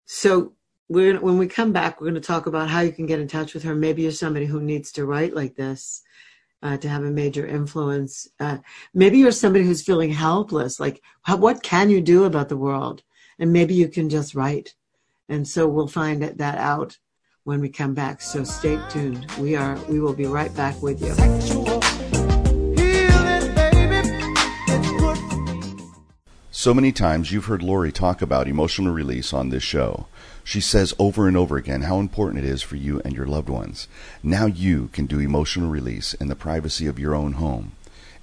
so 0.04 0.52
we're 0.90 1.20
when 1.20 1.38
we 1.38 1.46
come 1.46 1.72
back, 1.72 2.00
we're 2.00 2.10
going 2.10 2.20
to 2.20 2.20
talk 2.20 2.46
about 2.46 2.68
how 2.68 2.80
you 2.80 2.90
can 2.90 3.06
get 3.06 3.20
in 3.20 3.28
touch 3.28 3.54
with 3.54 3.62
her. 3.62 3.76
Maybe 3.76 4.02
you're 4.02 4.10
somebody 4.10 4.44
who 4.44 4.60
needs 4.60 4.90
to 4.92 5.06
write 5.06 5.34
like 5.34 5.54
this. 5.54 6.02
Uh, 6.62 6.76
to 6.76 6.90
have 6.90 7.04
a 7.04 7.10
major 7.10 7.46
influence. 7.46 8.28
Uh, 8.38 8.58
maybe 8.92 9.16
you're 9.16 9.32
somebody 9.32 9.64
who's 9.64 9.82
feeling 9.82 10.10
helpless. 10.10 10.78
Like, 10.78 11.00
how, 11.22 11.38
what 11.38 11.62
can 11.62 11.88
you 11.88 12.02
do 12.02 12.24
about 12.24 12.50
the 12.50 12.56
world? 12.58 13.02
And 13.38 13.50
maybe 13.50 13.72
you 13.72 13.88
can 13.88 14.10
just 14.10 14.34
write. 14.34 14.74
And 15.30 15.48
so 15.48 15.66
we'll 15.66 15.88
find 15.88 16.22
that 16.22 16.58
out 16.58 16.98
when 17.44 17.62
we 17.62 17.70
come 17.70 17.94
back. 17.94 18.20
So 18.20 18.44
stay 18.44 18.78
tuned. 18.90 19.24
We 19.38 19.56
are. 19.56 19.76
We 19.88 20.00
will 20.00 20.12
be 20.12 20.26
right 20.26 20.54
back 20.54 20.82
with 20.82 21.00
you. 21.00 21.69
So 26.60 26.74
many 26.74 26.92
times 26.92 27.32
you've 27.32 27.46
heard 27.46 27.62
Laurie 27.62 27.90
talk 27.90 28.20
about 28.20 28.46
emotional 28.46 28.92
release 28.92 29.32
on 29.32 29.48
this 29.48 29.62
show. 29.62 30.08
She 30.44 30.60
says 30.60 30.92
over 30.98 31.26
and 31.26 31.34
over 31.34 31.56
again 31.56 31.80
how 31.80 31.98
important 31.98 32.44
it 32.44 32.50
is 32.50 32.60
for 32.60 32.76
you 32.76 33.00
and 33.02 33.14
your 33.14 33.24
loved 33.24 33.48
ones. 33.48 33.88
Now 34.22 34.44
you 34.44 34.88
can 34.88 35.06
do 35.06 35.20
emotional 35.20 35.70
release 35.70 36.12
in 36.12 36.28
the 36.28 36.36
privacy 36.36 36.86
of 36.86 36.98
your 36.98 37.14
own 37.14 37.32
home. 37.32 37.72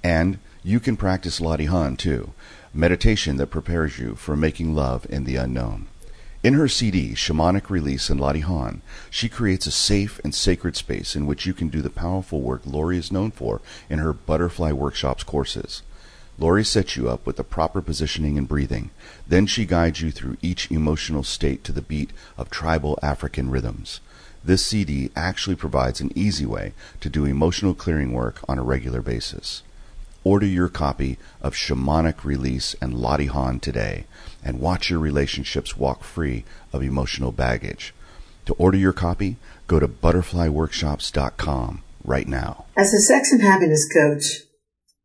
And 0.04 0.38
you 0.62 0.78
can 0.78 0.96
practice 0.96 1.40
Latihan 1.40 1.98
too, 1.98 2.32
meditation 2.72 3.38
that 3.38 3.48
prepares 3.48 3.98
you 3.98 4.14
for 4.14 4.36
making 4.36 4.72
love 4.72 5.04
in 5.10 5.24
the 5.24 5.34
unknown. 5.34 5.88
In 6.44 6.54
her 6.54 6.68
CD, 6.68 7.14
Shamanic 7.14 7.68
Release 7.68 8.08
and 8.08 8.20
Latihan, 8.20 8.82
she 9.10 9.28
creates 9.28 9.66
a 9.66 9.72
safe 9.72 10.20
and 10.22 10.32
sacred 10.32 10.76
space 10.76 11.16
in 11.16 11.26
which 11.26 11.44
you 11.44 11.52
can 11.52 11.70
do 11.70 11.82
the 11.82 11.90
powerful 11.90 12.40
work 12.40 12.62
Laurie 12.64 12.98
is 12.98 13.10
known 13.10 13.32
for 13.32 13.60
in 13.90 13.98
her 13.98 14.12
Butterfly 14.12 14.70
Workshops 14.70 15.24
courses. 15.24 15.82
Laurie 16.38 16.64
sets 16.64 16.96
you 16.96 17.08
up 17.08 17.26
with 17.26 17.36
the 17.36 17.44
proper 17.44 17.82
positioning 17.82 18.38
and 18.38 18.46
breathing. 18.46 18.90
Then 19.26 19.46
she 19.46 19.66
guides 19.66 20.00
you 20.00 20.12
through 20.12 20.36
each 20.40 20.70
emotional 20.70 21.24
state 21.24 21.64
to 21.64 21.72
the 21.72 21.82
beat 21.82 22.10
of 22.36 22.48
tribal 22.48 22.98
African 23.02 23.50
rhythms. 23.50 24.00
This 24.44 24.64
CD 24.64 25.10
actually 25.16 25.56
provides 25.56 26.00
an 26.00 26.12
easy 26.14 26.46
way 26.46 26.72
to 27.00 27.10
do 27.10 27.24
emotional 27.24 27.74
clearing 27.74 28.12
work 28.12 28.40
on 28.48 28.56
a 28.58 28.62
regular 28.62 29.02
basis. 29.02 29.62
Order 30.22 30.46
your 30.46 30.68
copy 30.68 31.18
of 31.42 31.54
Shamanic 31.54 32.22
Release 32.22 32.76
and 32.80 32.94
Latihan 32.94 33.60
today 33.60 34.04
and 34.44 34.60
watch 34.60 34.90
your 34.90 35.00
relationships 35.00 35.76
walk 35.76 36.04
free 36.04 36.44
of 36.72 36.82
emotional 36.82 37.32
baggage. 37.32 37.92
To 38.46 38.54
order 38.54 38.78
your 38.78 38.92
copy, 38.92 39.36
go 39.66 39.80
to 39.80 39.88
butterflyworkshops.com 39.88 41.82
right 42.04 42.28
now. 42.28 42.64
As 42.76 42.94
a 42.94 43.00
sex 43.00 43.32
and 43.32 43.42
happiness 43.42 43.88
coach, 43.92 44.47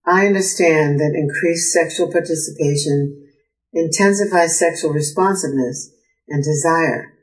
I 0.06 0.26
understand 0.28 1.00
that 1.00 1.16
increased 1.16 1.72
sexual 1.72 2.12
participation 2.12 3.30
intensifies 3.72 4.60
sexual 4.60 4.92
responsiveness 4.92 5.92
and 6.28 6.44
desire, 6.44 7.14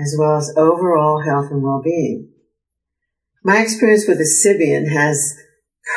as 0.00 0.16
well 0.18 0.36
as 0.36 0.52
overall 0.56 1.22
health 1.22 1.50
and 1.50 1.62
well-being. 1.62 2.30
My 3.44 3.62
experience 3.62 4.06
with 4.08 4.18
the 4.18 4.24
Sybian 4.24 4.92
has 4.92 5.36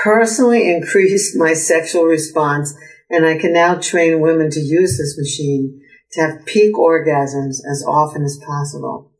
personally 0.03 0.69
increased 0.75 1.35
my 1.35 1.53
sexual 1.53 2.03
response, 2.03 2.75
and 3.09 3.25
I 3.25 3.37
can 3.37 3.53
now 3.53 3.75
train 3.75 4.21
women 4.21 4.49
to 4.51 4.59
use 4.59 4.97
this 4.97 5.17
machine 5.17 5.81
to 6.13 6.21
have 6.21 6.45
peak 6.45 6.75
orgasms 6.75 7.59
as 7.69 7.83
often 7.87 8.23
as 8.23 8.39
possible. 8.45 9.10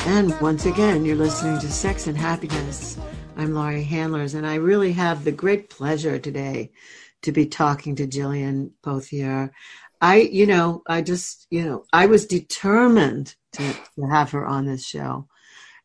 And 0.09 0.41
once 0.41 0.67
again, 0.67 1.05
you're 1.05 1.15
listening 1.15 1.61
to 1.61 1.71
Sex 1.71 2.09
and 2.09 2.19
Happiness. 2.19 2.99
I'm 3.37 3.55
Laurie 3.55 3.85
Handlers, 3.85 4.35
and 4.35 4.45
I 4.45 4.57
really 4.57 4.93
have 4.95 5.23
the 5.23 5.31
great 5.31 5.71
pleasure 5.71 6.19
today 6.19 6.73
to 7.23 7.31
be 7.31 7.47
talking 7.47 7.95
to 7.97 8.07
Jillian 8.09 8.73
Pothier 8.85 9.51
I, 10.01 10.17
you 10.17 10.47
know, 10.47 10.83
I 10.87 11.03
just, 11.03 11.47
you 11.51 11.65
know, 11.65 11.85
I 11.93 12.07
was 12.07 12.27
determined 12.27 13.35
to, 13.53 13.73
to 13.73 14.07
have 14.11 14.31
her 14.33 14.47
on 14.47 14.67
this 14.67 14.85
show. 14.87 15.29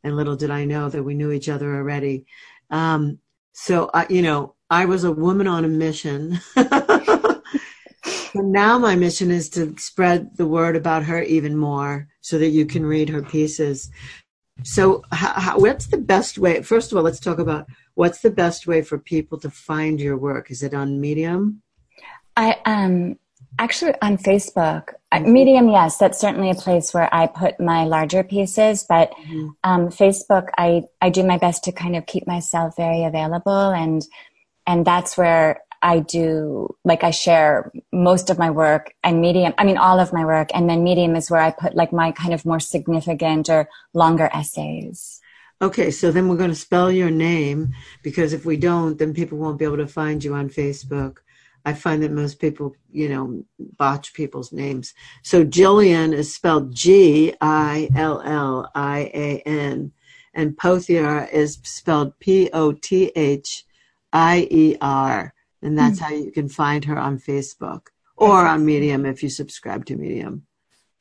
And 0.03 0.15
little 0.15 0.35
did 0.35 0.51
I 0.51 0.65
know 0.65 0.89
that 0.89 1.03
we 1.03 1.13
knew 1.13 1.31
each 1.31 1.49
other 1.49 1.75
already. 1.75 2.25
Um, 2.69 3.19
so, 3.53 3.89
I, 3.93 4.07
you 4.09 4.21
know, 4.21 4.55
I 4.69 4.85
was 4.85 5.03
a 5.03 5.11
woman 5.11 5.47
on 5.47 5.65
a 5.65 5.69
mission. 5.69 6.39
now 8.35 8.77
my 8.77 8.95
mission 8.95 9.31
is 9.31 9.49
to 9.49 9.75
spread 9.77 10.37
the 10.37 10.47
word 10.47 10.75
about 10.75 11.03
her 11.03 11.21
even 11.21 11.57
more 11.57 12.07
so 12.21 12.37
that 12.39 12.49
you 12.49 12.65
can 12.65 12.85
read 12.85 13.09
her 13.09 13.21
pieces. 13.21 13.91
So, 14.63 15.03
how, 15.11 15.33
how, 15.39 15.59
what's 15.59 15.87
the 15.87 15.97
best 15.97 16.37
way? 16.37 16.61
First 16.61 16.91
of 16.91 16.97
all, 16.97 17.03
let's 17.03 17.19
talk 17.19 17.39
about 17.39 17.67
what's 17.95 18.21
the 18.21 18.29
best 18.29 18.67
way 18.67 18.81
for 18.81 18.97
people 18.97 19.39
to 19.39 19.49
find 19.49 19.99
your 19.99 20.17
work. 20.17 20.51
Is 20.51 20.63
it 20.63 20.73
on 20.73 21.01
Medium? 21.01 21.61
I 22.37 22.57
um 22.65 23.17
Actually, 23.59 23.93
on 24.01 24.17
Facebook, 24.17 24.93
uh, 25.11 25.19
Medium, 25.19 25.69
yes, 25.69 25.97
that's 25.97 26.19
certainly 26.19 26.49
a 26.49 26.55
place 26.55 26.93
where 26.93 27.13
I 27.13 27.27
put 27.27 27.59
my 27.59 27.83
larger 27.83 28.23
pieces. 28.23 28.85
But 28.87 29.11
mm-hmm. 29.11 29.49
um, 29.63 29.89
Facebook, 29.89 30.47
I 30.57 30.83
I 31.01 31.09
do 31.09 31.23
my 31.23 31.37
best 31.37 31.63
to 31.65 31.71
kind 31.71 31.95
of 31.95 32.05
keep 32.05 32.25
myself 32.25 32.75
very 32.77 33.03
available, 33.03 33.71
and 33.71 34.05
and 34.65 34.85
that's 34.85 35.17
where 35.17 35.61
I 35.81 35.99
do 35.99 36.75
like 36.85 37.03
I 37.03 37.11
share 37.11 37.71
most 37.91 38.29
of 38.29 38.37
my 38.39 38.49
work 38.49 38.93
and 39.03 39.19
Medium. 39.19 39.53
I 39.57 39.65
mean, 39.65 39.77
all 39.77 39.99
of 39.99 40.13
my 40.13 40.23
work, 40.25 40.49
and 40.53 40.69
then 40.69 40.83
Medium 40.83 41.15
is 41.15 41.29
where 41.29 41.41
I 41.41 41.51
put 41.51 41.75
like 41.75 41.91
my 41.91 42.11
kind 42.11 42.33
of 42.33 42.45
more 42.45 42.59
significant 42.59 43.49
or 43.49 43.67
longer 43.93 44.29
essays. 44.33 45.19
Okay, 45.61 45.91
so 45.91 46.11
then 46.11 46.27
we're 46.27 46.37
going 46.37 46.49
to 46.49 46.55
spell 46.55 46.91
your 46.91 47.11
name 47.11 47.75
because 48.01 48.33
if 48.33 48.45
we 48.45 48.57
don't, 48.57 48.97
then 48.97 49.13
people 49.13 49.37
won't 49.37 49.59
be 49.59 49.65
able 49.65 49.77
to 49.77 49.87
find 49.87 50.23
you 50.23 50.33
on 50.33 50.49
Facebook. 50.49 51.17
I 51.65 51.73
find 51.73 52.01
that 52.03 52.11
most 52.11 52.39
people, 52.39 52.75
you 52.91 53.09
know, 53.09 53.43
botch 53.77 54.13
people's 54.13 54.51
names. 54.51 54.93
So 55.23 55.45
Jillian 55.45 56.13
is 56.13 56.33
spelled 56.33 56.73
G 56.73 57.33
I 57.41 57.89
L 57.95 58.21
L 58.21 58.71
I 58.73 59.11
A 59.13 59.41
N, 59.45 59.91
and 60.33 60.57
Pothier 60.57 61.31
is 61.31 61.59
spelled 61.63 62.17
P 62.19 62.49
O 62.53 62.71
T 62.71 63.11
H 63.15 63.65
I 64.13 64.47
E 64.49 64.77
R, 64.81 65.33
and 65.61 65.77
that's 65.77 65.99
mm-hmm. 65.99 66.15
how 66.15 66.15
you 66.15 66.31
can 66.31 66.49
find 66.49 66.85
her 66.85 66.97
on 66.97 67.19
Facebook 67.19 67.87
or 68.17 68.45
on 68.45 68.65
Medium 68.65 69.05
if 69.05 69.23
you 69.23 69.29
subscribe 69.29 69.85
to 69.85 69.95
Medium. 69.95 70.45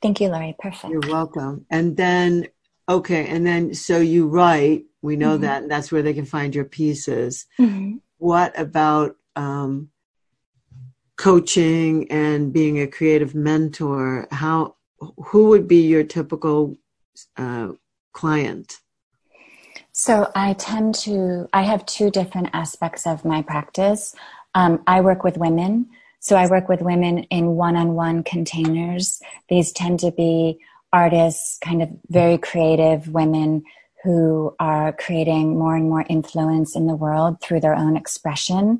Thank 0.01 0.19
you, 0.19 0.29
Laurie. 0.29 0.55
Perfect. 0.57 0.91
You're 0.91 1.11
welcome. 1.11 1.65
And 1.69 1.95
then, 1.95 2.47
okay, 2.89 3.27
and 3.27 3.45
then 3.45 3.73
so 3.73 3.99
you 3.99 4.27
write. 4.27 4.85
We 5.03 5.15
know 5.15 5.33
mm-hmm. 5.33 5.43
that, 5.43 5.61
and 5.63 5.71
that's 5.71 5.91
where 5.91 6.01
they 6.01 6.13
can 6.13 6.25
find 6.25 6.53
your 6.53 6.65
pieces. 6.65 7.45
Mm-hmm. 7.59 7.97
What 8.17 8.57
about 8.59 9.17
um, 9.35 9.90
coaching 11.21 12.09
and 12.09 12.51
being 12.51 12.79
a 12.79 12.87
creative 12.87 13.35
mentor, 13.35 14.27
how 14.31 14.75
who 15.27 15.49
would 15.49 15.67
be 15.67 15.81
your 15.93 16.03
typical 16.03 16.77
uh, 17.37 17.69
client? 18.11 18.79
So 19.91 20.31
I 20.35 20.53
tend 20.53 20.95
to 21.05 21.47
I 21.53 21.61
have 21.61 21.85
two 21.85 22.09
different 22.09 22.49
aspects 22.53 23.05
of 23.05 23.23
my 23.23 23.43
practice. 23.43 24.15
Um, 24.55 24.81
I 24.87 25.01
work 25.01 25.23
with 25.23 25.37
women, 25.37 25.71
So 26.23 26.35
I 26.35 26.47
work 26.47 26.69
with 26.69 26.81
women 26.83 27.23
in 27.37 27.55
one 27.55 27.75
on 27.75 27.95
one 27.95 28.23
containers. 28.23 29.21
These 29.49 29.71
tend 29.71 29.99
to 30.01 30.11
be 30.11 30.59
artists, 30.93 31.57
kind 31.63 31.81
of 31.81 31.89
very 32.09 32.37
creative 32.37 33.07
women 33.09 33.63
who 34.03 34.55
are 34.59 34.93
creating 34.93 35.57
more 35.57 35.75
and 35.75 35.89
more 35.89 36.05
influence 36.07 36.75
in 36.75 36.85
the 36.85 36.95
world 36.95 37.41
through 37.41 37.61
their 37.61 37.75
own 37.75 37.97
expression. 37.97 38.79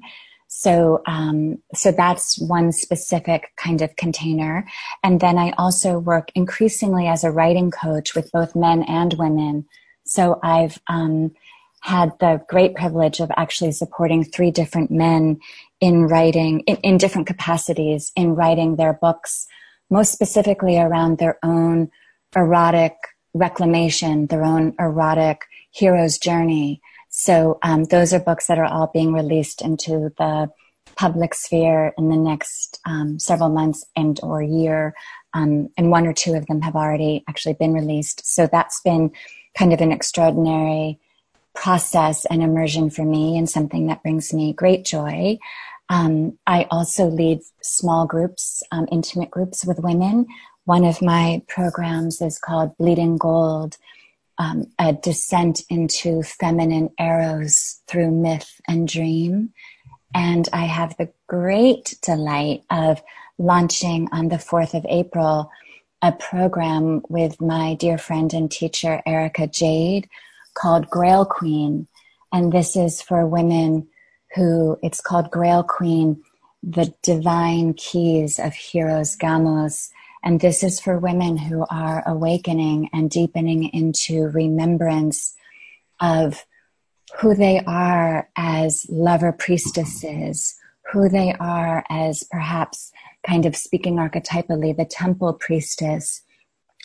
So, 0.53 1.01
um, 1.07 1.59
so 1.73 1.93
that's 1.93 2.37
one 2.37 2.73
specific 2.73 3.53
kind 3.55 3.81
of 3.81 3.95
container. 3.95 4.67
And 5.01 5.21
then 5.21 5.37
I 5.37 5.51
also 5.57 5.97
work 5.97 6.29
increasingly 6.35 7.07
as 7.07 7.23
a 7.23 7.31
writing 7.31 7.71
coach 7.71 8.15
with 8.15 8.29
both 8.33 8.53
men 8.53 8.83
and 8.83 9.13
women. 9.13 9.65
So 10.03 10.41
I've, 10.43 10.77
um, 10.87 11.31
had 11.79 12.11
the 12.19 12.43
great 12.49 12.75
privilege 12.75 13.21
of 13.21 13.31
actually 13.37 13.71
supporting 13.71 14.23
three 14.23 14.51
different 14.51 14.91
men 14.91 15.39
in 15.79 16.03
writing, 16.03 16.59
in, 16.67 16.75
in 16.77 16.97
different 16.97 17.27
capacities, 17.27 18.11
in 18.17 18.35
writing 18.35 18.75
their 18.75 18.93
books, 18.93 19.47
most 19.89 20.11
specifically 20.11 20.77
around 20.77 21.17
their 21.17 21.39
own 21.43 21.89
erotic 22.35 22.93
reclamation, 23.33 24.27
their 24.27 24.43
own 24.43 24.75
erotic 24.79 25.43
hero's 25.71 26.17
journey. 26.17 26.81
So 27.11 27.59
um, 27.61 27.83
those 27.83 28.13
are 28.13 28.19
books 28.19 28.47
that 28.47 28.57
are 28.57 28.65
all 28.65 28.89
being 28.91 29.13
released 29.13 29.61
into 29.61 30.11
the 30.17 30.49
public 30.95 31.33
sphere 31.33 31.93
in 31.97 32.09
the 32.09 32.17
next 32.17 32.79
um, 32.85 33.19
several 33.19 33.49
months 33.49 33.85
and 33.95 34.19
or 34.23 34.41
year. 34.41 34.95
Um, 35.33 35.69
and 35.77 35.91
one 35.91 36.07
or 36.07 36.13
two 36.13 36.33
of 36.33 36.47
them 36.47 36.61
have 36.61 36.75
already 36.75 37.23
actually 37.27 37.53
been 37.53 37.73
released. 37.73 38.25
So 38.25 38.47
that's 38.47 38.81
been 38.81 39.11
kind 39.57 39.73
of 39.73 39.81
an 39.81 39.91
extraordinary 39.91 40.99
process 41.53 42.25
and 42.25 42.41
immersion 42.41 42.89
for 42.89 43.03
me 43.03 43.37
and 43.37 43.49
something 43.49 43.87
that 43.87 44.01
brings 44.01 44.33
me 44.33 44.53
great 44.53 44.85
joy. 44.85 45.37
Um, 45.89 46.37
I 46.47 46.67
also 46.71 47.07
lead 47.07 47.41
small 47.61 48.05
groups, 48.05 48.63
um, 48.71 48.87
intimate 48.89 49.29
groups 49.29 49.65
with 49.65 49.79
women. 49.79 50.27
One 50.63 50.85
of 50.85 51.01
my 51.01 51.41
programs 51.49 52.21
is 52.21 52.39
called 52.39 52.77
Bleeding 52.77 53.17
Gold, 53.17 53.77
um, 54.37 54.65
a 54.79 54.93
descent 54.93 55.61
into 55.69 56.23
feminine 56.23 56.89
eros 56.99 57.81
through 57.87 58.11
myth 58.11 58.59
and 58.67 58.87
dream. 58.87 59.53
And 60.13 60.47
I 60.51 60.65
have 60.65 60.97
the 60.97 61.11
great 61.27 61.95
delight 62.01 62.63
of 62.69 63.01
launching 63.37 64.09
on 64.11 64.29
the 64.29 64.37
4th 64.37 64.73
of 64.73 64.85
April 64.89 65.49
a 66.01 66.11
program 66.11 67.01
with 67.09 67.39
my 67.39 67.75
dear 67.75 67.97
friend 67.97 68.33
and 68.33 68.49
teacher, 68.49 69.01
Erica 69.05 69.47
Jade, 69.47 70.09
called 70.55 70.89
Grail 70.89 71.25
Queen. 71.25 71.87
And 72.33 72.51
this 72.51 72.75
is 72.75 73.01
for 73.01 73.27
women 73.27 73.87
who, 74.35 74.79
it's 74.81 75.01
called 75.01 75.29
Grail 75.29 75.63
Queen, 75.63 76.23
the 76.63 76.93
divine 77.03 77.73
keys 77.73 78.39
of 78.39 78.53
Hieros 78.53 79.17
Gamos. 79.17 79.89
And 80.23 80.39
this 80.39 80.63
is 80.63 80.79
for 80.79 80.99
women 80.99 81.37
who 81.37 81.65
are 81.69 82.03
awakening 82.05 82.89
and 82.93 83.09
deepening 83.09 83.65
into 83.73 84.27
remembrance 84.27 85.35
of 85.99 86.45
who 87.19 87.35
they 87.35 87.61
are 87.65 88.29
as 88.35 88.85
lover 88.89 89.31
priestesses, 89.31 90.55
who 90.91 91.09
they 91.09 91.33
are 91.39 91.83
as 91.89 92.23
perhaps 92.23 92.91
kind 93.25 93.45
of 93.45 93.55
speaking 93.55 93.95
archetypally, 93.95 94.75
the 94.75 94.85
temple 94.85 95.33
priestess. 95.33 96.21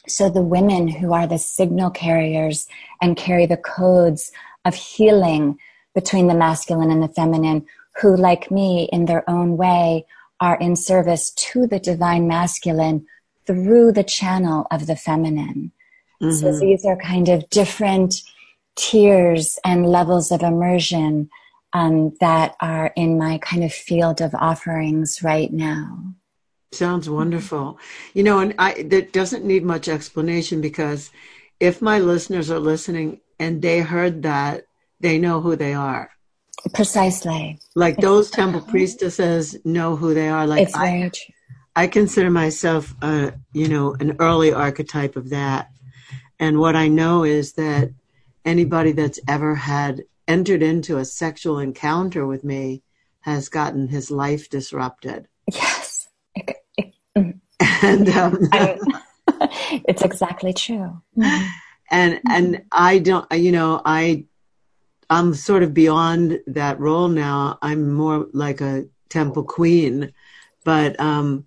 So 0.08 0.30
the 0.30 0.42
women 0.42 0.88
who 0.88 1.12
are 1.12 1.26
the 1.26 1.38
signal 1.38 1.90
carriers 1.90 2.66
and 3.00 3.16
carry 3.16 3.46
the 3.46 3.56
codes 3.56 4.32
of 4.64 4.74
healing 4.74 5.58
between 5.94 6.26
the 6.26 6.34
masculine 6.34 6.90
and 6.90 7.02
the 7.02 7.08
feminine, 7.08 7.66
who, 8.00 8.14
like 8.14 8.50
me, 8.50 8.88
in 8.92 9.06
their 9.06 9.28
own 9.28 9.56
way, 9.56 10.06
are 10.40 10.58
in 10.58 10.76
service 10.76 11.30
to 11.30 11.66
the 11.66 11.80
divine 11.80 12.28
masculine 12.28 13.06
through 13.46 13.92
the 13.92 14.04
channel 14.04 14.66
of 14.70 14.86
the 14.86 14.96
feminine. 14.96 15.72
Mm-hmm. 16.22 16.32
So 16.32 16.58
these 16.58 16.84
are 16.84 16.96
kind 16.96 17.28
of 17.28 17.48
different 17.50 18.14
tiers 18.76 19.58
and 19.64 19.86
levels 19.86 20.30
of 20.30 20.42
immersion 20.42 21.30
um, 21.72 22.14
that 22.20 22.56
are 22.60 22.92
in 22.96 23.18
my 23.18 23.38
kind 23.38 23.64
of 23.64 23.72
field 23.72 24.20
of 24.20 24.34
offerings 24.34 25.22
right 25.22 25.52
now. 25.52 26.14
Sounds 26.72 27.08
wonderful. 27.08 27.78
You 28.14 28.22
know, 28.22 28.38
and 28.40 28.54
I 28.58 28.82
that 28.84 29.12
doesn't 29.12 29.44
need 29.44 29.64
much 29.64 29.88
explanation 29.88 30.60
because 30.60 31.10
if 31.60 31.80
my 31.80 31.98
listeners 31.98 32.50
are 32.50 32.58
listening 32.58 33.20
and 33.38 33.62
they 33.62 33.80
heard 33.80 34.22
that, 34.22 34.66
they 35.00 35.18
know 35.18 35.40
who 35.40 35.56
they 35.56 35.74
are. 35.74 36.10
Precisely. 36.74 37.58
Like 37.74 37.98
those 37.98 38.30
temple 38.30 38.60
priestesses 38.60 39.56
know 39.64 39.96
who 39.96 40.14
they 40.14 40.28
are. 40.28 40.46
Like 40.46 40.62
it's 40.62 40.74
I. 40.74 41.10
I 41.76 41.86
consider 41.86 42.30
myself, 42.30 42.94
uh, 43.02 43.32
you 43.52 43.68
know, 43.68 43.94
an 44.00 44.16
early 44.18 44.50
archetype 44.52 45.14
of 45.14 45.28
that. 45.30 45.68
And 46.40 46.58
what 46.58 46.74
I 46.74 46.88
know 46.88 47.22
is 47.22 47.52
that 47.52 47.90
anybody 48.46 48.92
that's 48.92 49.20
ever 49.28 49.54
had 49.54 50.04
entered 50.26 50.62
into 50.62 50.96
a 50.96 51.04
sexual 51.04 51.58
encounter 51.58 52.26
with 52.26 52.44
me 52.44 52.82
has 53.20 53.50
gotten 53.50 53.88
his 53.88 54.10
life 54.10 54.48
disrupted. 54.48 55.28
Yes. 55.52 56.08
It, 56.34 56.56
it, 56.78 56.94
mm. 57.16 57.38
and 57.82 58.08
um, 58.08 58.38
it's 59.86 60.02
exactly 60.02 60.54
true. 60.54 61.02
And 61.90 62.20
and 62.28 62.62
I 62.72 62.98
don't, 62.98 63.30
you 63.32 63.52
know, 63.52 63.82
I 63.84 64.24
I'm 65.10 65.34
sort 65.34 65.62
of 65.62 65.74
beyond 65.74 66.40
that 66.46 66.80
role 66.80 67.08
now. 67.08 67.58
I'm 67.62 67.92
more 67.92 68.26
like 68.32 68.60
a 68.60 68.86
temple 69.08 69.44
queen, 69.44 70.12
but 70.64 70.98
um, 70.98 71.46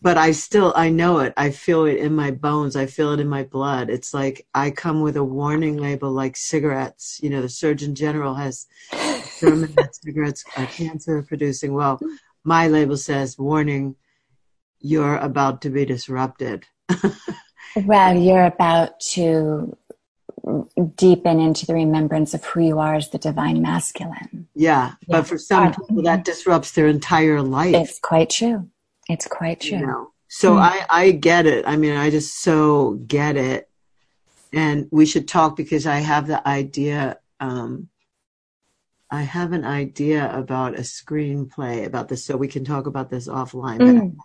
but 0.00 0.16
I 0.16 0.30
still 0.30 0.72
I 0.76 0.90
know 0.90 1.18
it. 1.18 1.32
I 1.36 1.50
feel 1.50 1.84
it 1.84 1.96
in 1.96 2.14
my 2.14 2.30
bones. 2.30 2.76
I 2.76 2.86
feel 2.86 3.12
it 3.12 3.20
in 3.20 3.28
my 3.28 3.42
blood. 3.42 3.90
It's 3.90 4.14
like 4.14 4.46
I 4.54 4.70
come 4.70 5.00
with 5.00 5.16
a 5.16 5.24
warning 5.24 5.76
label 5.76 6.12
like 6.12 6.36
cigarettes. 6.36 7.18
You 7.22 7.30
know, 7.30 7.42
the 7.42 7.48
Surgeon 7.48 7.94
General 7.94 8.34
has 8.34 8.66
determined 8.92 9.74
that 9.74 9.94
cigarettes 10.02 10.44
are 10.56 10.66
cancer 10.66 11.22
producing. 11.22 11.74
Well, 11.74 12.00
my 12.44 12.68
label 12.68 12.96
says 12.96 13.38
warning, 13.38 13.96
you're 14.78 15.16
about 15.16 15.62
to 15.62 15.70
be 15.70 15.84
disrupted. 15.84 16.64
well, 17.76 18.16
you're 18.16 18.46
about 18.46 19.00
to 19.00 19.76
deepen 20.96 21.40
into 21.40 21.66
the 21.66 21.74
remembrance 21.74 22.32
of 22.34 22.44
who 22.44 22.60
you 22.60 22.78
are 22.78 22.94
as 22.94 23.10
the 23.10 23.18
divine 23.18 23.60
masculine. 23.60 24.48
Yeah, 24.54 24.92
yeah. 25.06 25.18
but 25.18 25.26
for 25.26 25.38
some 25.38 25.74
people 25.74 26.02
that 26.02 26.24
disrupts 26.24 26.72
their 26.72 26.86
entire 26.86 27.42
life. 27.42 27.74
It's 27.74 27.98
quite 27.98 28.30
true. 28.30 28.68
It's 29.08 29.26
quite 29.26 29.60
true. 29.60 29.78
You 29.78 29.86
know? 29.86 30.12
So 30.28 30.54
mm 30.54 30.60
I, 30.60 30.86
I 30.90 31.10
get 31.12 31.46
it. 31.46 31.66
I 31.66 31.76
mean, 31.76 31.96
I 31.96 32.10
just 32.10 32.42
so 32.42 32.92
get 33.06 33.36
it. 33.36 33.68
And 34.52 34.88
we 34.90 35.06
should 35.06 35.28
talk 35.28 35.56
because 35.56 35.86
I 35.86 35.98
have 35.98 36.26
the 36.26 36.46
idea. 36.46 37.18
Um, 37.40 37.88
I 39.10 39.22
have 39.22 39.52
an 39.52 39.64
idea 39.64 40.30
about 40.34 40.78
a 40.78 40.82
screenplay 40.82 41.86
about 41.86 42.08
this, 42.08 42.24
so 42.24 42.36
we 42.36 42.48
can 42.48 42.64
talk 42.64 42.86
about 42.86 43.10
this 43.10 43.28
offline. 43.28 43.78
Mm. 43.78 44.16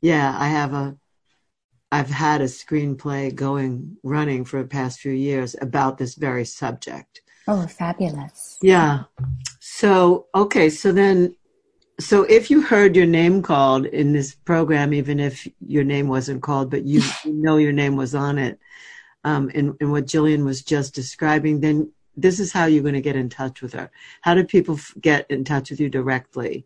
yeah, 0.00 0.36
I 0.38 0.48
have 0.48 0.74
a. 0.74 0.96
I've 1.90 2.10
had 2.10 2.40
a 2.40 2.44
screenplay 2.44 3.34
going 3.34 3.96
running 4.02 4.44
for 4.44 4.62
the 4.62 4.68
past 4.68 5.00
few 5.00 5.12
years 5.12 5.56
about 5.60 5.96
this 5.96 6.14
very 6.16 6.44
subject. 6.44 7.22
Oh, 7.46 7.66
fabulous! 7.66 8.58
Yeah. 8.60 9.04
So 9.60 10.26
okay, 10.34 10.70
so 10.70 10.92
then 10.92 11.34
so 12.00 12.22
if 12.24 12.50
you 12.50 12.62
heard 12.62 12.94
your 12.94 13.06
name 13.06 13.42
called 13.42 13.86
in 13.86 14.12
this 14.12 14.34
program, 14.34 14.94
even 14.94 15.18
if 15.18 15.48
your 15.60 15.84
name 15.84 16.08
wasn't 16.08 16.42
called, 16.42 16.70
but 16.70 16.84
you, 16.84 17.02
know 17.24 17.56
your 17.56 17.72
name 17.72 17.96
was 17.96 18.14
on 18.14 18.38
it, 18.38 18.58
um, 19.24 19.50
in, 19.50 19.76
in 19.80 19.90
what 19.90 20.06
Jillian 20.06 20.44
was 20.44 20.62
just 20.62 20.94
describing, 20.94 21.60
then 21.60 21.90
this 22.16 22.38
is 22.38 22.52
how 22.52 22.66
you're 22.66 22.82
going 22.82 22.94
to 22.94 23.00
get 23.00 23.16
in 23.16 23.28
touch 23.28 23.62
with 23.62 23.72
her. 23.72 23.90
How 24.20 24.34
do 24.34 24.44
people 24.44 24.76
f- 24.76 24.94
get 25.00 25.30
in 25.30 25.44
touch 25.44 25.70
with 25.70 25.80
you 25.80 25.88
directly? 25.88 26.64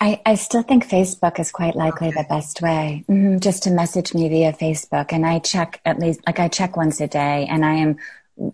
I, 0.00 0.20
I 0.26 0.34
still 0.34 0.62
think 0.62 0.88
Facebook 0.88 1.38
is 1.38 1.52
quite 1.52 1.76
likely 1.76 2.08
okay. 2.08 2.22
the 2.22 2.28
best 2.28 2.60
way. 2.60 3.04
Mm-hmm, 3.08 3.38
just 3.38 3.62
to 3.64 3.70
message 3.70 4.14
me 4.14 4.28
via 4.28 4.52
Facebook, 4.52 5.12
and 5.12 5.24
I 5.24 5.38
check 5.38 5.80
at 5.84 5.98
least 5.98 6.20
like 6.26 6.40
I 6.40 6.48
check 6.48 6.76
once 6.76 7.00
a 7.00 7.06
day, 7.06 7.46
and 7.48 7.64
I 7.64 7.74
am 7.74 7.98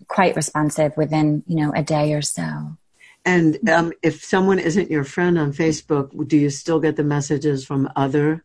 quite 0.07 0.35
responsive 0.35 0.95
within 0.95 1.43
you 1.47 1.55
know 1.55 1.73
a 1.75 1.81
day 1.81 2.13
or 2.13 2.21
so. 2.21 2.77
And 3.25 3.69
um, 3.69 3.93
if 4.01 4.23
someone 4.23 4.59
isn't 4.59 4.89
your 4.89 5.03
friend 5.03 5.37
on 5.37 5.53
Facebook, 5.53 6.27
do 6.27 6.37
you 6.37 6.49
still 6.49 6.79
get 6.79 6.95
the 6.95 7.03
messages 7.03 7.65
from 7.65 7.89
other? 7.95 8.43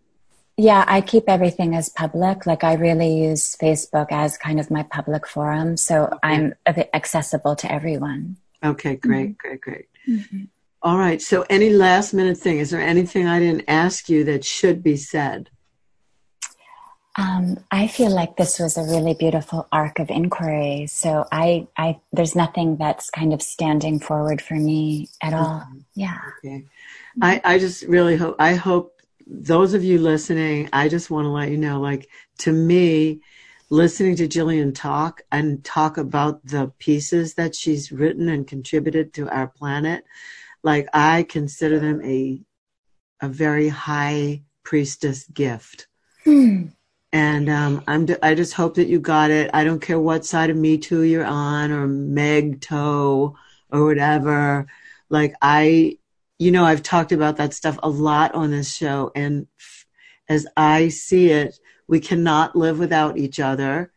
Yeah, 0.57 0.85
I 0.87 1.01
keep 1.01 1.25
everything 1.29 1.75
as 1.75 1.89
public. 1.89 2.47
Like 2.47 2.63
I 2.63 2.75
really 2.75 3.17
use 3.17 3.57
Facebook 3.57 4.09
as 4.11 4.37
kind 4.39 4.61
of 4.61 4.71
my 4.71 4.85
public 4.85 5.27
forum, 5.27 5.77
so 5.77 6.05
okay. 6.05 6.19
I'm 6.23 6.55
accessible 6.93 7.57
to 7.57 7.73
everyone. 7.73 8.37
Okay, 8.65 8.97
great, 8.97 9.31
mm-hmm. 9.31 9.49
great, 9.49 9.61
great. 9.61 9.89
Mm-hmm. 10.09 10.45
All 10.83 10.99
right. 10.99 11.21
So, 11.21 11.47
any 11.49 11.71
last 11.71 12.13
minute 12.13 12.37
thing? 12.37 12.59
Is 12.59 12.71
there 12.71 12.81
anything 12.81 13.27
I 13.27 13.41
didn't 13.41 13.65
ask 13.69 14.09
you 14.09 14.23
that 14.25 14.45
should 14.45 14.83
be 14.83 14.97
said? 14.97 15.49
Um, 17.17 17.59
I 17.71 17.87
feel 17.87 18.11
like 18.11 18.37
this 18.37 18.59
was 18.59 18.77
a 18.77 18.83
really 18.83 19.15
beautiful 19.15 19.69
arc 19.71 20.01
of 20.01 20.11
inquiry. 20.11 20.87
So 20.89 21.27
I, 21.31 21.69
I, 21.77 22.01
there's 22.13 22.35
nothing 22.35 22.77
that's 22.77 23.09
kind 23.11 23.33
of 23.33 23.41
standing 23.41 24.01
forward 24.01 24.43
for 24.43 24.55
me 24.55 25.09
at 25.23 25.33
all. 25.33 25.61
Mm-hmm. 25.61 25.79
Yeah. 25.95 26.19
Okay. 26.39 26.65
I, 27.23 27.41
I 27.45 27.59
just 27.59 27.85
really 27.85 28.17
hope, 28.17 28.35
I 28.41 28.55
hope 28.55 29.01
those 29.27 29.75
of 29.75 29.85
you 29.85 29.99
listening, 30.01 30.69
I 30.73 30.89
just 30.89 31.09
want 31.09 31.27
to 31.27 31.31
let 31.31 31.51
you 31.51 31.57
know, 31.57 31.81
like, 31.81 32.09
to 32.39 32.53
me, 32.53 33.21
listening 33.71 34.17
to 34.17 34.29
Jillian 34.29 34.75
talk 34.75 35.23
and 35.31 35.65
talk 35.65 35.97
about 35.97 36.45
the 36.45 36.73
pieces 36.79 37.35
that 37.35 37.55
she's 37.55 37.93
written 37.93 38.29
and 38.29 38.47
contributed 38.47 39.15
to 39.15 39.29
our 39.29 39.47
planet, 39.47 40.05
like, 40.65 40.89
I 40.93 41.23
consider 41.23 41.79
them 41.79 42.03
a, 42.03 42.43
a 43.21 43.29
very 43.29 43.69
high 43.69 44.43
priestess 44.65 45.27
gift. 45.29 45.87
Hmm. 46.25 46.67
And 47.15 47.49
um, 47.49 47.85
I'm 47.87 48.09
I 48.25 48.35
just 48.35 48.55
hope 48.55 48.75
that 48.75 48.89
you 48.89 48.99
got 48.99 49.31
it. 49.31 49.49
I 49.55 49.63
don't 49.63 49.81
care 49.81 50.01
what 50.01 50.25
side 50.25 50.51
of 50.51 50.57
Me 50.57 50.79
Too 50.79 51.03
you're 51.03 51.25
on 51.25 51.71
or 51.71 51.87
MGTOW 51.87 53.35
or 53.71 53.85
whatever. 53.85 54.67
Like 55.09 55.33
I 55.41 55.99
you 56.41 56.51
know, 56.51 56.65
I've 56.65 56.83
talked 56.83 57.13
about 57.13 57.37
that 57.37 57.55
stuff 57.55 57.79
a 57.85 57.89
lot 57.89 58.35
on 58.35 58.51
this 58.51 58.75
show. 58.75 59.13
And 59.15 59.47
as 60.29 60.45
I 60.57 60.89
see 60.89 61.31
it, 61.31 61.57
we 61.87 62.01
cannot 62.01 62.57
live 62.57 62.81
without 62.81 63.17
each 63.17 63.39
other. 63.39 63.93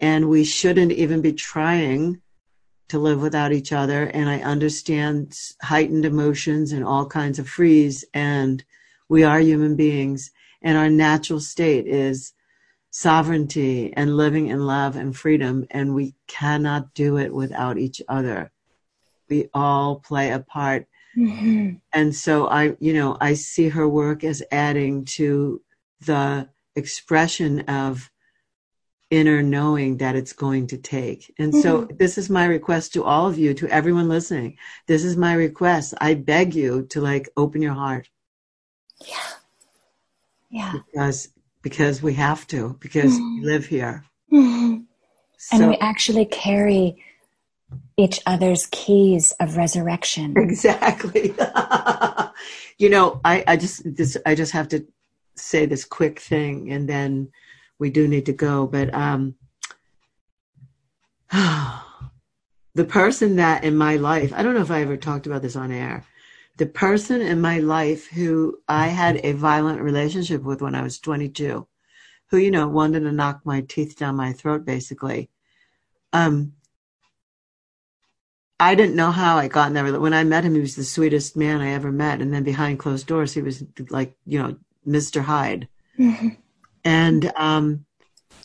And 0.00 0.28
we 0.28 0.42
shouldn't 0.42 0.90
even 0.90 1.20
be 1.20 1.32
trying 1.32 2.20
to 2.88 2.98
live 2.98 3.22
without 3.22 3.52
each 3.52 3.72
other. 3.72 4.06
And 4.06 4.28
I 4.28 4.40
understand 4.40 5.38
heightened 5.62 6.04
emotions 6.04 6.72
and 6.72 6.84
all 6.84 7.06
kinds 7.06 7.38
of 7.38 7.48
freeze. 7.48 8.04
And 8.12 8.64
we 9.08 9.22
are 9.22 9.38
human 9.38 9.76
beings. 9.76 10.32
And 10.62 10.76
our 10.76 10.90
natural 10.90 11.38
state 11.38 11.86
is 11.86 12.32
sovereignty 13.00 13.92
and 13.94 14.16
living 14.16 14.48
in 14.48 14.66
love 14.66 14.96
and 14.96 15.16
freedom. 15.16 15.66
And 15.70 15.94
we 15.94 16.14
cannot 16.26 16.94
do 16.94 17.18
it 17.18 17.32
without 17.32 17.78
each 17.78 18.02
other. 18.08 18.50
We 19.28 19.48
all 19.54 19.96
play 19.96 20.30
a 20.32 20.40
part 20.40 20.86
Mm-hmm. 21.16 21.76
And 21.92 22.14
so 22.14 22.46
I, 22.46 22.76
you 22.78 22.92
know, 22.92 23.16
I 23.20 23.34
see 23.34 23.68
her 23.68 23.88
work 23.88 24.24
as 24.24 24.42
adding 24.52 25.04
to 25.16 25.60
the 26.00 26.48
expression 26.76 27.60
of 27.62 28.10
inner 29.10 29.42
knowing 29.42 29.96
that 29.98 30.14
it's 30.14 30.32
going 30.32 30.68
to 30.68 30.78
take. 30.78 31.34
And 31.38 31.52
mm-hmm. 31.52 31.62
so 31.62 31.88
this 31.98 32.16
is 32.16 32.30
my 32.30 32.44
request 32.44 32.92
to 32.92 33.04
all 33.04 33.26
of 33.26 33.38
you, 33.38 33.54
to 33.54 33.68
everyone 33.68 34.08
listening. 34.08 34.56
This 34.86 35.04
is 35.04 35.16
my 35.16 35.34
request. 35.34 35.94
I 36.00 36.14
beg 36.14 36.54
you 36.54 36.86
to 36.90 37.00
like 37.00 37.28
open 37.36 37.60
your 37.60 37.74
heart. 37.74 38.08
Yeah. 39.04 39.16
Yeah. 40.48 40.72
Because 40.72 41.28
because 41.62 42.02
we 42.02 42.14
have 42.14 42.46
to, 42.48 42.76
because 42.80 43.16
we 43.16 43.40
live 43.42 43.66
here. 43.66 44.04
Mm-hmm. 44.32 44.82
So, 45.38 45.56
and 45.56 45.68
we 45.68 45.76
actually 45.78 46.26
carry 46.26 47.02
each 47.96 48.20
other's 48.26 48.66
keys 48.70 49.32
of 49.40 49.56
resurrection. 49.56 50.34
Exactly. 50.36 51.34
you 52.78 52.88
know, 52.88 53.20
I, 53.24 53.44
I 53.46 53.56
just 53.56 53.82
this 53.96 54.16
I 54.24 54.34
just 54.34 54.52
have 54.52 54.68
to 54.68 54.86
say 55.36 55.66
this 55.66 55.84
quick 55.84 56.18
thing 56.20 56.70
and 56.72 56.88
then 56.88 57.30
we 57.78 57.90
do 57.90 58.08
need 58.08 58.26
to 58.26 58.32
go. 58.32 58.66
But 58.66 58.92
um 58.94 59.34
the 61.32 62.84
person 62.88 63.36
that 63.36 63.64
in 63.64 63.76
my 63.76 63.96
life, 63.96 64.32
I 64.34 64.42
don't 64.42 64.54
know 64.54 64.62
if 64.62 64.70
I 64.70 64.82
ever 64.82 64.96
talked 64.96 65.26
about 65.26 65.42
this 65.42 65.56
on 65.56 65.70
air. 65.72 66.04
The 66.60 66.66
person 66.66 67.22
in 67.22 67.40
my 67.40 67.58
life 67.60 68.06
who 68.06 68.58
I 68.68 68.88
had 68.88 69.24
a 69.24 69.32
violent 69.32 69.80
relationship 69.80 70.42
with 70.42 70.60
when 70.60 70.74
I 70.74 70.82
was 70.82 70.98
22, 70.98 71.66
who, 72.26 72.36
you 72.36 72.50
know, 72.50 72.68
wanted 72.68 73.00
to 73.00 73.12
knock 73.12 73.40
my 73.44 73.62
teeth 73.62 73.96
down 73.96 74.16
my 74.16 74.34
throat, 74.34 74.66
basically. 74.66 75.30
Um, 76.12 76.52
I 78.58 78.74
didn't 78.74 78.94
know 78.94 79.10
how 79.10 79.38
I 79.38 79.48
got 79.48 79.68
in 79.68 79.72
that. 79.72 80.02
When 80.02 80.12
I 80.12 80.22
met 80.24 80.44
him, 80.44 80.54
he 80.54 80.60
was 80.60 80.76
the 80.76 80.84
sweetest 80.84 81.34
man 81.34 81.62
I 81.62 81.70
ever 81.70 81.90
met. 81.90 82.20
And 82.20 82.30
then 82.30 82.42
behind 82.42 82.78
closed 82.78 83.06
doors, 83.06 83.32
he 83.32 83.40
was 83.40 83.64
like, 83.88 84.14
you 84.26 84.38
know, 84.38 84.58
Mr. 84.86 85.22
Hyde. 85.22 85.66
Mm-hmm. 85.98 86.28
And 86.84 87.32
um, 87.36 87.86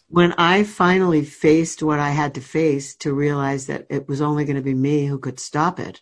when 0.07 0.31
I 0.37 0.63
finally 0.63 1.25
faced 1.25 1.83
what 1.83 1.99
I 1.99 2.11
had 2.11 2.33
to 2.35 2.41
face 2.41 2.95
to 2.99 3.13
realize 3.13 3.67
that 3.67 3.87
it 3.89 4.07
was 4.07 4.21
only 4.21 4.45
going 4.45 4.55
to 4.55 4.61
be 4.61 4.73
me 4.73 5.05
who 5.05 5.19
could 5.19 5.37
stop 5.37 5.81
it, 5.81 5.99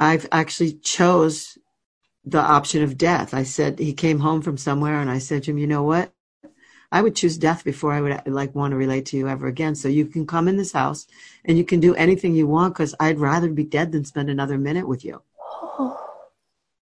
I've 0.00 0.26
actually 0.32 0.72
chose 0.72 1.58
the 2.24 2.40
option 2.40 2.82
of 2.82 2.96
death. 2.96 3.34
I 3.34 3.42
said, 3.42 3.78
he 3.78 3.92
came 3.92 4.18
home 4.18 4.40
from 4.40 4.56
somewhere 4.56 4.98
and 4.98 5.10
I 5.10 5.18
said 5.18 5.44
to 5.44 5.50
him, 5.50 5.58
you 5.58 5.66
know 5.66 5.82
what? 5.82 6.12
I 6.90 7.02
would 7.02 7.14
choose 7.14 7.38
death 7.38 7.62
before 7.62 7.92
I 7.92 8.00
would 8.00 8.22
like 8.26 8.54
want 8.54 8.72
to 8.72 8.76
relate 8.76 9.06
to 9.06 9.16
you 9.16 9.28
ever 9.28 9.46
again. 9.46 9.74
So 9.74 9.88
you 9.88 10.06
can 10.06 10.26
come 10.26 10.48
in 10.48 10.56
this 10.56 10.72
house 10.72 11.06
and 11.44 11.56
you 11.56 11.64
can 11.64 11.78
do 11.78 11.94
anything 11.94 12.34
you 12.34 12.46
want 12.46 12.74
because 12.74 12.94
I'd 12.98 13.20
rather 13.20 13.48
be 13.48 13.62
dead 13.62 13.92
than 13.92 14.04
spend 14.04 14.30
another 14.30 14.58
minute 14.58 14.88
with 14.88 15.04
you. 15.04 15.22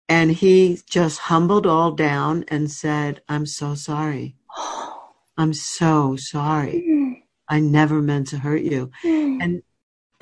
And 0.08 0.30
he 0.30 0.80
just 0.90 1.20
humbled 1.20 1.66
all 1.66 1.92
down 1.92 2.44
and 2.48 2.70
said, 2.70 3.22
I'm 3.30 3.46
so 3.46 3.74
sorry. 3.74 4.36
I'm 5.38 5.54
so 5.54 6.16
sorry. 6.16 6.84
Mm. 6.86 7.22
I 7.48 7.60
never 7.60 8.02
meant 8.02 8.26
to 8.28 8.38
hurt 8.38 8.60
you. 8.60 8.90
Mm. 9.02 9.38
And 9.42 9.62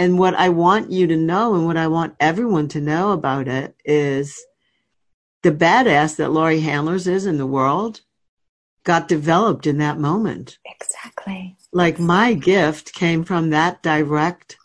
and 0.00 0.18
what 0.18 0.34
I 0.34 0.48
want 0.48 0.90
you 0.90 1.06
to 1.08 1.16
know 1.16 1.54
and 1.54 1.66
what 1.66 1.76
I 1.76 1.86
want 1.86 2.16
everyone 2.18 2.68
to 2.68 2.80
know 2.80 3.12
about 3.12 3.48
it 3.48 3.76
is 3.84 4.42
the 5.42 5.52
badass 5.52 6.16
that 6.16 6.32
Laurie 6.32 6.60
Handlers 6.60 7.06
is 7.06 7.26
in 7.26 7.36
the 7.36 7.46
world 7.46 8.00
got 8.82 9.08
developed 9.08 9.66
in 9.66 9.76
that 9.76 9.98
moment. 9.98 10.56
Exactly. 10.64 11.54
Like 11.70 11.98
my 11.98 12.32
gift 12.32 12.94
came 12.94 13.24
from 13.24 13.50
that 13.50 13.82
direct 13.82 14.56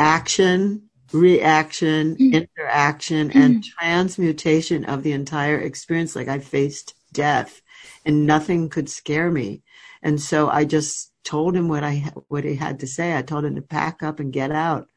action, 0.00 0.90
reaction, 1.12 2.16
mm-hmm. 2.16 2.34
interaction, 2.34 3.28
mm-hmm. 3.28 3.38
and 3.40 3.64
transmutation 3.64 4.84
of 4.84 5.04
the 5.04 5.12
entire 5.12 5.60
experience. 5.60 6.16
Like 6.16 6.26
I 6.26 6.40
faced 6.40 6.94
death 7.12 7.62
and 8.04 8.26
nothing 8.26 8.68
could 8.68 8.88
scare 8.88 9.30
me. 9.30 9.62
And 10.02 10.20
so 10.20 10.48
I 10.48 10.64
just 10.64 11.12
told 11.24 11.56
him 11.56 11.68
what 11.68 11.82
I, 11.82 12.12
what 12.28 12.44
he 12.44 12.54
had 12.54 12.80
to 12.80 12.86
say. 12.86 13.16
I 13.16 13.22
told 13.22 13.44
him 13.44 13.56
to 13.56 13.62
pack 13.62 14.02
up 14.02 14.20
and 14.20 14.32
get 14.32 14.50
out. 14.50 14.88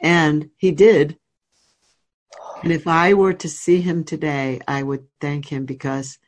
And 0.00 0.50
he 0.56 0.70
did. 0.70 1.18
And 2.62 2.72
if 2.72 2.86
I 2.86 3.14
were 3.14 3.34
to 3.34 3.48
see 3.48 3.80
him 3.80 4.04
today, 4.04 4.60
I 4.66 4.82
would 4.82 5.06
thank 5.20 5.46
him 5.46 5.66
because 5.66 6.18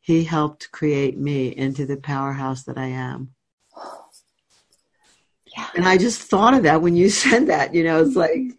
he 0.00 0.24
helped 0.24 0.70
create 0.72 1.18
me 1.18 1.48
into 1.48 1.86
the 1.86 1.96
powerhouse 1.96 2.64
that 2.64 2.78
I 2.78 2.86
am. 2.86 3.34
Yeah. 5.56 5.68
And 5.74 5.86
I 5.86 5.96
just 5.98 6.22
thought 6.22 6.54
of 6.54 6.64
that 6.64 6.82
when 6.82 6.96
you 6.96 7.08
said 7.22 7.46
that, 7.48 7.74
you 7.74 7.84
know, 7.84 8.02
it's 8.02 8.16
like, 8.16 8.52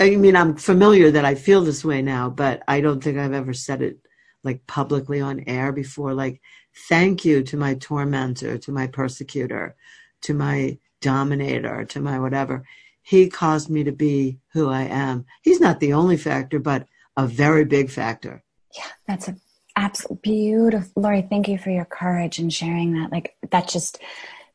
I 0.00 0.16
mean, 0.16 0.36
I'm 0.36 0.56
familiar 0.56 1.10
that 1.12 1.24
I 1.24 1.34
feel 1.34 1.62
this 1.62 1.84
way 1.84 2.02
now, 2.02 2.28
but 2.28 2.62
I 2.66 2.80
don't 2.80 3.02
think 3.02 3.18
I've 3.18 3.32
ever 3.32 3.54
said 3.54 3.82
it 3.82 3.98
like 4.42 4.66
publicly 4.66 5.20
on 5.20 5.44
air 5.46 5.72
before. 5.72 6.12
Like, 6.12 6.40
thank 6.88 7.24
you 7.24 7.42
to 7.42 7.56
my 7.56 7.74
tormentor, 7.74 8.58
to 8.58 8.72
my 8.72 8.86
persecutor, 8.86 9.76
to 10.22 10.34
my 10.34 10.78
dominator, 11.00 11.84
to 11.84 12.00
my 12.00 12.18
whatever. 12.18 12.64
He 13.02 13.28
caused 13.28 13.68
me 13.68 13.84
to 13.84 13.92
be 13.92 14.38
who 14.52 14.70
I 14.70 14.82
am. 14.82 15.26
He's 15.42 15.60
not 15.60 15.80
the 15.80 15.92
only 15.92 16.16
factor, 16.16 16.58
but 16.58 16.86
a 17.16 17.26
very 17.26 17.64
big 17.64 17.90
factor. 17.90 18.42
Yeah, 18.74 18.90
that's 19.06 19.28
a 19.28 19.36
absolutely 19.76 20.20
beautiful. 20.22 21.02
Laurie, 21.02 21.26
thank 21.28 21.48
you 21.48 21.58
for 21.58 21.70
your 21.70 21.84
courage 21.84 22.38
and 22.38 22.52
sharing 22.52 22.94
that. 22.94 23.10
Like 23.12 23.36
that 23.50 23.68
just 23.68 24.00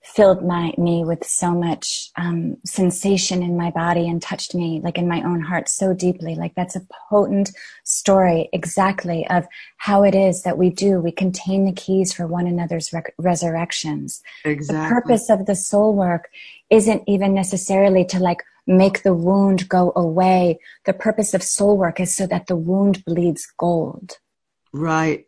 filled 0.03 0.43
my 0.43 0.73
me 0.77 1.03
with 1.03 1.25
so 1.25 1.51
much 1.51 2.09
um, 2.15 2.57
sensation 2.65 3.43
in 3.43 3.57
my 3.57 3.69
body 3.69 4.07
and 4.07 4.21
touched 4.21 4.55
me 4.55 4.79
like 4.83 4.97
in 4.97 5.07
my 5.07 5.21
own 5.23 5.41
heart 5.41 5.67
so 5.67 5.93
deeply 5.93 6.35
like 6.35 6.55
that's 6.55 6.75
a 6.75 6.87
potent 7.09 7.51
story 7.83 8.49
exactly 8.53 9.27
of 9.29 9.45
how 9.77 10.03
it 10.03 10.15
is 10.15 10.43
that 10.43 10.57
we 10.57 10.69
do 10.69 10.99
we 10.99 11.11
contain 11.11 11.65
the 11.65 11.73
keys 11.73 12.13
for 12.13 12.25
one 12.25 12.47
another's 12.47 12.93
rec- 12.93 13.13
resurrections 13.17 14.21
exactly. 14.45 14.87
the 14.87 15.01
purpose 15.01 15.29
of 15.29 15.45
the 15.45 15.55
soul 15.55 15.93
work 15.93 16.29
isn't 16.69 17.03
even 17.07 17.33
necessarily 17.33 18.05
to 18.05 18.19
like 18.19 18.41
make 18.65 19.03
the 19.03 19.13
wound 19.13 19.67
go 19.67 19.91
away 19.95 20.57
the 20.85 20.93
purpose 20.93 21.33
of 21.33 21.43
soul 21.43 21.77
work 21.77 21.99
is 21.99 22.15
so 22.15 22.25
that 22.25 22.47
the 22.47 22.55
wound 22.55 23.03
bleeds 23.03 23.45
gold 23.57 24.17
Right. 24.73 25.25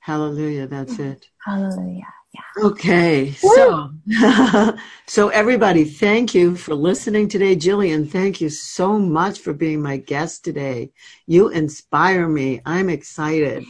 Hallelujah. 0.00 0.66
That's 0.66 0.98
it. 0.98 1.26
Hallelujah. 1.44 2.12
Yeah. 2.32 2.64
Okay. 2.64 3.32
So, 3.32 3.90
so 5.06 5.28
everybody, 5.28 5.84
thank 5.84 6.34
you 6.34 6.56
for 6.56 6.74
listening 6.74 7.28
today. 7.28 7.54
Jillian, 7.54 8.08
thank 8.08 8.40
you 8.40 8.48
so 8.48 8.98
much 8.98 9.40
for 9.40 9.52
being 9.52 9.82
my 9.82 9.98
guest 9.98 10.42
today. 10.42 10.92
You 11.26 11.48
inspire 11.48 12.26
me. 12.26 12.62
I'm 12.64 12.88
excited. 12.88 13.64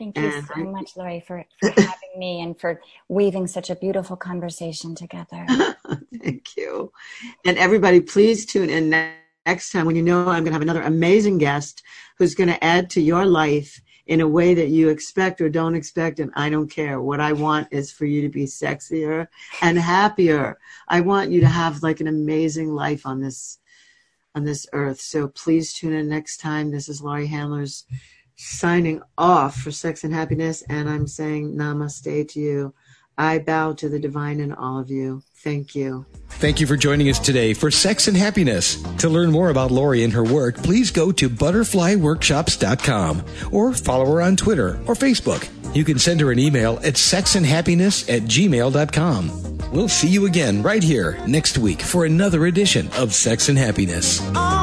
Thank 0.00 0.18
you 0.18 0.24
and 0.24 0.46
so 0.46 0.54
I, 0.56 0.62
much, 0.64 0.96
Laurie, 0.96 1.22
for, 1.24 1.44
for 1.60 1.70
having 1.70 2.18
me 2.18 2.40
and 2.40 2.58
for 2.58 2.80
weaving 3.08 3.46
such 3.46 3.70
a 3.70 3.76
beautiful 3.76 4.16
conversation 4.16 4.96
together. 4.96 5.46
thank 6.22 6.56
you. 6.56 6.92
And 7.46 7.56
everybody, 7.56 8.00
please 8.00 8.46
tune 8.46 8.68
in 8.68 8.90
next 9.46 9.70
time 9.70 9.86
when 9.86 9.94
you 9.94 10.02
know 10.02 10.22
I'm 10.22 10.42
going 10.42 10.46
to 10.46 10.52
have 10.52 10.62
another 10.62 10.82
amazing 10.82 11.38
guest 11.38 11.82
who's 12.18 12.34
going 12.34 12.48
to 12.48 12.64
add 12.64 12.90
to 12.90 13.00
your 13.00 13.24
life 13.26 13.80
in 14.06 14.20
a 14.20 14.28
way 14.28 14.54
that 14.54 14.68
you 14.68 14.88
expect 14.88 15.40
or 15.40 15.48
don't 15.48 15.74
expect. 15.74 16.20
And 16.20 16.32
I 16.34 16.50
don't 16.50 16.70
care. 16.70 17.00
What 17.00 17.20
I 17.20 17.32
want 17.32 17.68
is 17.70 17.92
for 17.92 18.04
you 18.04 18.22
to 18.22 18.28
be 18.28 18.44
sexier 18.44 19.28
and 19.60 19.78
happier. 19.78 20.58
I 20.88 21.00
want 21.00 21.30
you 21.30 21.40
to 21.40 21.48
have 21.48 21.82
like 21.82 22.00
an 22.00 22.08
amazing 22.08 22.74
life 22.74 23.06
on 23.06 23.20
this, 23.20 23.58
on 24.34 24.44
this 24.44 24.66
earth. 24.72 25.00
So 25.00 25.28
please 25.28 25.72
tune 25.72 25.92
in 25.92 26.08
next 26.08 26.38
time. 26.38 26.70
This 26.70 26.88
is 26.88 27.02
Laurie 27.02 27.26
Handler's 27.26 27.84
signing 28.36 29.00
off 29.16 29.56
for 29.56 29.70
Sex 29.70 30.04
and 30.04 30.12
Happiness, 30.12 30.62
and 30.68 30.88
I'm 30.88 31.06
saying 31.06 31.54
namaste 31.54 32.28
to 32.28 32.40
you. 32.40 32.74
I 33.16 33.38
bow 33.38 33.72
to 33.74 33.88
the 33.88 33.98
divine 33.98 34.40
in 34.40 34.52
all 34.52 34.78
of 34.78 34.90
you. 34.90 35.22
Thank 35.36 35.74
you. 35.74 36.06
Thank 36.28 36.60
you 36.60 36.66
for 36.66 36.76
joining 36.76 37.08
us 37.08 37.18
today 37.18 37.52
for 37.52 37.70
Sex 37.70 38.08
and 38.08 38.16
Happiness. 38.16 38.82
To 38.98 39.08
learn 39.08 39.30
more 39.30 39.50
about 39.50 39.70
Laurie 39.70 40.04
and 40.04 40.12
her 40.12 40.24
work, 40.24 40.56
please 40.56 40.90
go 40.90 41.12
to 41.12 41.28
butterflyworkshops.com 41.28 43.24
or 43.50 43.72
follow 43.74 44.06
her 44.06 44.22
on 44.22 44.36
Twitter 44.36 44.80
or 44.86 44.94
Facebook. 44.94 45.48
You 45.74 45.84
can 45.84 45.98
send 45.98 46.20
her 46.20 46.30
an 46.30 46.38
email 46.38 46.76
at 46.78 46.94
sexandhappiness 46.94 48.08
at 48.14 48.22
gmail.com. 48.22 49.58
We'll 49.72 49.88
see 49.88 50.08
you 50.08 50.26
again 50.26 50.62
right 50.62 50.82
here 50.82 51.18
next 51.26 51.56
week 51.58 51.80
for 51.80 52.04
another 52.04 52.46
edition 52.46 52.90
of 52.96 53.14
Sex 53.14 53.48
and 53.48 53.56
Happiness. 53.56 54.20
Oh. 54.34 54.61